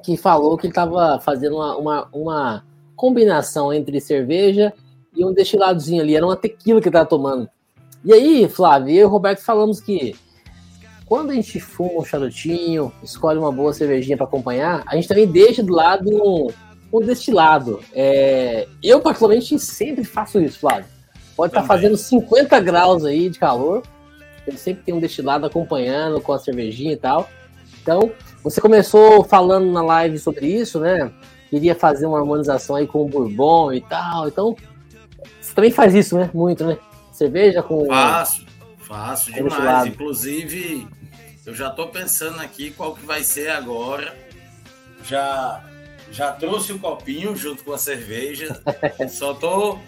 que 0.03 0.17
falou 0.17 0.57
que 0.57 0.67
ele 0.67 0.71
estava 0.71 1.19
fazendo 1.19 1.55
uma, 1.55 1.77
uma, 1.77 2.10
uma 2.13 2.65
combinação 2.95 3.73
entre 3.73 3.99
cerveja 3.99 4.73
e 5.15 5.25
um 5.25 5.33
destiladozinho 5.33 6.01
ali. 6.01 6.15
Era 6.15 6.25
uma 6.25 6.36
tequila 6.36 6.79
que 6.79 6.88
ele 6.88 6.95
estava 6.95 7.10
tomando. 7.10 7.49
E 8.03 8.13
aí, 8.13 8.47
Flávio, 8.47 8.93
eu 8.93 9.01
e 9.01 9.03
o 9.03 9.10
Roberto 9.10 9.39
falamos 9.39 9.79
que 9.79 10.15
quando 11.05 11.31
a 11.31 11.33
gente 11.33 11.60
fuma 11.60 12.01
um 12.01 12.05
charutinho, 12.05 12.91
escolhe 13.01 13.39
uma 13.39 13.51
boa 13.51 13.73
cervejinha 13.73 14.17
para 14.17 14.25
acompanhar, 14.25 14.83
a 14.86 14.95
gente 14.95 15.07
também 15.07 15.25
deixa 15.25 15.63
do 15.63 15.73
lado 15.73 16.10
um, 16.10 16.47
um 16.91 16.99
destilado. 16.99 17.79
É, 17.93 18.67
eu, 18.83 18.99
particularmente, 18.99 19.57
sempre 19.57 20.03
faço 20.03 20.39
isso, 20.39 20.60
Flávio. 20.60 20.86
Pode 21.36 21.51
estar 21.51 21.62
Também. 21.62 21.77
fazendo 21.77 21.97
50 21.97 22.60
graus 22.60 23.05
aí 23.05 23.29
de 23.29 23.39
calor. 23.39 23.83
Ele 24.45 24.57
sempre 24.57 24.83
tem 24.83 24.93
um 24.93 24.99
destilado 24.99 25.45
acompanhando 25.45 26.19
com 26.19 26.33
a 26.33 26.39
cervejinha 26.39 26.93
e 26.93 26.97
tal. 26.97 27.29
Então, 27.81 28.12
você 28.49 28.62
começou 28.62 29.23
falando 29.23 29.71
na 29.71 29.81
live 29.81 30.17
sobre 30.19 30.47
isso, 30.47 30.79
né? 30.79 31.12
Queria 31.49 31.75
fazer 31.75 32.05
uma 32.05 32.19
harmonização 32.19 32.75
aí 32.75 32.86
com 32.86 33.03
o 33.03 33.07
Bourbon 33.07 33.73
e 33.73 33.81
tal. 33.81 34.27
Então, 34.27 34.55
você 35.39 35.53
também 35.53 35.71
faz 35.71 35.95
isso, 35.95 36.17
né? 36.17 36.29
Muito, 36.33 36.65
né? 36.65 36.77
Cerveja 37.12 37.63
com. 37.63 37.86
Faço, 37.88 38.45
faço 38.79 39.31
Como 39.31 39.49
demais. 39.49 39.88
Inclusive, 39.88 40.88
eu 41.45 41.53
já 41.55 41.69
tô 41.69 41.88
pensando 41.88 42.39
aqui 42.41 42.71
qual 42.71 42.95
que 42.95 43.05
vai 43.05 43.23
ser 43.23 43.49
agora. 43.49 44.13
Já, 45.03 45.63
já 46.12 46.31
trouxe 46.31 46.73
o 46.73 46.79
copinho 46.79 47.36
junto 47.36 47.63
com 47.63 47.73
a 47.73 47.77
cerveja. 47.77 48.62
Só 49.10 49.33
tô 49.33 49.79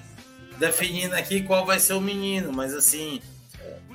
definindo 0.57 1.15
aqui 1.15 1.41
qual 1.41 1.65
vai 1.65 1.79
ser 1.79 1.93
o 1.93 2.01
menino, 2.01 2.51
mas 2.53 2.73
assim, 2.73 3.21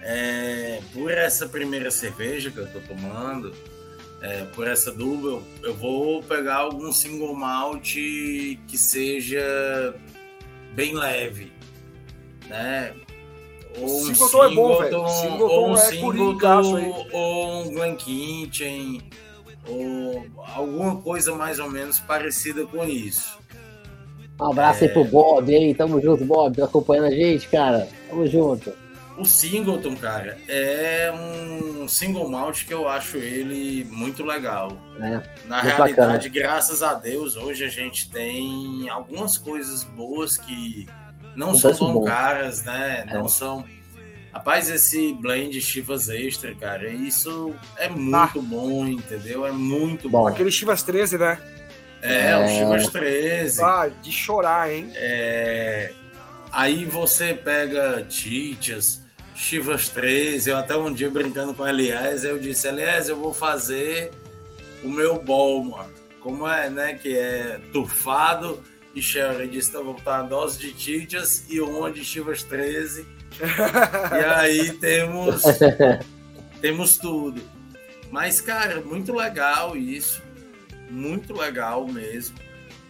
é, 0.03 0.81
por 0.93 1.11
essa 1.11 1.49
primeira 1.49 1.91
cerveja 1.91 2.51
que 2.51 2.59
eu 2.59 2.67
tô 2.67 2.81
tomando, 2.81 3.55
é, 4.25 4.45
por 4.55 4.67
essa 4.67 4.91
dupla, 4.91 5.33
eu, 5.33 5.43
eu 5.63 5.75
vou 5.75 6.23
pegar 6.23 6.57
algum 6.57 6.91
single 6.91 7.35
malt 7.35 7.93
que 7.93 8.79
seja 8.79 9.95
bem 10.75 10.95
leve, 10.95 11.53
né? 12.49 12.95
Ou 13.79 13.85
um 13.85 14.15
Singleton 14.15 14.45
é 14.45 14.55
bom, 14.55 14.79
velho. 14.79 15.09
Singleton 15.09 15.45
ou 15.45 15.69
um 15.69 15.77
é 15.77 15.81
aí. 15.83 15.87
Singleton, 15.89 17.07
ou 17.13 17.63
um 17.65 17.75
Glenkinchen, 17.75 19.03
ou 19.69 20.25
alguma 20.55 20.97
coisa 21.03 21.35
mais 21.35 21.59
ou 21.59 21.71
menos 21.71 22.01
parecida 22.01 22.65
com 22.67 22.83
isso. 22.85 23.39
Um 24.41 24.51
abraço 24.51 24.85
aí 24.85 24.91
É. 24.91 24.93
pro 24.93 25.05
Bob 25.05 25.55
aí. 25.55 25.75
Tamo 25.75 26.01
junto, 26.01 26.25
Bob. 26.25 26.63
Acompanhando 26.63 27.07
a 27.07 27.11
gente, 27.11 27.47
cara. 27.49 27.87
Tamo 28.09 28.27
junto. 28.27 28.73
O 29.17 29.25
Singleton, 29.25 29.95
cara, 29.97 30.37
é 30.49 31.13
um 31.13 31.87
single 31.87 32.29
malt 32.29 32.65
que 32.65 32.75
eu 32.75 32.89
acho 32.89 33.17
ele 33.17 33.85
muito 33.85 34.25
legal. 34.25 34.77
Né? 34.99 35.23
Na 35.47 35.63
Muito 35.63 35.77
realidade, 35.77 36.29
graças 36.29 36.83
a 36.83 36.95
Deus, 36.95 37.37
hoje 37.37 37.65
a 37.65 37.69
gente 37.69 38.11
tem 38.11 38.89
algumas 38.89 39.39
coisas 39.39 39.85
boas 39.85 40.37
que 40.37 40.89
não 41.37 41.51
Um 41.51 41.57
são 41.57 41.73
tão 41.75 42.03
caras, 42.05 42.65
né? 42.65 43.05
É. 43.09 43.15
Não 43.15 43.29
são. 43.29 43.65
Rapaz, 44.33 44.69
esse 44.69 45.13
blend 45.13 45.61
Chivas 45.61 46.09
Extra, 46.09 46.53
cara, 46.57 46.89
isso 46.89 47.55
é 47.77 47.89
muito 47.89 48.43
bom, 48.43 48.85
entendeu? 48.85 49.47
É 49.47 49.53
muito 49.53 50.09
bom. 50.09 50.23
Bom. 50.23 50.27
Aquele 50.27 50.51
Chivas 50.51 50.83
13, 50.83 51.19
né? 51.19 51.39
É, 52.03 52.31
É. 52.31 52.37
o 52.39 52.49
Chivas 52.49 52.89
13. 52.89 53.63
Ah, 53.63 53.89
de 54.03 54.11
chorar, 54.11 54.73
hein? 54.73 54.91
É, 54.97 55.93
Aí 56.51 56.85
você 56.85 57.35
pega 57.35 58.05
Titias, 58.09 59.03
Chivas 59.35 59.89
13. 59.89 60.51
Eu 60.51 60.57
até 60.57 60.77
um 60.77 60.93
dia 60.93 61.11
brincando 61.11 61.53
com 61.55 61.65
a 61.65 61.71
Elias, 61.71 62.25
eu 62.25 62.39
disse: 62.39 62.69
Elias, 62.69 63.09
eu 63.09 63.17
vou 63.17 63.35
fazer 63.35 64.11
o 64.83 64.89
meu 64.89 65.21
bol, 65.21 65.65
mano. 65.65 65.93
Como 66.21 66.49
é, 66.49 66.71
né? 66.71 66.95
Que 66.95 67.17
é 67.17 67.61
turfado 67.73 68.63
e 68.95 69.03
sherry. 69.03 69.49
Disse: 69.49 69.71
então, 69.71 69.85
vou 69.85 69.95
botar 69.95 70.23
uma 70.23 70.29
dose 70.29 70.59
de 70.59 70.73
Titias 70.73 71.45
e 71.51 71.61
uma 71.61 71.91
de 71.91 72.05
Chivas 72.05 72.43
13. 72.43 73.07
e 73.41 74.25
aí 74.25 74.73
temos, 74.75 75.43
temos 76.61 76.97
tudo. 76.97 77.43
Mas, 78.11 78.41
cara, 78.41 78.81
muito 78.81 79.13
legal 79.13 79.77
isso. 79.77 80.23
Muito 80.89 81.35
legal 81.35 81.87
mesmo. 81.89 82.37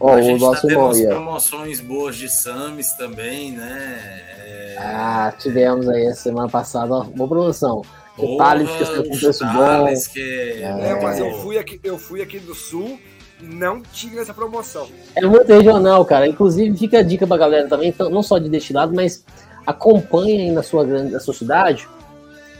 Ó, 0.00 0.12
a 0.12 0.16
o 0.16 0.22
gente 0.22 0.40
tá 0.40 0.46
nosso 0.46 0.60
tendo 0.62 0.72
irmão 0.72 0.86
umas 0.86 1.02
promoções 1.02 1.80
boas 1.80 2.16
de 2.16 2.28
Samis 2.28 2.92
também, 2.92 3.52
né? 3.52 4.22
É, 4.46 4.76
Ah, 4.78 5.32
tivemos 5.38 5.88
aí 5.88 6.12
semana 6.14 6.48
passada, 6.48 6.92
ó. 6.92 7.04
Boa 7.04 7.28
promoção. 7.28 7.82
O 8.16 8.36
Thales 8.36 8.70
que 8.70 8.82
está 8.82 9.02
com 9.02 9.10
os 9.10 9.20
preço 9.20 9.44
bom. 9.44 9.94
Que 10.12 10.62
é, 10.62 10.90
É, 10.90 11.02
mas 11.02 11.18
eu 11.18 11.32
fui 11.40 11.58
aqui, 11.58 11.80
eu 11.82 11.98
fui 11.98 12.22
aqui 12.22 12.38
do 12.38 12.54
sul 12.54 12.98
não 13.42 13.82
tive 13.82 14.18
essa 14.18 14.32
promoção. 14.32 14.88
É 15.14 15.26
muito 15.26 15.52
regional, 15.52 16.04
cara. 16.04 16.26
Inclusive, 16.26 16.78
fica 16.78 17.00
a 17.00 17.02
dica 17.02 17.26
pra 17.26 17.36
galera 17.36 17.68
também, 17.68 17.88
então, 17.90 18.08
não 18.08 18.22
só 18.22 18.38
de 18.38 18.48
destilado, 18.48 18.94
mas 18.94 19.24
acompanhe 19.66 20.42
aí 20.42 20.50
na 20.50 20.62
sua, 20.62 20.84
grande, 20.84 21.12
na 21.12 21.20
sua 21.20 21.34
cidade 21.34 21.86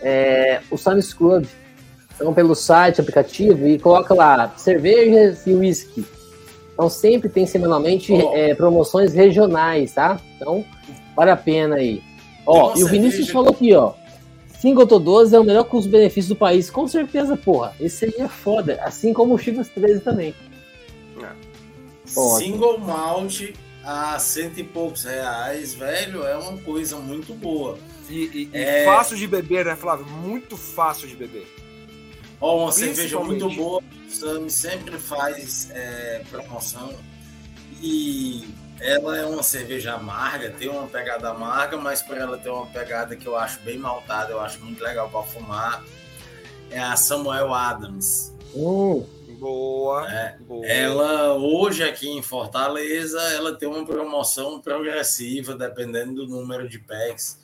é, 0.05 0.61
o 0.71 0.77
Sam's 0.77 1.15
Club. 1.15 1.47
Então, 2.15 2.33
pelo 2.33 2.55
site, 2.55 3.01
aplicativo, 3.01 3.67
e 3.67 3.79
coloca 3.79 4.15
lá 4.15 4.53
cervejas 4.57 5.47
e 5.47 5.55
whisky. 5.55 6.05
Então, 6.75 6.91
sempre 6.91 7.29
tem 7.29 7.47
semanalmente 7.47 8.13
Ó. 8.13 8.35
é, 8.37 8.55
promoções 8.55 9.15
regionais, 9.15 9.93
tá? 9.95 10.21
Então, 10.37 10.65
vale 11.17 11.31
a 11.31 11.37
pena 11.37 11.77
aí. 11.77 12.03
Ó, 12.45 12.73
Tem 12.73 12.83
e 12.83 12.85
o 12.85 12.89
Vinícius 12.89 13.31
falou 13.31 13.51
aqui, 13.51 13.73
ó. 13.75 13.95
Singleton 14.61 15.01
12 15.01 15.35
é 15.37 15.39
o 15.41 15.45
melhor 15.45 15.65
custo-benefício 15.65 16.31
do 16.31 16.37
país. 16.37 16.69
Com 16.71 16.89
certeza, 16.89 17.37
porra. 17.37 17.75
Esse 17.81 18.07
aí 18.07 18.15
é 18.19 18.29
foda. 18.29 18.81
Assim 18.83 19.13
como 19.13 19.35
o 19.35 19.39
Chivas 19.39 19.69
13 19.69 20.01
também. 20.01 20.35
Ótimo. 22.17 22.39
single 22.39 22.79
malt 22.79 23.41
a 23.85 24.19
cento 24.19 24.59
e 24.59 24.65
poucos 24.65 25.05
reais, 25.05 25.75
velho, 25.75 26.25
é 26.25 26.37
uma 26.37 26.57
coisa 26.59 26.97
muito 26.97 27.35
boa. 27.35 27.77
E, 28.09 28.15
e- 28.15 28.51
e 28.53 28.57
É. 28.59 28.85
fácil 28.85 29.17
de 29.17 29.27
beber, 29.27 29.65
né, 29.65 29.75
Flávio? 29.77 30.07
Muito 30.07 30.57
fácil 30.57 31.09
de 31.09 31.17
beber. 31.17 31.47
Ó, 32.41 32.63
uma 32.63 32.73
cerveja 32.73 33.19
muito 33.21 33.49
boa. 33.51 33.83
O 34.07 34.11
Sami 34.11 34.51
sempre 34.51 34.99
faz 34.99 35.71
é, 35.71 36.23
promoção. 36.31 36.95
E 37.81 38.49
ela 38.81 39.17
é 39.17 39.25
uma 39.25 39.43
cerveja 39.43 39.95
amarga, 39.95 40.51
tem 40.51 40.69
uma 40.69 40.87
pegada 40.87 41.29
amarga, 41.31 41.77
mas 41.77 42.03
por 42.03 42.17
ela 42.17 42.39
ter 42.39 42.51
uma 42.51 42.67
pegada 42.67 43.17
que 43.17 43.27
eu 43.27 43.37
acho 43.37 43.61
bem 43.61 43.79
maltada, 43.79 44.33
eu 44.33 44.41
acho 44.41 44.63
muito 44.65 44.83
legal 44.83 45.09
para 45.11 45.23
fumar. 45.23 45.85
É 46.71 46.81
a 46.81 46.97
Samuel 46.97 47.53
Adams. 47.53 48.35
Hum, 48.55 49.05
Boa. 49.39 50.11
É, 50.11 50.37
boa. 50.41 50.67
Ela 50.67 51.35
hoje 51.35 51.83
aqui 51.83 52.09
em 52.09 52.23
Fortaleza, 52.23 53.21
ela 53.35 53.55
tem 53.55 53.69
uma 53.69 53.85
promoção 53.85 54.61
progressiva, 54.61 55.55
dependendo 55.55 56.25
do 56.25 56.27
número 56.27 56.69
de 56.69 56.79
packs 56.79 57.44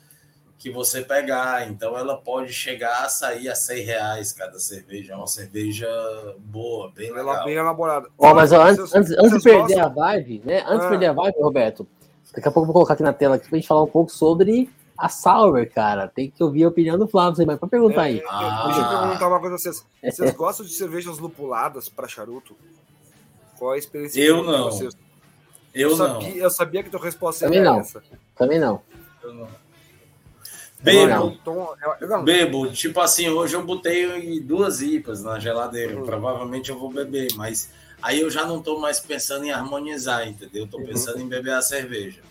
que 0.61 0.69
você 0.69 1.01
pegar. 1.01 1.67
Então 1.67 1.97
ela 1.97 2.15
pode 2.15 2.53
chegar 2.53 3.03
a 3.03 3.09
sair 3.09 3.49
a 3.49 3.55
seis 3.55 3.83
reais 3.83 4.31
cada 4.31 4.59
cerveja. 4.59 5.13
É 5.13 5.15
uma 5.15 5.25
cerveja 5.25 5.87
boa, 6.37 6.91
bem 6.91 7.09
Ela 7.09 7.31
legal. 7.31 7.45
bem 7.45 7.55
elaborada. 7.55 8.07
Ó, 8.15 8.31
mas 8.35 8.51
ó, 8.51 8.61
antes, 8.61 8.77
Vocês- 8.77 8.93
antes, 8.95 9.11
antes 9.17 9.37
de 9.37 9.43
perder 9.43 9.75
gostam? 9.75 9.85
a 9.85 9.87
vibe, 9.89 10.41
né? 10.45 10.59
Antes 10.67 10.79
de 10.81 10.85
Ah. 10.85 10.89
perder 10.89 11.05
a 11.07 11.13
vibe, 11.13 11.35
Roberto, 11.41 11.87
daqui 12.35 12.47
a 12.47 12.51
pouco 12.51 12.61
eu 12.61 12.65
vou 12.67 12.73
colocar 12.73 12.93
aqui 12.93 13.01
na 13.01 13.11
tela 13.11 13.35
aqui 13.37 13.49
pra 13.49 13.57
gente 13.57 13.67
falar 13.67 13.81
um 13.83 13.87
pouco 13.87 14.11
sobre 14.11 14.69
a 14.95 15.09
Sour, 15.09 15.67
cara. 15.73 16.07
Tem 16.07 16.29
que 16.29 16.43
ouvir 16.43 16.63
a 16.63 16.67
opinião 16.67 16.95
do 16.95 17.07
Flávio, 17.07 17.43
mas 17.47 17.57
pode 17.57 17.71
perguntar 17.71 18.03
aí. 18.03 18.19
É, 18.19 18.23
Ah. 18.29 18.63
Deixa 18.67 18.81
eu 18.81 18.99
perguntar 18.99 19.27
uma 19.29 19.39
coisa 19.39 19.55
pra 19.55 19.57
vocês. 19.57 19.85
Vocês 20.03 20.31
gostam 20.35 20.63
de 20.65 20.73
cervejas 20.73 21.17
lupuladas 21.17 21.89
para 21.89 22.07
charuto? 22.07 22.55
Qual 23.57 23.71
é 23.73 23.75
a 23.77 23.79
experiência 23.79 24.21
Eu 24.21 24.41
de 24.41 24.47
não. 24.51 24.63
vocês? 24.65 24.95
Eu 25.73 25.89
não. 25.91 25.97
sabia, 25.97 26.43
eu 26.43 26.49
sabia 26.51 26.83
que 26.83 26.89
tua 26.91 26.99
resposta 27.03 27.45
Também 27.45 27.61
não. 27.63 27.79
essa. 27.79 28.03
Também 28.35 28.59
não. 28.59 28.81
Eu 29.23 29.33
não. 29.33 29.47
Bebo, 30.81 31.37
bebo, 32.23 32.71
tipo 32.71 32.99
assim, 32.99 33.29
hoje 33.29 33.55
eu 33.55 33.63
botei 33.63 34.39
duas 34.39 34.81
IPAs 34.81 35.23
na 35.23 35.39
geladeira. 35.39 35.95
Uhum. 35.95 36.05
Provavelmente 36.05 36.71
eu 36.71 36.79
vou 36.79 36.91
beber, 36.91 37.27
mas 37.35 37.69
aí 38.01 38.19
eu 38.19 38.31
já 38.31 38.45
não 38.45 38.57
estou 38.57 38.79
mais 38.79 38.99
pensando 38.99 39.45
em 39.45 39.51
harmonizar, 39.51 40.27
entendeu? 40.27 40.65
Estou 40.65 40.79
uhum. 40.79 40.87
pensando 40.87 41.17
uhum. 41.17 41.25
em 41.25 41.29
beber 41.29 41.53
a 41.53 41.61
cerveja. 41.61 42.21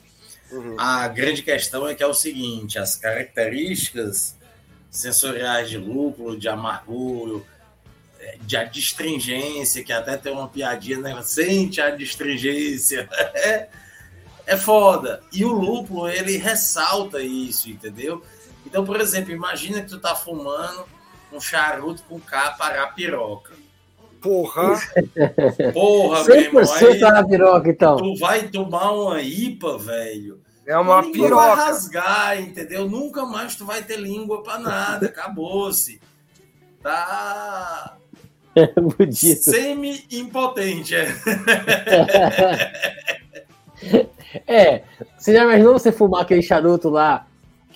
Uhum. 0.50 0.74
A 0.78 1.06
grande 1.06 1.42
questão 1.42 1.86
é 1.86 1.94
que 1.94 2.02
é 2.02 2.06
o 2.06 2.14
seguinte: 2.14 2.76
as 2.76 2.96
características 2.96 4.36
sensoriais 4.90 5.70
de 5.70 5.78
lúpulo, 5.78 6.36
de 6.36 6.48
amarguro, 6.48 7.46
é, 8.18 8.36
de 8.40 8.56
adstringência, 8.56 9.84
que 9.84 9.92
até 9.92 10.16
tem 10.16 10.32
uma 10.32 10.48
piadinha, 10.48 10.98
né? 10.98 11.22
Sente 11.22 11.80
a 11.80 11.86
adstringência. 11.86 13.08
É, 13.34 13.68
é 14.44 14.56
foda. 14.56 15.22
E 15.32 15.44
o 15.44 15.52
lúpulo, 15.52 16.08
ele 16.08 16.36
ressalta 16.36 17.22
isso, 17.22 17.70
entendeu? 17.70 18.24
Então, 18.70 18.84
por 18.84 19.00
exemplo, 19.00 19.32
imagina 19.32 19.82
que 19.82 19.88
tu 19.88 19.98
tá 19.98 20.14
fumando 20.14 20.84
um 21.32 21.40
charuto 21.40 22.04
com 22.08 22.20
capa 22.20 22.66
arapiroca. 22.66 23.52
Porra! 24.22 24.78
Porra, 25.74 26.24
100% 26.24 26.26
meu 26.26 26.36
irmão. 26.36 26.62
Aí, 26.74 27.02
arapiroca, 27.02 27.68
então. 27.68 27.96
Tu 27.96 28.16
vai 28.16 28.48
tomar 28.48 28.92
uma 28.92 29.20
IPA, 29.20 29.78
velho. 29.78 30.40
É 30.64 30.78
uma 30.78 31.02
piroca. 31.02 31.34
vai 31.34 31.56
rasgar, 31.56 32.40
entendeu? 32.40 32.88
Nunca 32.88 33.26
mais 33.26 33.56
tu 33.56 33.66
vai 33.66 33.82
ter 33.82 33.98
língua 33.98 34.40
pra 34.40 34.56
nada. 34.56 35.06
Acabou-se. 35.06 36.00
Tá. 36.80 37.96
Semi-impotente, 39.10 40.94
é. 40.94 41.08
é. 44.46 44.84
Você 45.18 45.32
já 45.32 45.42
imaginou 45.42 45.72
você 45.72 45.90
fumar 45.90 46.22
aquele 46.22 46.42
charuto 46.42 46.88
lá 46.88 47.26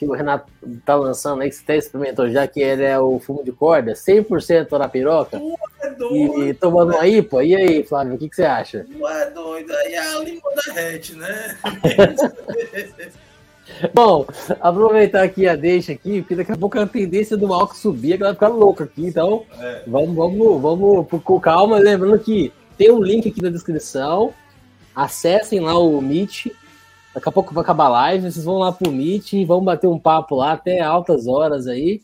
que 0.05 0.11
o 0.11 0.15
Renato 0.15 0.47
tá 0.85 0.95
lançando 0.95 1.43
aí, 1.43 1.49
que 1.49 1.57
você 1.57 1.63
até 1.63 1.77
experimentou 1.77 2.31
já, 2.31 2.47
que 2.47 2.61
ele 2.61 2.83
é 2.83 2.99
o 2.99 3.19
fumo 3.19 3.43
de 3.43 3.53
corda, 3.53 3.93
100% 3.93 4.79
na 4.79 4.89
piroca. 4.89 5.41
é 5.81 5.91
doido, 5.91 6.47
e 6.47 6.55
tomando 6.55 6.93
uma 6.93 7.07
IPA. 7.07 7.45
E 7.45 7.57
aí, 7.57 7.85
Flávio, 7.85 8.15
o 8.15 8.19
que, 8.19 8.29
que 8.29 8.37
você 8.37 8.45
acha? 8.45 8.87
é 8.89 9.31
doido, 9.31 9.73
aí 9.73 9.97
a 9.97 10.19
língua 10.21 10.53
derrete, 10.65 11.15
né? 11.15 11.57
Bom, 13.93 14.27
aproveitar 14.61 15.23
aqui 15.23 15.49
a 15.49 15.57
deixa 15.57 15.93
aqui, 15.93 16.21
porque 16.21 16.37
daqui 16.37 16.53
a 16.53 16.57
pouco 16.57 16.79
a 16.79 16.87
tendência 16.87 17.37
do 17.37 17.53
álcool 17.53 17.75
subir, 17.75 18.13
ela 18.13 18.27
vai 18.27 18.35
ficar 18.35 18.49
louca 18.49 18.85
aqui, 18.85 19.07
então 19.07 19.45
é. 19.59 19.83
vamos, 19.87 20.15
vamos, 20.15 20.61
vamos 20.61 21.07
com 21.23 21.41
calma, 21.41 21.79
lembrando 21.79 22.19
que 22.19 22.53
tem 22.77 22.91
um 22.93 23.03
link 23.03 23.29
aqui 23.29 23.43
na 23.43 23.49
descrição, 23.49 24.35
acessem 24.95 25.61
lá 25.61 25.79
o 25.79 26.01
Meet, 26.01 26.49
Daqui 27.15 27.29
a 27.29 27.33
pouco 27.33 27.55
vai 27.55 27.63
acabar 27.63 27.85
a 27.85 27.91
live, 27.91 28.33
vocês 28.33 28.45
vão 28.45 28.59
lá 28.59 28.73
pro 28.73 28.91
Meet 28.91 29.35
e 29.35 29.45
vão 29.45 29.63
bater 29.63 29.87
um 29.87 29.99
papo 29.99 30.35
lá 30.35 30.53
até 30.53 30.81
altas 30.81 31.29
horas 31.29 31.69
aí, 31.69 32.03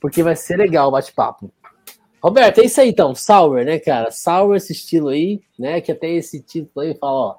porque 0.00 0.22
vai 0.22 0.36
ser 0.36 0.56
legal 0.56 0.88
o 0.88 0.92
bate-papo. 0.92 1.50
Roberto, 2.22 2.60
é 2.60 2.64
isso 2.64 2.80
aí 2.80 2.90
então, 2.90 3.16
Sour, 3.16 3.64
né, 3.64 3.80
cara? 3.80 4.12
Sour, 4.12 4.54
esse 4.54 4.72
estilo 4.72 5.08
aí, 5.08 5.42
né? 5.58 5.80
Que 5.80 5.90
até 5.90 6.08
esse 6.08 6.40
título 6.40 6.86
aí 6.86 6.94
fala, 6.94 7.12
ó, 7.12 7.36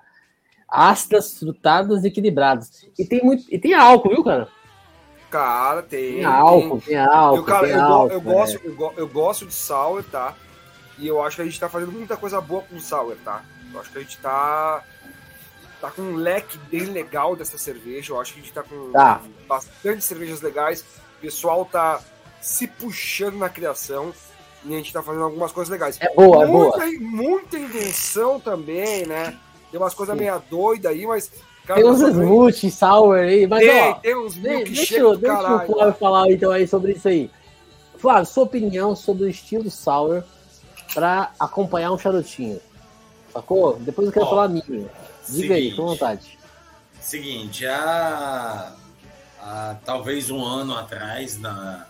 ácidas, 0.67 1.39
frutadas, 1.39 2.03
equilibradas. 2.03 2.85
E 2.99 3.05
tem 3.05 3.23
muito, 3.23 3.45
e 3.49 3.57
tem 3.57 3.73
álcool, 3.73 4.09
viu, 4.09 4.23
cara? 4.23 4.49
Cara, 5.29 5.81
tem. 5.83 6.15
Tem 6.15 6.25
álcool, 6.25 6.79
tem, 6.79 6.87
tem 6.89 6.97
álcool. 6.97 7.37
Eu, 7.37 7.43
cara, 7.45 7.67
tem 7.67 7.75
eu, 7.75 7.81
álcool, 7.81 8.13
eu, 8.13 8.21
gosto, 8.21 8.59
eu, 8.61 8.93
eu, 8.97 9.07
gosto 9.07 9.45
de 9.45 9.53
sour, 9.53 10.03
tá? 10.03 10.35
E 10.99 11.07
eu 11.07 11.23
acho 11.23 11.37
que 11.37 11.41
a 11.43 11.45
gente 11.45 11.59
tá 11.59 11.69
fazendo 11.69 11.93
muita 11.93 12.17
coisa 12.17 12.41
boa 12.41 12.61
com 12.63 12.77
sour, 12.77 13.15
tá? 13.23 13.41
Eu 13.73 13.79
acho 13.79 13.89
que 13.89 13.97
a 13.97 14.01
gente 14.01 14.17
tá 14.17 14.83
tá 15.83 15.91
com 15.91 16.01
um 16.01 16.15
leque 16.15 16.57
bem 16.71 16.85
legal 16.85 17.35
dessa 17.35 17.57
cerveja. 17.57 18.13
Eu 18.13 18.21
acho 18.21 18.33
que 18.33 18.39
a 18.39 18.41
gente 18.41 18.53
tá 18.53 18.63
com 18.63 18.89
tá. 18.93 19.21
bastante 19.45 20.05
cervejas 20.05 20.41
legais. 20.41 20.79
O 21.17 21.21
pessoal 21.21 21.65
tá 21.65 21.99
se 22.39 22.67
puxando 22.67 23.35
na 23.35 23.49
criação 23.49 24.13
e 24.63 24.73
a 24.73 24.77
gente 24.77 24.93
tá 24.93 25.03
fazendo 25.03 25.25
algumas 25.25 25.51
coisas 25.51 25.69
legais. 25.69 25.97
É 25.99 26.07
boa, 26.15 26.47
muita, 26.47 26.85
é 26.85 26.97
boa. 26.97 26.99
Muita 27.01 27.59
invenção 27.59 28.39
também, 28.39 29.05
né? 29.05 29.37
Tem 29.69 29.77
umas 29.77 29.93
coisas 29.93 30.15
meio 30.15 30.41
doidas 30.49 30.89
aí, 30.89 31.05
mas. 31.05 31.29
Cara, 31.65 31.81
tem 31.81 31.89
uns 31.89 31.99
smoothie, 31.99 32.71
sour 32.71 33.17
aí, 33.17 33.45
mas 33.45 33.59
tem, 33.59 33.81
ó. 33.81 33.93
Tem 33.95 34.15
uns 34.15 34.35
deixa, 34.35 34.95
eu, 34.95 35.17
deixa 35.17 35.55
o 35.55 35.65
Flávio 35.65 35.93
falar 35.95 36.31
então 36.31 36.51
aí 36.51 36.65
sobre 36.65 36.93
isso 36.93 37.09
aí. 37.09 37.29
Flávio, 37.97 38.25
sua 38.25 38.43
opinião 38.43 38.95
sobre 38.95 39.25
o 39.25 39.29
estilo 39.29 39.69
sour 39.69 40.23
para 40.93 41.31
acompanhar 41.37 41.91
um 41.91 41.97
charutinho. 41.97 42.61
Sacou? 43.33 43.75
Depois 43.79 44.07
eu 44.07 44.13
quero 44.13 44.27
falar 44.27 44.45
a 44.45 44.47
minha. 44.47 44.89
Diga 45.29 45.53
seguinte, 45.53 45.53
aí, 45.53 45.75
com 45.75 45.85
vontade. 45.85 46.39
Seguinte, 46.99 47.65
há, 47.65 48.73
há, 49.39 49.77
talvez 49.85 50.29
um 50.29 50.43
ano 50.43 50.75
atrás, 50.75 51.39
na, 51.39 51.85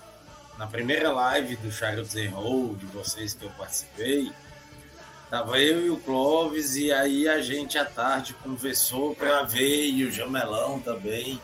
na 0.57 0.67
primeira 0.67 1.11
live 1.11 1.55
do 1.57 1.71
Charles 1.71 2.13
Roll, 2.31 2.75
de 2.75 2.85
vocês 2.87 3.33
que 3.33 3.43
eu 3.43 3.49
participei, 3.51 4.31
tava 5.29 5.59
eu 5.59 5.85
e 5.85 5.89
o 5.89 5.97
Clóvis, 5.97 6.75
e 6.75 6.91
aí 6.91 7.27
a 7.27 7.41
gente 7.41 7.77
à 7.77 7.85
tarde 7.85 8.35
conversou 8.43 9.15
para 9.15 9.43
ver, 9.43 9.87
e 9.87 10.05
o 10.05 10.11
Jamelão 10.11 10.79
também, 10.79 11.41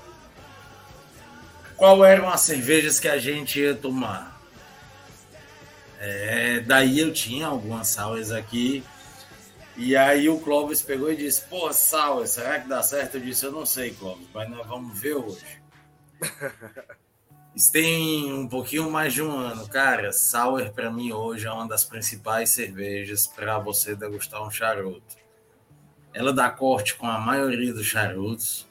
qual 1.76 2.04
eram 2.04 2.30
as 2.30 2.42
cervejas 2.42 3.00
que 3.00 3.08
a 3.08 3.18
gente 3.18 3.60
ia 3.60 3.74
tomar. 3.74 4.38
É, 6.00 6.60
daí 6.62 7.00
eu 7.00 7.12
tinha 7.12 7.48
algumas 7.48 7.88
salas 7.88 8.32
aqui 8.32 8.84
e 9.80 9.96
aí 9.96 10.28
o 10.28 10.38
Clóvis 10.42 10.82
pegou 10.82 11.10
e 11.10 11.16
disse: 11.16 11.42
Pô, 11.46 11.72
Sauer, 11.72 12.28
será 12.28 12.60
que 12.60 12.68
dá 12.68 12.84
certo? 12.84 13.16
Eu 13.16 13.22
disse: 13.22 13.46
Eu 13.46 13.52
não 13.54 13.66
sei, 13.66 13.92
Clóvis, 13.92 14.28
mas 14.34 14.50
nós 14.50 14.68
vamos 14.68 15.00
ver 15.00 15.16
hoje. 15.16 15.62
Isso 17.56 17.72
tem 17.72 18.32
um 18.32 18.48
pouquinho 18.48 18.92
mais 18.92 19.14
de 19.14 19.22
um 19.22 19.32
ano. 19.32 19.68
Cara, 19.70 20.12
Sauer 20.12 20.74
para 20.74 20.92
mim 20.92 21.14
hoje 21.14 21.48
é 21.48 21.52
uma 21.52 21.68
das 21.68 21.86
principais 21.86 22.50
cervejas 22.50 23.26
para 23.26 23.58
você 23.58 23.96
degustar 23.96 24.46
um 24.46 24.52
charuto. 24.52 25.18
Ela 26.14 26.34
dá 26.34 26.50
corte 26.50 26.96
com 26.96 27.08
a 27.08 27.18
maioria 27.18 27.74
dos 27.74 27.86
charutos. 27.86 28.69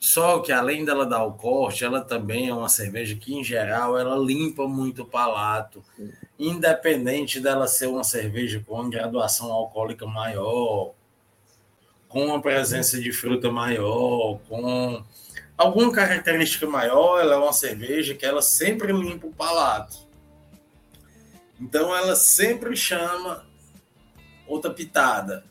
Só 0.00 0.38
que 0.38 0.52
além 0.52 0.84
dela 0.84 1.04
dar 1.04 1.24
o 1.24 1.32
corte, 1.32 1.84
ela 1.84 2.00
também 2.00 2.48
é 2.48 2.54
uma 2.54 2.68
cerveja 2.68 3.16
que, 3.16 3.34
em 3.34 3.42
geral, 3.42 3.98
ela 3.98 4.16
limpa 4.16 4.66
muito 4.68 5.02
o 5.02 5.06
palato, 5.06 5.82
independente 6.38 7.40
dela 7.40 7.66
ser 7.66 7.88
uma 7.88 8.04
cerveja 8.04 8.62
com 8.64 8.88
graduação 8.88 9.50
alcoólica 9.52 10.06
maior, 10.06 10.92
com 12.08 12.26
uma 12.26 12.40
presença 12.40 13.00
de 13.00 13.12
fruta 13.12 13.50
maior, 13.50 14.38
com 14.48 15.02
alguma 15.56 15.92
característica 15.92 16.66
maior, 16.66 17.20
ela 17.20 17.34
é 17.34 17.38
uma 17.38 17.52
cerveja 17.52 18.14
que 18.14 18.24
ela 18.24 18.40
sempre 18.40 18.92
limpa 18.92 19.26
o 19.26 19.32
palato. 19.32 20.06
Então 21.60 21.94
ela 21.94 22.14
sempre 22.14 22.76
chama 22.76 23.44
outra 24.46 24.70
pitada. 24.70 25.44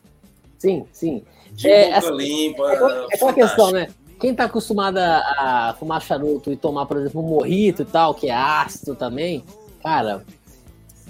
Sim, 0.58 0.86
sim. 0.90 1.24
De 1.52 1.68
é, 1.68 1.84
boca 1.84 1.98
assim, 1.98 2.16
limpa. 2.16 2.72
É, 2.72 2.74
é 2.74 3.14
aquela 3.14 3.34
questão, 3.34 3.70
né? 3.70 3.88
Quem 4.18 4.34
tá 4.34 4.44
acostumado 4.44 4.98
a 4.98 5.74
fumar 5.78 6.00
charuto 6.02 6.50
e 6.52 6.56
tomar, 6.56 6.86
por 6.86 6.96
exemplo, 6.96 7.22
um 7.22 7.28
morrito 7.28 7.82
e 7.82 7.84
tal, 7.84 8.14
que 8.14 8.28
é 8.28 8.34
ácido 8.34 8.94
também, 8.94 9.44
cara, 9.82 10.24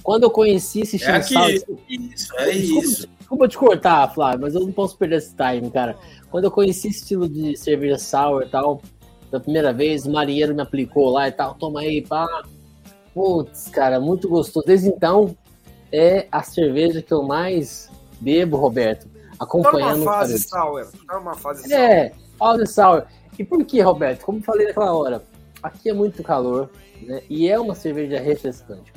quando 0.03 0.25
eu 0.25 0.31
conheci 0.31 0.81
esse 0.81 1.03
é 1.05 1.11
aqui, 1.11 1.35
isso, 1.35 2.35
é 2.37 2.51
desculpa, 2.51 2.51
isso. 2.53 3.09
Desculpa 3.19 3.49
te 3.49 3.59
cortar, 3.59 4.15
Flávio, 4.15 4.41
mas 4.41 4.55
eu 4.55 4.63
não 4.63 4.73
posso 4.73 4.97
perder 4.97 5.17
esse 5.17 5.35
time, 5.35 5.71
cara. 5.71 5.99
Quando 6.31 6.45
eu 6.45 6.51
conheci 6.51 6.89
esse 6.89 7.01
estilo 7.01 7.29
de 7.29 7.57
cerveja 7.57 7.99
sour 7.99 8.43
e 8.43 8.49
tal, 8.49 8.81
da 9.31 9.39
primeira 9.39 9.73
vez, 9.73 10.07
o 10.07 10.11
marinheiro 10.11 10.55
me 10.55 10.63
aplicou 10.63 11.11
lá 11.11 11.29
e 11.29 11.33
tal, 11.33 11.55
toma 11.55 11.81
aí, 11.81 12.01
pá. 12.01 12.27
Putz, 13.13 13.69
cara, 13.69 14.01
muito 14.01 14.29
gostoso. 14.29 14.65
Desde 14.67 14.89
então, 14.89 15.37
é 15.93 16.27
a 16.31 16.43
cerveja 16.43 17.03
que 17.03 17.13
eu 17.13 17.23
mais 17.23 17.91
bebo, 18.21 18.57
Roberto. 18.57 19.07
Acompanhando. 19.39 20.05
Tá 20.05 20.11
uma 20.11 20.13
fase 20.13 20.39
sour. 20.39 20.87
Tá 21.07 21.19
uma 21.19 21.35
fase 21.35 21.73
é, 21.73 22.09
sour. 22.09 22.28
All 22.39 22.65
Sour. 22.67 23.05
E 23.39 23.45
por 23.45 23.65
que, 23.65 23.81
Roberto? 23.81 24.25
Como 24.25 24.43
falei 24.43 24.67
naquela 24.67 24.93
hora, 24.93 25.23
aqui 25.63 25.91
é 25.91 25.95
muito 25.95 26.23
calor, 26.23 26.71
né? 27.03 27.23
E 27.29 27.49
é 27.49 27.59
uma 27.59 27.75
cerveja 27.75 28.19
refrescante. 28.21 28.93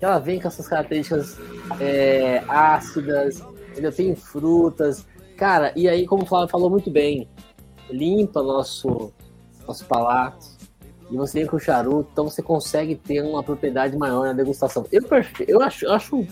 Ela 0.00 0.18
vem 0.18 0.40
com 0.40 0.48
essas 0.48 0.68
características 0.68 1.38
é, 1.80 2.42
ácidas, 2.48 3.42
ainda 3.74 3.90
tem 3.90 4.14
frutas. 4.14 5.06
Cara, 5.36 5.72
e 5.76 5.88
aí, 5.88 6.06
como 6.06 6.22
o 6.22 6.26
Flávio 6.26 6.48
falou 6.48 6.70
muito 6.70 6.90
bem, 6.90 7.28
limpa 7.90 8.42
nosso, 8.42 9.12
nosso 9.66 9.84
palato. 9.86 10.56
E 11.10 11.16
você 11.16 11.38
vem 11.38 11.46
com 11.46 11.56
o 11.56 11.60
charuto, 11.60 12.08
então 12.12 12.28
você 12.28 12.42
consegue 12.42 12.96
ter 12.96 13.22
uma 13.22 13.42
propriedade 13.42 13.96
maior 13.96 14.26
na 14.26 14.32
degustação. 14.32 14.84
Eu, 14.90 15.02
eu 15.46 15.62
acho, 15.62 15.84
eu 15.84 15.92
acho 15.92 16.26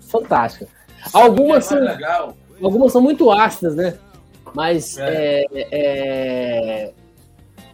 fantástica. 0.00 0.66
Algumas 1.12 1.64
são, 1.66 1.78
algumas 2.60 2.92
são 2.92 3.00
muito 3.00 3.30
ácidas, 3.30 3.76
né? 3.76 3.96
Mas 4.56 4.96
é. 4.96 5.44
É, 5.52 5.68
é, 5.70 6.92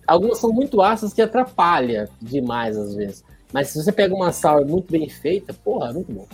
algumas 0.05 0.39
são 0.39 0.53
muito 0.53 0.83
ácidas 0.83 1.15
que 1.15 1.23
atrapalha 1.23 2.09
demais 2.21 2.77
às 2.77 2.97
vezes. 2.97 3.25
Mas 3.53 3.69
se 3.69 3.81
você 3.81 3.93
pega 3.93 4.13
uma 4.13 4.33
sour 4.33 4.67
muito 4.67 4.91
bem 4.91 5.09
feita, 5.09 5.55
porra, 5.55 5.91
é 5.91 5.93
muito 5.93 6.11
bom. 6.11 6.27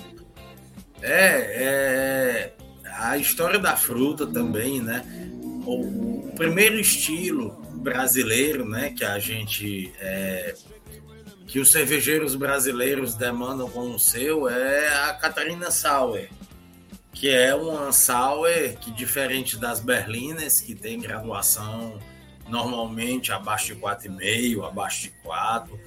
É, 1.03 1.13
é 1.13 2.53
a 2.95 3.19
história 3.19 3.59
da 3.59 3.77
fruta 3.77 4.27
também, 4.27 4.81
né? 4.81 5.05
O, 5.67 6.29
o 6.29 6.33
primeiro 6.35 6.81
estilo 6.81 7.51
brasileiro, 7.75 8.67
né? 8.67 8.95
Que 8.97 9.05
a 9.05 9.19
gente. 9.19 9.93
É, 10.01 10.55
que 11.47 11.61
os 11.61 11.71
cervejeiros 11.71 12.35
brasileiros 12.35 13.15
demandam 13.15 13.69
como 13.69 13.99
seu 13.99 14.49
é 14.49 14.89
a 15.09 15.13
Catarina 15.13 15.71
Sauer, 15.71 16.31
que 17.19 17.29
é 17.29 17.53
uma 17.53 17.91
Sauer 17.91 18.79
que, 18.79 18.93
diferente 18.93 19.57
das 19.57 19.81
berlinas, 19.81 20.61
que 20.61 20.75
tem 20.75 21.01
graduação 21.01 21.99
normalmente 22.49 23.33
abaixo 23.33 23.75
de 23.75 23.81
4,5, 23.81 24.65
abaixo 24.67 25.03
de 25.03 25.11
4. 25.23 25.79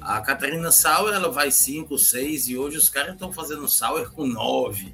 A 0.00 0.20
Catarina 0.20 0.72
Sauer 0.72 1.14
ela 1.14 1.30
vai 1.30 1.50
5, 1.52 1.96
6 1.96 2.48
e 2.48 2.58
hoje 2.58 2.76
os 2.76 2.88
caras 2.88 3.12
estão 3.12 3.32
fazendo 3.32 3.68
Sauer 3.68 4.10
com 4.10 4.26
9, 4.26 4.92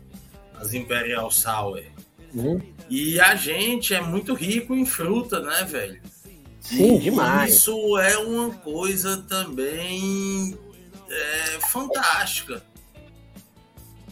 as 0.61 0.75
Imperial 0.75 1.31
Sauer. 1.31 1.91
Uhum. 2.35 2.61
E 2.91 3.19
a 3.19 3.35
gente 3.35 3.95
é 3.95 4.01
muito 4.01 4.35
rico 4.35 4.75
em 4.75 4.85
fruta, 4.85 5.41
né, 5.41 5.65
velho? 5.65 6.01
Sim, 6.61 6.99
demais. 6.99 7.55
Isso 7.55 7.97
é 7.99 8.19
uma 8.19 8.51
coisa 8.51 9.17
também 9.29 10.59
é, 11.09 11.59
fantástica. 11.71 12.63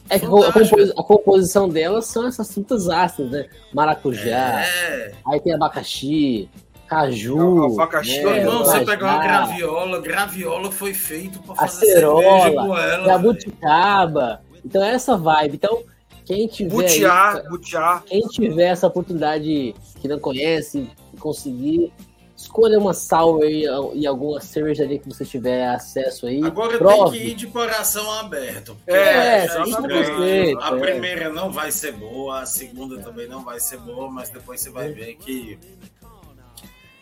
É 0.09 0.19
que 0.19 0.27
a, 0.27 1.03
composição 1.03 1.69
delas 1.69 2.07
são 2.07 2.27
essas 2.27 2.53
frutas 2.53 2.89
ácidas, 2.89 3.31
né? 3.31 3.47
Maracujá, 3.73 4.61
é. 4.61 5.13
aí 5.27 5.41
tem 5.41 5.55
abacaxi, 5.55 6.49
caju. 6.87 7.37
Não, 7.37 7.65
abacaxi, 7.73 8.23
né? 8.23 8.45
não, 8.45 8.65
você 8.65 8.85
pegar 8.85 9.15
uma 9.15 9.23
graviola, 9.23 10.01
graviola 10.01 10.71
foi 10.71 10.93
feito 10.93 11.41
para 11.41 11.55
fazer 11.55 11.87
Acerola, 11.93 12.23
cerveja 12.23 12.53
com 12.53 12.79
ela. 12.79 13.07
Jabuticaba. 13.07 14.41
Então 14.65 14.83
é 14.83 14.95
essa 14.95 15.17
vibe. 15.17 15.55
Então, 15.55 15.83
quem 16.25 16.47
tiver. 16.47 16.71
Butiá, 16.71 17.37
aí, 17.37 17.49
butiá. 17.49 18.03
Quem 18.07 18.21
tiver 18.29 18.69
essa 18.69 18.87
oportunidade 18.87 19.75
que 20.01 20.09
não 20.09 20.19
conhece, 20.19 20.89
conseguir 21.19 21.93
escolha 22.37 22.79
uma 22.79 22.93
sour 22.93 23.45
e 23.45 24.07
alguma 24.07 24.41
cervejaria 24.41 24.99
que 24.99 25.09
você 25.09 25.25
tiver 25.25 25.67
acesso 25.69 26.27
aí. 26.27 26.43
Agora 26.43 26.79
prove. 26.79 27.11
tem 27.11 27.27
que 27.27 27.33
ir 27.33 27.35
de 27.35 27.47
coração 27.47 28.11
aberto. 28.13 28.77
É, 28.87 29.45
exatamente. 29.45 30.57
A 30.61 30.73
primeira 30.73 31.31
não 31.31 31.51
vai 31.51 31.71
ser 31.71 31.93
boa, 31.93 32.41
a 32.41 32.47
segunda 32.47 33.01
também 33.01 33.29
não 33.29 33.45
vai 33.45 33.61
ser 33.61 33.79
boa, 33.79 34.11
mas 34.11 34.31
depois 34.31 34.61
você 34.61 34.71
vai 34.71 34.91
ver 34.93 35.15
que 35.17 35.59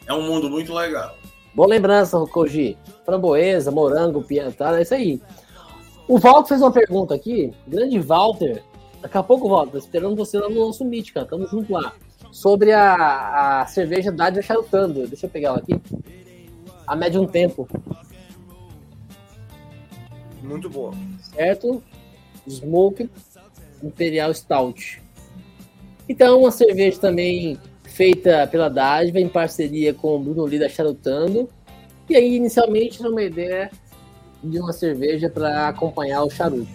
é 0.06 0.12
um 0.12 0.22
mundo 0.22 0.50
muito 0.50 0.72
legal. 0.74 1.16
Boa 1.54 1.68
lembrança, 1.68 2.18
Koji. 2.26 2.76
Framboesa, 3.04 3.70
morango, 3.70 4.22
piantada, 4.22 4.78
é 4.78 4.82
isso 4.82 4.94
aí. 4.94 5.20
O 6.08 6.18
Walter 6.18 6.48
fez 6.48 6.60
uma 6.60 6.72
pergunta 6.72 7.14
aqui. 7.14 7.52
Grande 7.66 7.98
Walter. 7.98 8.62
Daqui 9.00 9.18
a 9.18 9.22
pouco, 9.22 9.48
Walter, 9.48 9.78
esperando 9.78 10.14
você 10.14 10.38
lá 10.38 10.48
no 10.48 10.66
nosso 10.66 10.84
Meet, 10.84 11.12
cara. 11.12 11.26
Tamo 11.26 11.46
junto 11.46 11.72
lá 11.72 11.92
sobre 12.32 12.72
a, 12.72 13.60
a 13.60 13.66
cerveja 13.66 14.10
Dádia 14.10 14.42
Charutando. 14.42 15.06
Deixa 15.06 15.26
eu 15.26 15.30
pegar 15.30 15.50
ela 15.50 15.58
aqui. 15.58 15.80
A 16.86 16.96
médium 16.96 17.26
tempo. 17.26 17.68
Muito 20.42 20.68
boa. 20.68 20.92
Certo? 21.36 21.82
Smoke 22.48 23.08
Imperial 23.82 24.34
Stout. 24.34 25.00
Então, 26.08 26.40
uma 26.40 26.50
cerveja 26.50 26.98
também 26.98 27.58
feita 27.84 28.46
pela 28.46 28.68
Dádiva 28.68 29.20
em 29.20 29.28
parceria 29.28 29.92
com 29.94 30.16
o 30.16 30.18
Bruno 30.18 30.46
Lida 30.46 30.68
Charutando. 30.68 31.48
E 32.08 32.16
aí, 32.16 32.34
inicialmente, 32.34 33.00
era 33.00 33.10
uma 33.10 33.22
ideia 33.22 33.70
de 34.42 34.58
uma 34.58 34.72
cerveja 34.72 35.30
para 35.30 35.68
acompanhar 35.68 36.24
o 36.24 36.30
charuto. 36.30 36.66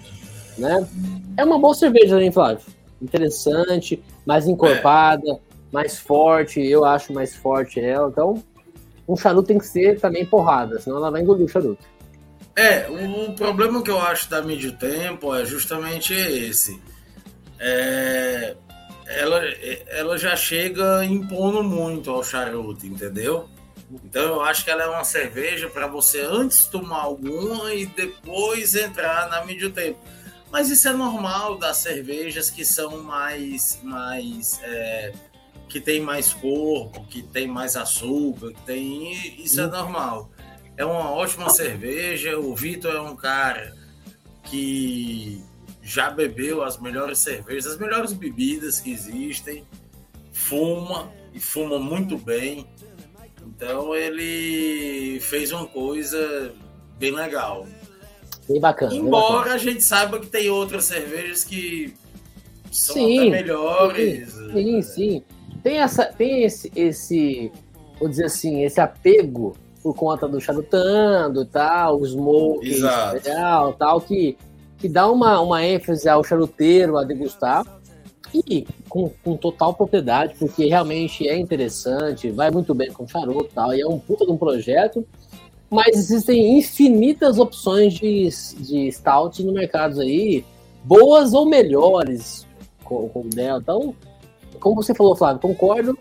Né? 0.57 0.87
É 1.35 1.43
uma 1.43 1.59
boa 1.59 1.73
cerveja, 1.73 2.21
hein, 2.21 2.31
Flávio? 2.31 2.65
Interessante, 3.01 4.01
mais 4.25 4.47
encorpada, 4.47 5.23
é 5.29 5.46
mais 5.71 5.99
forte, 5.99 6.59
eu 6.59 6.85
acho 6.85 7.13
mais 7.13 7.35
forte 7.35 7.79
ela. 7.79 8.09
Então, 8.09 8.43
um 9.07 9.15
charuto 9.15 9.47
tem 9.47 9.57
que 9.57 9.67
ser 9.67 9.99
também 9.99 10.25
porrada, 10.25 10.79
senão 10.79 10.97
ela 10.97 11.11
vai 11.11 11.21
engolir 11.21 11.45
o 11.45 11.49
charuto. 11.49 11.85
É, 12.55 12.87
o, 12.89 13.33
problema 13.33 13.83
que 13.83 13.91
eu 13.91 13.99
acho 13.99 14.29
da 14.29 14.41
Medio 14.41 14.71
Tempo 14.73 15.35
é 15.35 15.45
justamente 15.45 16.13
esse. 16.13 16.81
É, 17.59 18.55
ela, 19.05 19.41
ela 19.89 20.17
já 20.17 20.35
chega 20.35 21.05
impondo 21.05 21.63
muito 21.63 22.09
ao 22.09 22.23
charuto, 22.23 22.85
entendeu? 22.85 23.47
Então 24.03 24.23
eu 24.23 24.41
acho 24.41 24.65
que 24.65 24.71
ela 24.71 24.83
é 24.83 24.87
uma 24.87 25.03
cerveja 25.03 25.69
para 25.69 25.87
você 25.87 26.19
antes 26.21 26.65
tomar 26.65 27.03
alguma 27.03 27.73
e 27.73 27.85
depois 27.85 28.75
entrar 28.75 29.29
na 29.29 29.45
Medio 29.45 29.71
Tempo. 29.71 29.99
Mas 30.51 30.69
isso 30.69 30.87
é 30.87 30.93
normal 30.93 31.57
das 31.57 31.77
cervejas 31.77 32.49
que 32.49 32.65
são 32.65 33.03
mais, 33.03 33.79
mais 33.83 34.59
é, 34.63 35.13
que 35.67 35.81
tem 35.81 35.99
mais 35.99 36.33
corpo, 36.33 37.05
que 37.07 37.21
tem 37.21 37.47
mais 37.47 37.75
açúcar, 37.75 38.53
que 38.53 38.61
tem. 38.61 39.11
Isso 39.43 39.59
é 39.59 39.65
uhum. 39.65 39.71
normal. 39.71 40.31
É 40.75 40.85
uma 40.85 41.11
ótima 41.11 41.49
cerveja. 41.49 42.37
O 42.39 42.55
Vitor 42.55 42.95
é 42.95 43.01
um 43.01 43.15
cara 43.15 43.75
que 44.43 45.41
já 45.81 46.09
bebeu 46.09 46.63
as 46.63 46.79
melhores 46.79 47.19
cervejas, 47.19 47.73
as 47.73 47.79
melhores 47.79 48.13
bebidas 48.13 48.79
que 48.79 48.91
existem, 48.91 49.63
fuma 50.31 51.11
e 51.33 51.39
fuma 51.39 51.79
muito 51.79 52.17
bem. 52.17 52.67
Então 53.45 53.95
ele 53.95 55.19
fez 55.21 55.51
uma 55.51 55.65
coisa 55.65 56.53
bem 56.99 57.11
legal. 57.11 57.67
Bem 58.47 58.59
bacana. 58.59 58.93
Embora 58.93 59.23
bem 59.23 59.37
bacana. 59.37 59.55
a 59.55 59.57
gente 59.57 59.83
saiba 59.83 60.19
que 60.19 60.27
tem 60.27 60.49
outras 60.49 60.85
cervejas 60.85 61.43
que 61.43 61.93
são 62.71 62.95
sim, 62.95 63.19
até 63.19 63.29
melhores. 63.29 64.31
Sim, 64.33 64.81
sim. 64.81 65.23
Tem 65.67 65.79
essa 65.79 66.05
tem 66.05 66.43
esse 66.43 66.71
esse 66.73 67.51
vou 67.99 68.07
dizer 68.07 68.25
assim 68.25 68.63
esse 68.63 68.79
apego 68.79 69.53
por 69.83 69.93
conta 69.93 70.25
do 70.25 70.39
charutando 70.39 71.43
tal 71.43 71.99
os 71.99 72.11
smoke 72.11 72.81
tal 73.21 73.73
tal 73.73 73.99
que 73.99 74.37
que 74.77 74.87
dá 74.87 75.09
uma, 75.11 75.41
uma 75.41 75.65
ênfase 75.65 76.07
ao 76.07 76.23
charuteiro 76.23 76.97
a 76.97 77.03
degustar 77.03 77.65
e 78.33 78.65
com, 78.87 79.09
com 79.23 79.35
total 79.35 79.73
propriedade 79.73 80.35
porque 80.39 80.67
realmente 80.67 81.27
é 81.27 81.37
interessante 81.37 82.31
vai 82.31 82.49
muito 82.49 82.73
bem 82.73 82.89
com 82.93 83.05
charuto 83.05 83.49
tal 83.53 83.73
e 83.73 83.81
é 83.81 83.87
um 83.87 83.99
puta 83.99 84.25
de 84.25 84.31
um 84.31 84.37
projeto 84.37 85.05
mas 85.69 85.97
existem 85.97 86.57
infinitas 86.57 87.37
opções 87.39 87.93
de, 87.93 88.29
de 88.57 88.89
stout 88.89 89.43
no 89.43 89.51
mercado 89.51 89.99
aí 89.99 90.45
boas 90.85 91.33
ou 91.33 91.45
melhores 91.45 92.47
com, 92.85 93.09
com 93.09 93.27
dela 93.27 93.59
então 93.61 93.93
como 94.59 94.81
você 94.81 94.93
falou, 94.93 95.15
Flávio, 95.15 95.41
concordo. 95.41 95.97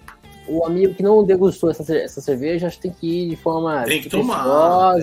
O 0.48 0.64
amigo 0.64 0.94
que 0.94 1.02
não 1.02 1.24
degustou 1.24 1.70
essa, 1.70 1.96
essa 1.96 2.20
cerveja 2.20 2.68
acho 2.68 2.76
que 2.76 2.82
tem 2.82 2.92
que 2.92 3.06
ir 3.06 3.30
de 3.30 3.36
forma 3.36 3.82
tem 3.82 4.00
que 4.00 4.08
tomar, 4.08 4.94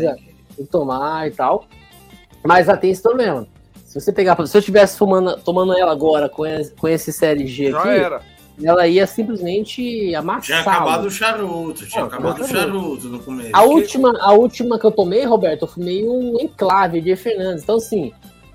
tem 0.56 0.66
que 0.66 0.72
tomar 0.72 1.28
e 1.28 1.32
tal. 1.32 1.66
Mas 2.45 2.68
tem 2.80 2.91
esse 2.91 3.01
problema. 3.01 3.47
Se 3.86 3.99
você 3.99 4.12
pegar, 4.12 4.36
se 4.47 4.58
eu 4.58 4.60
estivesse 4.60 4.97
tomando, 4.97 5.38
tomando 5.41 5.78
ela 5.78 5.91
agora 5.91 6.28
com 6.28 6.45
esse, 6.45 6.72
com 6.74 6.88
esse 6.88 7.14
série 7.14 7.45
G 7.45 7.72
Já 7.72 7.80
aqui, 7.80 7.89
era. 7.89 8.22
ela 8.64 8.88
ia 8.88 9.06
simplesmente 9.06 10.16
amassar. 10.16 10.41
Tinha 10.41 10.60
acabado 10.62 11.06
o 11.06 11.12
charuto, 11.12 11.86
tinha 11.86 12.04
acabado 12.06 12.41
o 12.41 12.47
charuto 12.47 13.08
no 13.08 13.20
começo. 13.20 13.51
A 13.54 13.64
última, 13.64 14.18
a 14.20 14.34
última 14.34 14.80
que 14.80 14.86
eu 14.86 14.91
tomei, 14.91 15.24
Roberto, 15.26 15.64
eu 15.64 15.68
fumei 15.68 16.08
um 16.08 16.39
enclave 16.41 17.01
de 17.01 17.16
Fernandes. 17.16 17.64
Então, 17.64 17.76
assim, 17.76 18.12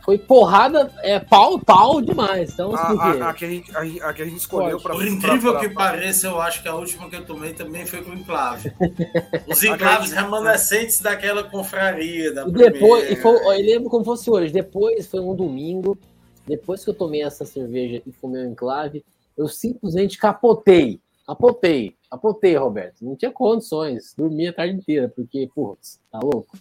foi 0.08 0.16
porrada, 0.16 0.90
é 1.02 1.20
pau, 1.20 1.58
pau 1.58 2.00
demais. 2.00 2.54
Então, 2.54 2.74
a, 2.74 2.80
a, 2.80 3.28
a, 3.28 3.34
que 3.34 3.44
a, 3.44 3.48
gente, 3.50 3.76
a, 3.76 4.08
a 4.08 4.14
que 4.14 4.22
a 4.22 4.24
gente 4.24 4.38
escolheu 4.38 4.80
para. 4.80 4.94
Por 4.94 5.06
incrível 5.06 5.52
pra, 5.52 5.60
pra, 5.60 5.68
que 5.68 5.74
pareça, 5.74 6.28
eu 6.28 6.40
acho 6.40 6.62
que 6.62 6.68
a 6.68 6.74
última 6.74 7.10
que 7.10 7.16
eu 7.16 7.26
tomei 7.26 7.52
também 7.52 7.84
foi 7.84 8.02
com 8.02 8.14
enclave. 8.14 8.72
Os 9.46 9.62
enclaves 9.62 10.10
remanescentes 10.12 11.02
daquela 11.02 11.44
confraria. 11.44 12.32
Da 12.32 12.48
e 12.48 12.52
depois, 12.52 13.10
e 13.10 13.16
foi, 13.16 13.36
eu 13.36 13.50
lembro 13.62 13.90
como 13.90 14.02
fosse 14.02 14.30
hoje. 14.30 14.50
Depois 14.50 15.06
foi 15.06 15.20
um 15.20 15.34
domingo. 15.34 15.98
Depois 16.46 16.82
que 16.82 16.88
eu 16.88 16.94
tomei 16.94 17.22
essa 17.22 17.44
cerveja 17.44 18.00
e 18.06 18.10
fumei 18.10 18.46
o 18.46 18.50
enclave, 18.50 19.04
eu 19.36 19.46
simplesmente 19.46 20.16
capotei. 20.16 21.02
Capotei, 21.26 21.94
capotei, 22.10 22.56
Roberto. 22.56 23.04
Não 23.04 23.14
tinha 23.14 23.30
condições. 23.30 24.14
Dormi 24.16 24.48
a 24.48 24.54
tarde 24.54 24.76
inteira, 24.76 25.12
porque, 25.14 25.50
putz, 25.54 26.00
tá 26.10 26.18
louco? 26.18 26.56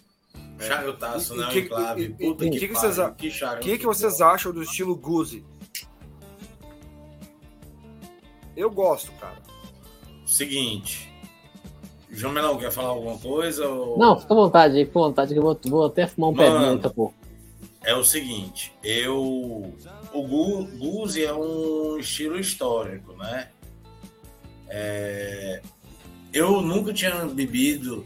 Charutaço, 0.58 1.36
né? 1.36 1.48
Que, 1.50 1.60
enclave. 1.60 2.08
Puta 2.10 2.44
que, 2.44 2.50
que, 2.50 2.68
que, 2.68 2.74
vocês, 2.74 2.96
que, 3.16 3.30
que, 3.60 3.78
que 3.78 3.86
vocês 3.86 4.20
acham 4.20 4.52
do 4.52 4.62
estilo 4.62 4.96
Guzi? 4.96 5.44
Eu 8.56 8.70
gosto, 8.70 9.12
cara. 9.12 9.36
Seguinte. 10.26 11.08
João 12.10 12.32
Melão, 12.32 12.58
quer 12.58 12.72
falar 12.72 12.88
alguma 12.88 13.18
coisa? 13.18 13.68
Ou... 13.68 13.98
Não, 13.98 14.18
fica 14.18 14.32
à 14.32 14.36
vontade, 14.36 14.84
fica 14.84 14.98
à 14.98 15.02
vontade, 15.02 15.32
que 15.32 15.38
eu 15.38 15.42
vou, 15.42 15.58
vou 15.66 15.86
até 15.86 16.06
fumar 16.06 16.30
um 16.30 16.34
Mano, 16.34 16.74
daqui 16.76 16.86
a 16.86 16.90
pouco. 16.90 17.14
É 17.84 17.94
o 17.94 18.02
seguinte, 18.02 18.72
eu. 18.82 19.72
O 20.12 20.66
Guzi 20.78 21.24
é 21.24 21.32
um 21.32 21.98
estilo 21.98 22.38
histórico, 22.38 23.12
né? 23.12 23.48
É... 24.68 25.62
Eu 26.32 26.60
nunca 26.60 26.92
tinha 26.92 27.24
bebido 27.26 28.04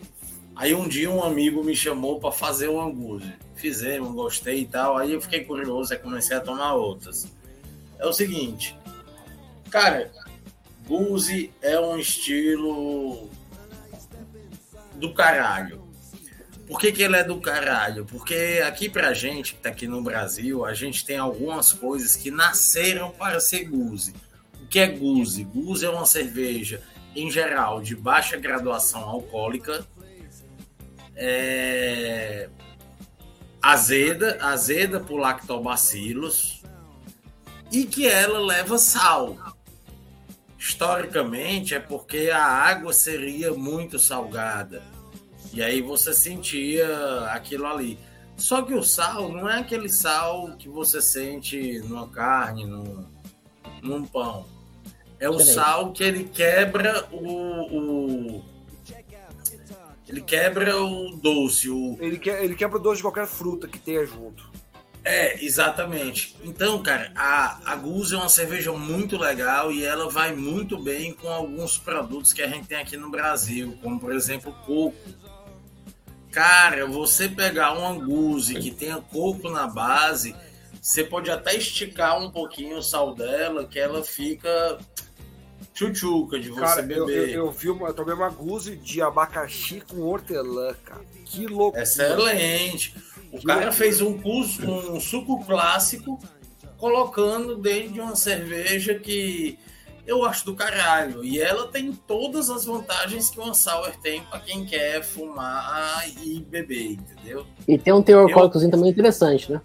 Aí 0.62 0.76
um 0.76 0.86
dia 0.86 1.10
um 1.10 1.24
amigo 1.24 1.64
me 1.64 1.74
chamou 1.74 2.20
para 2.20 2.30
fazer 2.30 2.68
um 2.68 2.80
hambúrguer. 2.80 3.36
Fizemos, 3.56 4.12
gostei 4.12 4.60
e 4.60 4.64
tal. 4.64 4.96
Aí 4.96 5.12
eu 5.12 5.20
fiquei 5.20 5.42
curioso 5.42 5.92
e 5.92 5.98
comecei 5.98 6.36
a 6.36 6.40
tomar 6.40 6.74
outras. 6.74 7.26
É 7.98 8.06
o 8.06 8.12
seguinte, 8.12 8.78
cara, 9.70 10.12
Guzi 10.86 11.52
é 11.60 11.80
um 11.80 11.98
estilo 11.98 13.28
do 14.94 15.12
caralho. 15.12 15.82
Por 16.68 16.78
que, 16.78 16.92
que 16.92 17.02
ele 17.02 17.16
é 17.16 17.24
do 17.24 17.40
caralho? 17.40 18.04
Porque 18.04 18.62
aqui 18.64 18.88
pra 18.88 19.12
gente, 19.12 19.54
que 19.54 19.60
tá 19.60 19.70
aqui 19.70 19.88
no 19.88 20.00
Brasil, 20.00 20.64
a 20.64 20.72
gente 20.74 21.04
tem 21.04 21.16
algumas 21.18 21.72
coisas 21.72 22.14
que 22.14 22.30
nasceram 22.30 23.10
para 23.10 23.40
ser 23.40 23.64
guze. 23.64 24.14
O 24.62 24.68
que 24.68 24.78
é 24.78 24.86
guze? 24.86 25.42
Guze 25.42 25.84
é 25.84 25.90
uma 25.90 26.06
cerveja, 26.06 26.80
em 27.16 27.28
geral, 27.28 27.82
de 27.82 27.96
baixa 27.96 28.36
graduação 28.36 29.02
alcoólica, 29.02 29.84
é... 31.16 32.48
azeda, 33.60 34.38
azeda 34.40 35.00
por 35.00 35.18
lactobacilos, 35.18 36.62
e 37.70 37.84
que 37.84 38.06
ela 38.06 38.38
leva 38.40 38.78
sal. 38.78 39.36
Historicamente, 40.58 41.74
é 41.74 41.80
porque 41.80 42.30
a 42.30 42.44
água 42.44 42.92
seria 42.92 43.52
muito 43.52 43.98
salgada 43.98 44.82
e 45.52 45.62
aí 45.62 45.82
você 45.82 46.14
sentia 46.14 46.86
aquilo 47.30 47.66
ali. 47.66 47.98
Só 48.36 48.62
que 48.62 48.74
o 48.74 48.82
sal 48.82 49.28
não 49.30 49.48
é 49.48 49.58
aquele 49.58 49.88
sal 49.88 50.56
que 50.58 50.68
você 50.68 51.02
sente 51.02 51.78
numa 51.80 52.08
carne, 52.08 52.64
num, 52.64 53.06
num 53.82 54.04
pão. 54.04 54.46
É 55.20 55.28
o 55.28 55.38
sal 55.38 55.92
que 55.92 56.02
ele 56.02 56.24
quebra 56.24 57.06
o, 57.12 58.38
o, 58.38 58.44
ele 60.12 60.20
quebra 60.20 60.76
o 60.76 61.16
doce. 61.16 61.70
O... 61.70 61.96
Ele, 61.98 62.18
que, 62.18 62.28
ele 62.28 62.54
quebra 62.54 62.76
o 62.76 62.80
doce 62.80 62.96
de 62.96 63.02
qualquer 63.02 63.26
fruta 63.26 63.66
que 63.66 63.78
tenha 63.78 64.04
junto. 64.04 64.52
É, 65.02 65.42
exatamente. 65.42 66.36
Então, 66.44 66.80
cara, 66.82 67.10
a, 67.16 67.72
a 67.72 67.76
Guz 67.76 68.12
é 68.12 68.16
uma 68.16 68.28
cerveja 68.28 68.70
muito 68.72 69.16
legal 69.16 69.72
e 69.72 69.82
ela 69.82 70.10
vai 70.10 70.36
muito 70.36 70.78
bem 70.78 71.14
com 71.14 71.28
alguns 71.28 71.78
produtos 71.78 72.34
que 72.34 72.42
a 72.42 72.46
gente 72.46 72.68
tem 72.68 72.76
aqui 72.76 72.94
no 72.96 73.10
Brasil, 73.10 73.76
como 73.82 73.98
por 73.98 74.12
exemplo 74.12 74.52
coco. 74.66 74.94
Cara, 76.30 76.86
você 76.86 77.28
pegar 77.28 77.72
um 77.72 77.86
anguze 77.86 78.54
que 78.54 78.70
tenha 78.70 78.98
coco 78.98 79.48
na 79.48 79.66
base, 79.66 80.36
você 80.80 81.02
pode 81.02 81.30
até 81.30 81.56
esticar 81.56 82.20
um 82.20 82.30
pouquinho 82.30 82.76
o 82.76 82.82
sal 82.82 83.14
dela, 83.14 83.66
que 83.66 83.78
ela 83.78 84.04
fica 84.04 84.78
tchutchuca 85.72 86.38
de 86.38 86.50
você 86.50 86.60
cara, 86.60 86.82
beber. 86.82 86.98
Eu, 86.98 87.08
eu, 87.08 87.46
eu, 87.46 87.50
vi 87.50 87.70
uma, 87.70 87.88
eu 87.88 87.94
tomei 87.94 88.14
uma 88.14 88.28
guze 88.28 88.76
de 88.76 89.00
abacaxi 89.00 89.80
com 89.80 90.00
hortelã, 90.02 90.74
cara. 90.84 91.02
Que 91.24 91.46
louco. 91.46 91.78
Excelente. 91.78 92.94
O 93.32 93.38
que 93.38 93.46
cara 93.46 93.60
loucura. 93.60 93.72
fez 93.72 94.00
um, 94.00 94.18
curso, 94.18 94.62
um 94.70 95.00
suco 95.00 95.44
clássico 95.44 96.18
colocando 96.76 97.56
dentro 97.56 97.92
de 97.92 98.00
uma 98.00 98.16
cerveja 98.16 98.94
que 98.94 99.58
eu 100.06 100.24
acho 100.24 100.44
do 100.44 100.54
caralho. 100.54 101.24
E 101.24 101.40
ela 101.40 101.68
tem 101.68 101.92
todas 101.92 102.50
as 102.50 102.64
vantagens 102.64 103.30
que 103.30 103.38
uma 103.38 103.54
sour 103.54 103.92
tem 104.02 104.22
para 104.24 104.40
quem 104.40 104.64
quer 104.64 105.02
fumar 105.02 106.04
e 106.22 106.40
beber, 106.40 106.92
entendeu? 106.92 107.46
E 107.66 107.78
tem 107.78 107.92
um 107.92 108.02
teor 108.02 108.24
alcoólicozinho 108.24 108.70
também 108.70 108.90
interessante, 108.90 109.50
né? 109.52 109.60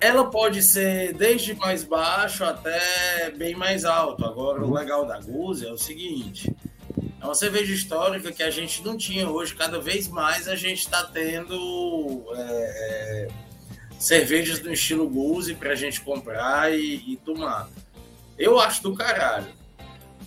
Ela 0.00 0.30
pode 0.30 0.62
ser 0.62 1.12
desde 1.12 1.54
mais 1.54 1.82
baixo 1.82 2.44
até 2.44 3.30
bem 3.36 3.54
mais 3.54 3.84
alto. 3.84 4.24
Agora, 4.24 4.64
o 4.64 4.72
legal 4.72 5.04
da 5.04 5.18
Guzi 5.18 5.66
é 5.66 5.72
o 5.72 5.78
seguinte: 5.78 6.54
é 7.20 7.24
uma 7.24 7.34
cerveja 7.34 7.72
histórica 7.74 8.30
que 8.30 8.42
a 8.42 8.50
gente 8.50 8.84
não 8.84 8.96
tinha 8.96 9.28
hoje. 9.28 9.54
Cada 9.54 9.80
vez 9.80 10.06
mais 10.06 10.46
a 10.46 10.54
gente 10.54 10.80
está 10.80 11.02
tendo 11.04 12.24
é, 12.32 12.38
é, 12.38 13.28
cervejas 13.98 14.60
do 14.60 14.72
estilo 14.72 15.08
Guzi 15.08 15.54
para 15.54 15.72
a 15.72 15.74
gente 15.74 16.00
comprar 16.00 16.72
e, 16.72 17.12
e 17.12 17.16
tomar. 17.16 17.68
Eu 18.38 18.60
acho 18.60 18.82
do 18.84 18.94
caralho. 18.94 19.52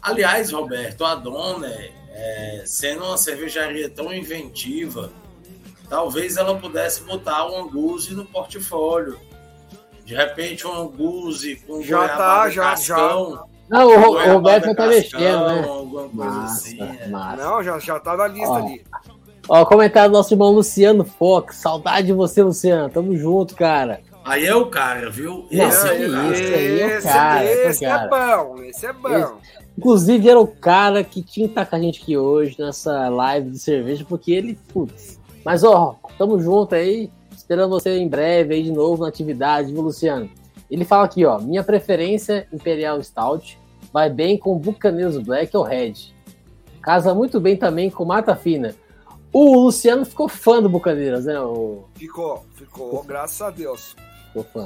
Aliás, 0.01 0.51
Roberto, 0.51 1.05
a 1.05 1.15
Dona, 1.15 1.74
é, 2.09 2.63
sendo 2.65 3.05
uma 3.05 3.17
cervejaria 3.17 3.89
tão 3.89 4.13
inventiva, 4.13 5.13
talvez 5.88 6.36
ela 6.36 6.57
pudesse 6.57 7.03
botar 7.03 7.49
um 7.49 7.63
Anguzi 7.63 8.13
no 8.13 8.26
portfólio. 8.26 9.17
De 10.12 10.18
repente, 10.18 10.68
um 10.68 10.74
Anguzi 10.74 11.55
com 11.66 11.82
já 11.82 12.05
tá, 12.05 12.49
já, 12.49 12.64
cascão, 12.64 13.32
já. 13.32 13.43
Não, 13.70 13.88
o, 13.88 14.16
o 14.18 14.34
Roberto 14.34 14.76
tá 14.76 14.86
mexendo, 14.86 15.45
né? 15.45 15.66
Massa, 16.12 16.68
assim, 16.68 16.82
é. 16.82 17.07
massa. 17.07 17.41
Não, 17.41 17.64
já, 17.64 17.80
já 17.80 17.97
tá 17.97 18.18
na 18.18 18.28
lista 18.28 18.49
ó, 18.49 18.55
ali. 18.57 18.84
Ó, 19.47 19.66
comentário 19.66 20.12
do 20.12 20.18
nosso 20.18 20.34
irmão 20.34 20.51
Luciano 20.51 21.05
Fox. 21.05 21.55
Saudade 21.55 22.07
de 22.07 22.14
você, 22.14 22.43
Luciano. 22.43 22.89
Tamo 22.89 23.16
junto, 23.16 23.55
cara. 23.55 24.01
Aí 24.26 24.45
é 24.45 24.53
o 24.53 24.66
cara, 24.66 25.09
viu? 25.09 25.47
Esse, 25.49 25.88
é, 25.88 26.01
esse 26.01 26.53
aí 26.53 26.82
é 26.82 26.99
o 26.99 27.03
cara. 27.03 27.45
Esse, 27.45 27.86
é 27.86 28.07
bom, 28.09 28.64
esse 28.64 28.86
é 28.86 28.91
bom. 28.91 29.09
Esse, 29.09 29.34
inclusive, 29.78 30.30
era 30.30 30.41
o 30.41 30.47
cara 30.47 31.05
que 31.05 31.24
tinha 31.24 31.47
que 31.47 31.53
estar 31.53 31.66
com 31.66 31.78
a 31.78 31.80
gente 31.80 32.01
aqui 32.01 32.18
hoje 32.18 32.57
nessa 32.59 33.07
live 33.07 33.49
de 33.49 33.59
cerveja, 33.59 34.05
porque 34.09 34.34
ele, 34.34 34.59
putz. 34.74 35.22
Mas, 35.45 35.64
ó, 35.64 35.95
tamo 36.18 36.38
junto 36.38 36.76
aí. 36.76 37.09
Esperando 37.52 37.70
você 37.70 37.97
em 37.97 38.08
breve 38.08 38.54
aí 38.56 38.64
de 38.64 38.72
novo 38.72 39.04
na 39.04 39.10
atividade, 39.10 39.74
viu, 39.74 39.82
Luciano? 39.82 40.30
Ele 40.70 40.86
fala 40.86 41.04
aqui, 41.04 41.26
ó. 41.26 41.38
Minha 41.38 41.62
preferência 41.66 42.47
Imperial 42.49 43.04
Stout 43.04 43.60
vai 43.91 44.10
bem 44.10 44.38
com 44.38 44.58
Buccaneers 44.58 45.18
Black 45.18 45.58
ou 45.58 45.64
Red. 45.64 45.95
Casa 46.82 47.14
muito 47.14 47.41
bem 47.41 47.58
também 47.58 47.89
com 47.89 48.06
Mata 48.06 48.38
Fina. 48.38 48.74
O 49.34 49.66
Luciano 49.66 50.06
ficou 50.06 50.30
fã 50.30 50.62
do 50.62 50.70
Bucaneiras, 50.70 51.26
né? 51.26 51.41
O... 51.41 51.84
Ficou, 51.95 52.45
ficou, 52.54 53.04
graças 53.04 53.41
a 53.41 53.49
Deus. 53.49 53.97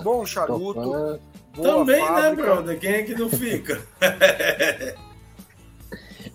Bom 0.04 0.24
charuto. 0.24 1.20
Também, 1.60 2.02
né, 2.02 2.08
fábrica. 2.08 2.30
né, 2.30 2.36
brother? 2.36 2.80
Quem 2.80 2.92
é 2.92 3.02
que 3.02 3.16
não 3.16 3.30
fica? 3.32 3.82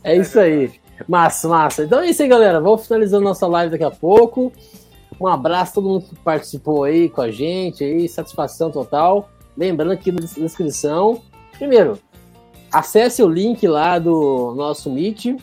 é 0.02 0.16
isso 0.16 0.40
aí. 0.40 0.72
Massa, 1.06 1.48
massa. 1.48 1.84
Então 1.84 2.00
é 2.00 2.10
isso 2.10 2.20
aí, 2.22 2.28
galera. 2.28 2.60
Vamos 2.60 2.88
finalizando 2.88 3.22
nossa 3.22 3.46
live 3.46 3.70
daqui 3.70 3.84
a 3.84 3.90
pouco. 3.92 4.52
Um 5.20 5.26
abraço 5.26 5.72
a 5.72 5.74
todo 5.74 5.88
mundo 5.88 6.04
que 6.06 6.16
participou 6.16 6.84
aí 6.84 7.10
com 7.10 7.20
a 7.20 7.30
gente, 7.30 7.84
aí, 7.84 8.08
satisfação 8.08 8.70
total. 8.70 9.28
Lembrando 9.56 9.92
aqui 9.92 10.10
na 10.10 10.20
descrição, 10.20 11.20
primeiro, 11.58 11.98
acesse 12.72 13.22
o 13.22 13.28
link 13.28 13.66
lá 13.68 13.98
do 13.98 14.54
nosso 14.56 14.90
Meet, 14.90 15.36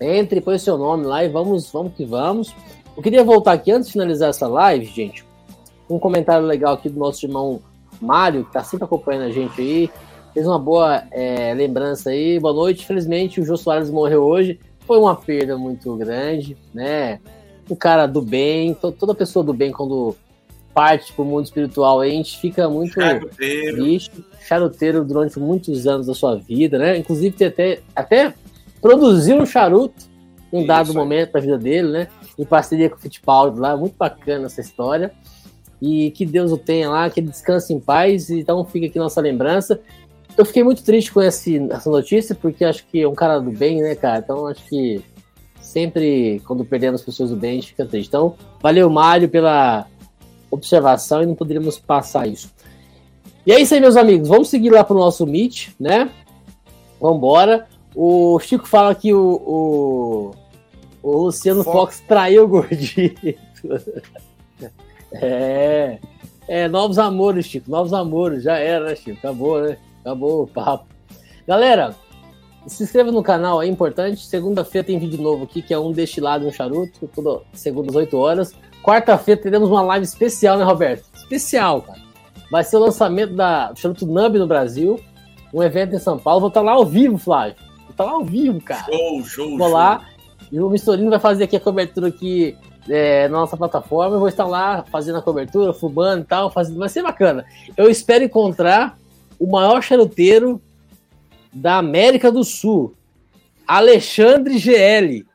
entre, 0.00 0.40
põe 0.40 0.58
seu 0.58 0.78
nome 0.78 1.04
lá 1.04 1.24
e 1.24 1.28
vamos, 1.28 1.70
vamos 1.72 1.94
que 1.94 2.04
vamos. 2.04 2.54
Eu 2.96 3.02
queria 3.02 3.24
voltar 3.24 3.52
aqui 3.52 3.72
antes 3.72 3.88
de 3.88 3.92
finalizar 3.94 4.30
essa 4.30 4.46
live, 4.46 4.84
gente, 4.86 5.24
um 5.90 5.98
comentário 5.98 6.46
legal 6.46 6.74
aqui 6.74 6.88
do 6.88 6.98
nosso 6.98 7.24
irmão 7.26 7.60
Mário, 8.00 8.42
que 8.42 8.50
está 8.50 8.64
sempre 8.64 8.84
acompanhando 8.84 9.26
a 9.26 9.30
gente 9.30 9.60
aí. 9.60 9.90
Fez 10.34 10.46
uma 10.46 10.58
boa 10.58 11.04
é, 11.10 11.52
lembrança 11.54 12.10
aí. 12.10 12.40
Boa 12.40 12.54
noite. 12.54 12.82
Infelizmente, 12.82 13.40
o 13.40 13.44
Jô 13.44 13.56
Soares 13.56 13.90
morreu 13.90 14.24
hoje. 14.24 14.58
Foi 14.86 14.98
uma 14.98 15.14
perda 15.14 15.56
muito 15.56 15.94
grande, 15.96 16.56
né? 16.74 17.20
Um 17.72 17.76
cara 17.76 18.06
do 18.06 18.20
bem, 18.20 18.74
toda 18.74 19.14
pessoa 19.14 19.44
do 19.44 19.54
bem, 19.54 19.72
quando 19.72 20.14
parte 20.74 21.12
para 21.12 21.22
o 21.22 21.26
mundo 21.26 21.44
espiritual, 21.44 22.00
a 22.00 22.08
gente 22.08 22.38
fica 22.38 22.68
muito 22.68 22.94
charuteiro. 22.94 23.76
triste. 23.76 24.24
Charuteiro 24.40 25.04
durante 25.04 25.38
muitos 25.38 25.86
anos 25.86 26.06
da 26.06 26.14
sua 26.14 26.36
vida, 26.36 26.78
né? 26.78 26.98
Inclusive, 26.98 27.44
até, 27.44 27.80
até 27.94 28.34
produziu 28.80 29.36
um 29.36 29.46
charuto 29.46 30.10
em 30.52 30.62
um 30.62 30.66
dado 30.66 30.92
momento 30.92 31.32
da 31.32 31.40
vida 31.40 31.58
dele, 31.58 31.88
né? 31.88 32.08
Em 32.38 32.44
parceria 32.44 32.90
com 32.90 32.96
o 32.96 32.98
Fittipaldi 32.98 33.58
lá. 33.58 33.76
Muito 33.76 33.96
bacana 33.96 34.46
essa 34.46 34.60
história 34.60 35.12
e 35.80 36.10
que 36.12 36.24
Deus 36.24 36.52
o 36.52 36.58
tenha 36.58 36.88
lá, 36.88 37.10
que 37.10 37.20
ele 37.20 37.28
descanse 37.28 37.72
em 37.72 37.80
paz. 37.80 38.30
Então 38.30 38.64
fica 38.64 38.86
aqui 38.86 38.98
nossa 38.98 39.20
lembrança. 39.20 39.80
Eu 40.36 40.44
fiquei 40.44 40.62
muito 40.62 40.82
triste 40.82 41.12
com 41.12 41.20
esse, 41.20 41.58
essa 41.70 41.90
notícia, 41.90 42.34
porque 42.34 42.64
acho 42.64 42.86
que 42.86 43.02
é 43.02 43.08
um 43.08 43.14
cara 43.14 43.38
do 43.38 43.50
bem, 43.50 43.82
né, 43.82 43.94
cara? 43.94 44.18
Então 44.18 44.46
acho 44.46 44.64
que 44.68 45.02
sempre 45.72 46.42
quando 46.46 46.64
perdemos 46.64 47.00
pessoas 47.00 47.30
do 47.30 47.36
bem, 47.36 47.52
a 47.52 47.54
gente 47.54 47.68
fica 47.68 47.86
triste. 47.86 48.08
Então, 48.08 48.34
valeu, 48.60 48.90
Mário, 48.90 49.28
pela 49.28 49.86
observação 50.50 51.22
e 51.22 51.26
não 51.26 51.34
poderíamos 51.34 51.78
passar 51.78 52.28
isso. 52.28 52.52
E 53.46 53.52
é 53.52 53.60
isso 53.60 53.74
aí, 53.74 53.80
meus 53.80 53.96
amigos. 53.96 54.28
Vamos 54.28 54.48
seguir 54.48 54.70
lá 54.70 54.84
pro 54.84 54.94
nosso 54.94 55.26
Meet, 55.26 55.70
né? 55.80 56.10
Vamos 57.00 57.16
embora. 57.16 57.66
O 57.94 58.38
Chico 58.38 58.68
fala 58.68 58.94
que 58.94 59.12
o, 59.14 59.20
o, 59.22 60.30
o 61.02 61.22
Luciano 61.24 61.64
Fox. 61.64 61.96
Fox 61.96 62.00
traiu 62.06 62.44
o 62.44 62.48
gordito. 62.48 63.34
É. 65.14 65.98
É, 66.48 66.68
novos 66.68 66.98
amores, 66.98 67.44
Chico. 67.44 67.70
Novos 67.70 67.92
amores. 67.92 68.44
Já 68.44 68.56
era, 68.56 68.86
né, 68.86 68.96
Chico? 68.96 69.18
Acabou, 69.18 69.60
né? 69.60 69.76
Acabou 70.00 70.44
o 70.44 70.46
papo. 70.46 70.86
Galera, 71.46 71.94
se 72.66 72.82
inscreva 72.82 73.10
no 73.10 73.22
canal, 73.22 73.62
é 73.62 73.66
importante. 73.66 74.24
Segunda-feira 74.24 74.86
tem 74.86 74.98
vídeo 74.98 75.20
novo 75.20 75.44
aqui, 75.44 75.62
que 75.62 75.74
é 75.74 75.78
um 75.78 75.92
destilado, 75.92 76.46
um 76.46 76.52
charuto, 76.52 77.08
toda 77.14 77.42
segunda 77.52 77.90
às 77.90 77.96
8 77.96 78.16
horas. 78.16 78.54
Quarta-feira 78.82 79.40
teremos 79.40 79.68
uma 79.68 79.82
live 79.82 80.04
especial, 80.04 80.58
né, 80.58 80.64
Roberto? 80.64 81.04
Especial, 81.14 81.82
cara. 81.82 82.00
Vai 82.50 82.64
ser 82.64 82.76
o 82.76 82.80
lançamento 82.80 83.34
da, 83.34 83.72
do 83.72 83.78
charuto 83.78 84.06
Nub 84.06 84.38
no 84.38 84.46
Brasil, 84.46 85.00
um 85.52 85.62
evento 85.62 85.94
em 85.94 85.98
São 85.98 86.18
Paulo. 86.18 86.40
Vou 86.40 86.48
estar 86.48 86.60
lá 86.60 86.72
ao 86.72 86.84
vivo, 86.84 87.16
Flávio. 87.18 87.54
Vou 87.82 87.90
estar 87.90 88.04
lá 88.04 88.12
ao 88.12 88.24
vivo, 88.24 88.60
cara. 88.60 88.84
Show, 88.84 89.24
show, 89.24 89.48
Vou 89.50 89.68
show. 89.68 89.76
lá. 89.76 90.06
E 90.50 90.60
o 90.60 90.68
Mistorino 90.68 91.10
vai 91.10 91.18
fazer 91.18 91.44
aqui 91.44 91.56
a 91.56 91.60
cobertura 91.60 92.08
aqui 92.08 92.56
é, 92.88 93.26
na 93.28 93.38
nossa 93.38 93.56
plataforma. 93.56 94.16
Eu 94.16 94.20
vou 94.20 94.28
estar 94.28 94.44
lá 94.44 94.84
fazendo 94.90 95.18
a 95.18 95.22
cobertura, 95.22 95.72
fubando 95.72 96.22
e 96.22 96.26
tal, 96.26 96.50
fazendo. 96.50 96.78
Vai 96.78 96.88
ser 96.88 97.02
bacana. 97.02 97.44
Eu 97.76 97.88
espero 97.90 98.24
encontrar 98.24 98.98
o 99.38 99.50
maior 99.50 99.82
charuteiro 99.82 100.60
da 101.52 101.76
América 101.76 102.30
do 102.32 102.44
Sul, 102.44 102.94
Alexandre 103.66 104.58
GL. 104.58 105.26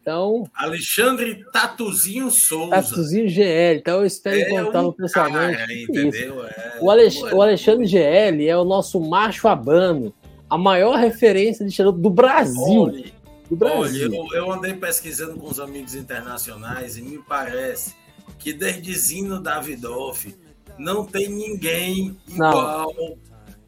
Então. 0.00 0.48
Alexandre 0.54 1.44
Tatuzinho 1.52 2.30
Souza. 2.30 2.70
Tatuzinho 2.70 3.28
GL. 3.28 3.78
Então 3.80 3.98
eu 3.98 4.06
espero 4.06 4.36
é 4.36 4.50
encontrá-lo 4.52 4.90
um 4.90 4.92
pessoalmente. 4.92 5.58
Cara, 5.58 5.74
entendeu? 5.74 6.44
É, 6.44 6.78
o, 6.80 6.90
Alex... 6.90 7.20
o 7.20 7.42
Alexandre 7.42 7.86
GL 7.86 8.46
é 8.46 8.56
o 8.56 8.64
nosso 8.64 9.00
macho 9.00 9.48
abano, 9.48 10.14
a 10.48 10.56
maior 10.56 10.96
referência 10.96 11.66
de 11.66 11.72
charuto 11.72 11.98
do 11.98 12.08
Brasil. 12.08 12.82
Olha, 12.82 13.04
do 13.50 13.56
Brasil. 13.56 14.10
Olha, 14.12 14.36
eu, 14.36 14.44
eu 14.44 14.52
andei 14.52 14.74
pesquisando 14.74 15.40
com 15.40 15.48
os 15.48 15.58
amigos 15.58 15.96
internacionais 15.96 16.96
e 16.96 17.02
me 17.02 17.18
parece 17.18 17.96
que 18.38 18.52
desde 18.52 18.94
Zino 18.94 19.40
Davidoff 19.40 20.32
não 20.78 21.04
tem 21.04 21.28
ninguém 21.28 22.16
igual 22.28 22.94
não. 22.96 23.16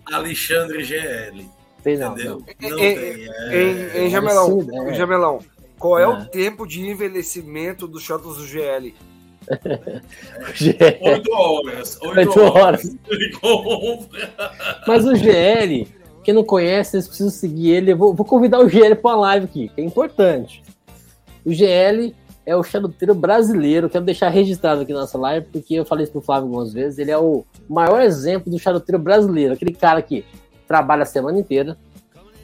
Alexandre 0.06 0.84
GL. 0.84 1.57
Tem 1.88 1.96
não, 1.96 2.12
entendeu? 2.12 2.42
Não, 2.60 2.70
não 2.70 2.78
em, 2.78 2.94
tem. 2.94 3.28
É, 3.50 4.04
em, 4.04 4.10
Jamelão, 4.10 4.66
é. 4.88 4.94
Jamelão, 4.94 5.38
qual 5.78 5.98
é, 5.98 6.06
o 6.06 6.26
tempo 6.26 6.66
de 6.66 6.86
envelhecimento 6.86 7.88
dos 7.88 8.02
shots 8.02 8.36
do 8.36 8.46
GL? 8.46 8.94
Oito 11.00 11.32
horas. 11.32 11.98
Oito 12.02 12.40
horas. 12.40 12.96
Mas 14.86 15.06
o 15.06 15.14
GL, 15.16 15.88
quem 16.22 16.34
não 16.34 16.44
conhece, 16.44 16.90
vocês 16.90 17.08
precisam 17.08 17.30
seguir 17.30 17.70
ele. 17.70 17.92
Eu 17.92 17.96
vou, 17.96 18.12
vou 18.14 18.26
convidar 18.26 18.58
o 18.58 18.68
GL 18.68 18.94
para 18.96 19.12
uma 19.12 19.20
live 19.20 19.46
aqui, 19.46 19.68
que 19.68 19.80
é 19.80 19.84
importante. 19.84 20.62
O 21.46 21.52
GL 21.54 22.14
é 22.44 22.54
o 22.54 22.62
charuteiro 22.62 23.14
brasileiro. 23.14 23.88
Quero 23.88 24.04
deixar 24.04 24.28
registrado 24.28 24.82
aqui 24.82 24.92
na 24.92 25.00
nossa 25.00 25.16
live, 25.16 25.46
porque 25.50 25.74
eu 25.74 25.86
falei 25.86 26.04
isso 26.04 26.12
pro 26.12 26.20
Flávio 26.20 26.48
algumas 26.48 26.74
vezes. 26.74 26.98
Ele 26.98 27.10
é 27.10 27.18
o 27.18 27.46
maior 27.66 28.02
exemplo 28.02 28.50
do 28.50 28.58
charuteiro 28.58 28.98
brasileiro. 28.98 29.54
Aquele 29.54 29.72
cara 29.72 30.02
que 30.02 30.26
trabalha 30.68 31.02
a 31.02 31.06
semana 31.06 31.38
inteira, 31.38 31.76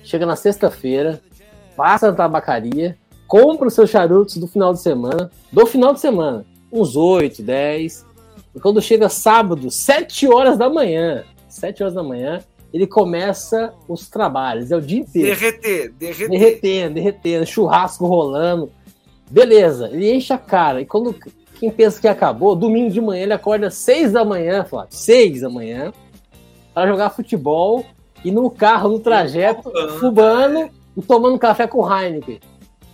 chega 0.03 0.27
na 0.27 0.35
sexta-feira, 0.35 1.21
passa 1.77 2.11
na 2.11 2.17
tabacaria, 2.17 2.97
compra 3.29 3.69
os 3.69 3.75
seus 3.75 3.91
charutos 3.91 4.37
do 4.39 4.49
final 4.49 4.73
de 4.73 4.81
semana, 4.81 5.31
do 5.53 5.67
final 5.67 5.93
de 5.95 6.01
semana, 6.01 6.45
uns 6.73 6.97
8, 6.97 7.43
10. 7.43 8.07
E 8.57 8.61
quando 8.61 8.83
chega 8.83 9.09
sábado, 9.09 9.71
7 9.71 10.27
horas 10.29 10.59
da 10.59 10.69
manhã, 10.69 11.25
7 11.49 11.83
horas 11.83 11.95
da 11.95 12.03
manhã, 12.03 12.41
ele 12.73 12.87
começa 12.87 13.73
os 13.87 14.09
trabalhos, 14.09 14.73
é 14.73 14.77
o 14.77 14.81
dia 14.81 15.01
inteiro. 15.01 15.29
Derreter, 15.29 15.93
derreter. 15.93 16.29
Derretendo, 16.31 16.95
derretendo, 16.95 17.47
churrasco 17.47 18.07
rolando, 18.07 18.71
Beleza, 19.31 19.89
ele 19.93 20.13
enche 20.13 20.33
a 20.33 20.39
cara. 20.39 20.81
E 20.81 20.87
quando 20.87 21.15
quem 21.59 21.71
pensa 21.71 22.01
que 22.01 22.09
acabou, 22.09 22.55
domingo 22.55 22.91
de 22.91 23.01
manhã 23.01 23.23
ele 23.23 23.33
acorda 23.33 23.69
às 23.69 23.75
6 23.75 24.13
da 24.13 24.25
manhã, 24.25 24.65
Flávio, 24.65 24.95
6 24.95 25.41
da 25.41 25.51
manhã, 25.51 25.93
para 26.73 26.89
jogar 26.89 27.11
futebol 27.11 27.85
e 28.25 28.31
no 28.31 28.51
carro, 28.51 28.89
no 28.89 29.01
trajeto, 29.01 29.71
fubando 30.01 30.71
e 30.97 31.03
tomando 31.03 31.39
café 31.39 31.67
com 31.67 31.87
Heineken. 31.87 32.41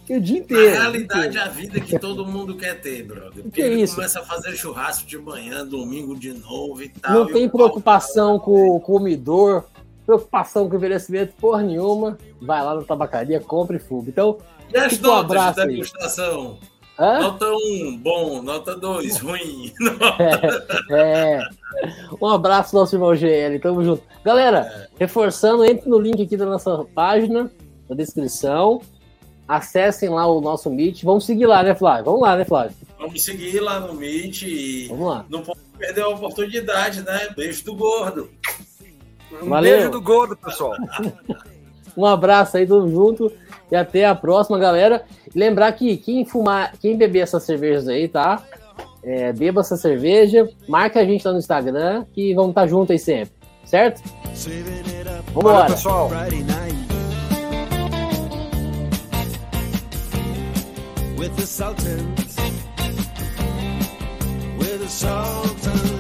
Que 0.06 0.16
o 0.16 0.20
dia 0.20 0.38
inteiro. 0.38 0.74
Na 0.74 0.80
realidade, 0.82 1.28
inteiro. 1.28 1.40
a 1.40 1.52
vida 1.52 1.80
que 1.80 1.98
todo 1.98 2.26
mundo 2.26 2.56
quer 2.56 2.80
ter, 2.80 3.04
brother. 3.04 3.44
Porque 3.44 3.50
que 3.50 3.60
ele 3.60 3.82
isso? 3.82 3.94
começa 3.94 4.18
a 4.18 4.24
fazer 4.24 4.56
churrasco 4.56 5.06
de 5.06 5.16
manhã, 5.16 5.64
domingo 5.64 6.18
de 6.18 6.32
novo 6.32 6.82
e 6.82 6.88
tal. 6.88 7.14
Não 7.14 7.26
tem 7.26 7.48
preocupação 7.48 8.38
com 8.38 8.70
o 8.70 8.80
comedor, 8.80 9.64
preocupação 10.04 10.68
com 10.68 10.74
o 10.74 10.78
envelhecimento, 10.78 11.34
porra 11.40 11.62
nenhuma. 11.62 12.18
Vai 12.42 12.60
lá 12.60 12.74
na 12.74 12.82
tabacaria, 12.82 13.38
compra 13.38 13.76
e 13.76 13.78
fuga. 13.78 14.10
Então, 14.10 14.38
e 14.72 14.76
as 14.76 14.98
notas 14.98 15.58
um 15.58 15.62
de 15.62 15.66
degustação? 15.68 16.58
Hã? 17.00 17.20
Nota 17.20 17.46
1, 17.46 17.54
um, 17.56 17.96
bom. 17.96 18.42
Nota 18.42 18.76
2, 18.76 19.20
ruim. 19.20 19.72
É, 20.90 21.38
é, 21.38 21.48
Um 22.20 22.26
abraço, 22.26 22.76
nosso 22.76 22.94
irmão 22.94 23.14
GL. 23.14 23.58
Tamo 23.58 23.82
junto. 23.82 24.02
Galera, 24.22 24.58
é. 24.58 24.88
reforçando, 24.98 25.64
entre 25.64 25.88
no 25.88 25.98
link 25.98 26.22
aqui 26.22 26.36
da 26.36 26.44
nossa 26.44 26.84
página, 26.94 27.50
na 27.88 27.96
descrição. 27.96 28.82
Acessem 29.48 30.10
lá 30.10 30.26
o 30.26 30.42
nosso 30.42 30.68
Meet. 30.68 31.02
Vamos 31.02 31.24
seguir 31.24 31.46
lá, 31.46 31.62
né, 31.62 31.74
Flávio? 31.74 32.04
Vamos 32.04 32.20
lá, 32.20 32.36
né, 32.36 32.44
Flávio? 32.44 32.76
Vamos 32.98 33.22
seguir 33.22 33.60
lá 33.60 33.80
no 33.80 33.94
Meet 33.94 34.42
e 34.42 34.88
Vamos 34.88 35.08
lá. 35.08 35.24
não 35.30 35.42
pode 35.42 35.60
perder 35.78 36.02
a 36.02 36.08
oportunidade, 36.08 37.02
né? 37.02 37.30
Beijo 37.34 37.64
do 37.64 37.74
gordo. 37.74 38.30
Um 39.42 39.48
Valeu. 39.48 39.72
beijo 39.72 39.90
do 39.90 40.02
gordo, 40.02 40.36
pessoal. 40.36 40.76
um 41.96 42.04
abraço 42.04 42.58
aí, 42.58 42.66
tamo 42.66 42.88
junto. 42.90 43.32
E 43.70 43.76
até 43.76 44.04
a 44.06 44.14
próxima, 44.14 44.58
galera. 44.58 45.02
lembrar 45.34 45.72
que 45.72 45.96
quem 45.96 46.24
fumar, 46.24 46.72
quem 46.80 46.96
beber 46.96 47.20
essas 47.20 47.44
cervejas 47.44 47.88
aí, 47.88 48.08
tá? 48.08 48.42
É, 49.02 49.32
beba 49.32 49.60
essa 49.60 49.76
cerveja, 49.76 50.48
marca 50.68 51.00
a 51.00 51.04
gente 51.04 51.24
lá 51.24 51.32
no 51.32 51.38
Instagram 51.38 52.04
que 52.12 52.34
vamos 52.34 52.50
estar 52.50 52.62
tá 52.62 52.66
juntos 52.66 52.90
aí 52.90 52.98
sempre, 52.98 53.32
certo? 53.64 54.02
Vamos 55.32 55.52
lá, 55.52 55.66
pessoal. 55.66 56.10
With 61.18 61.36
the 61.36 61.46
Sultans, 61.46 62.36
with 64.58 64.78
the 64.80 64.88
Sultans. 64.88 65.99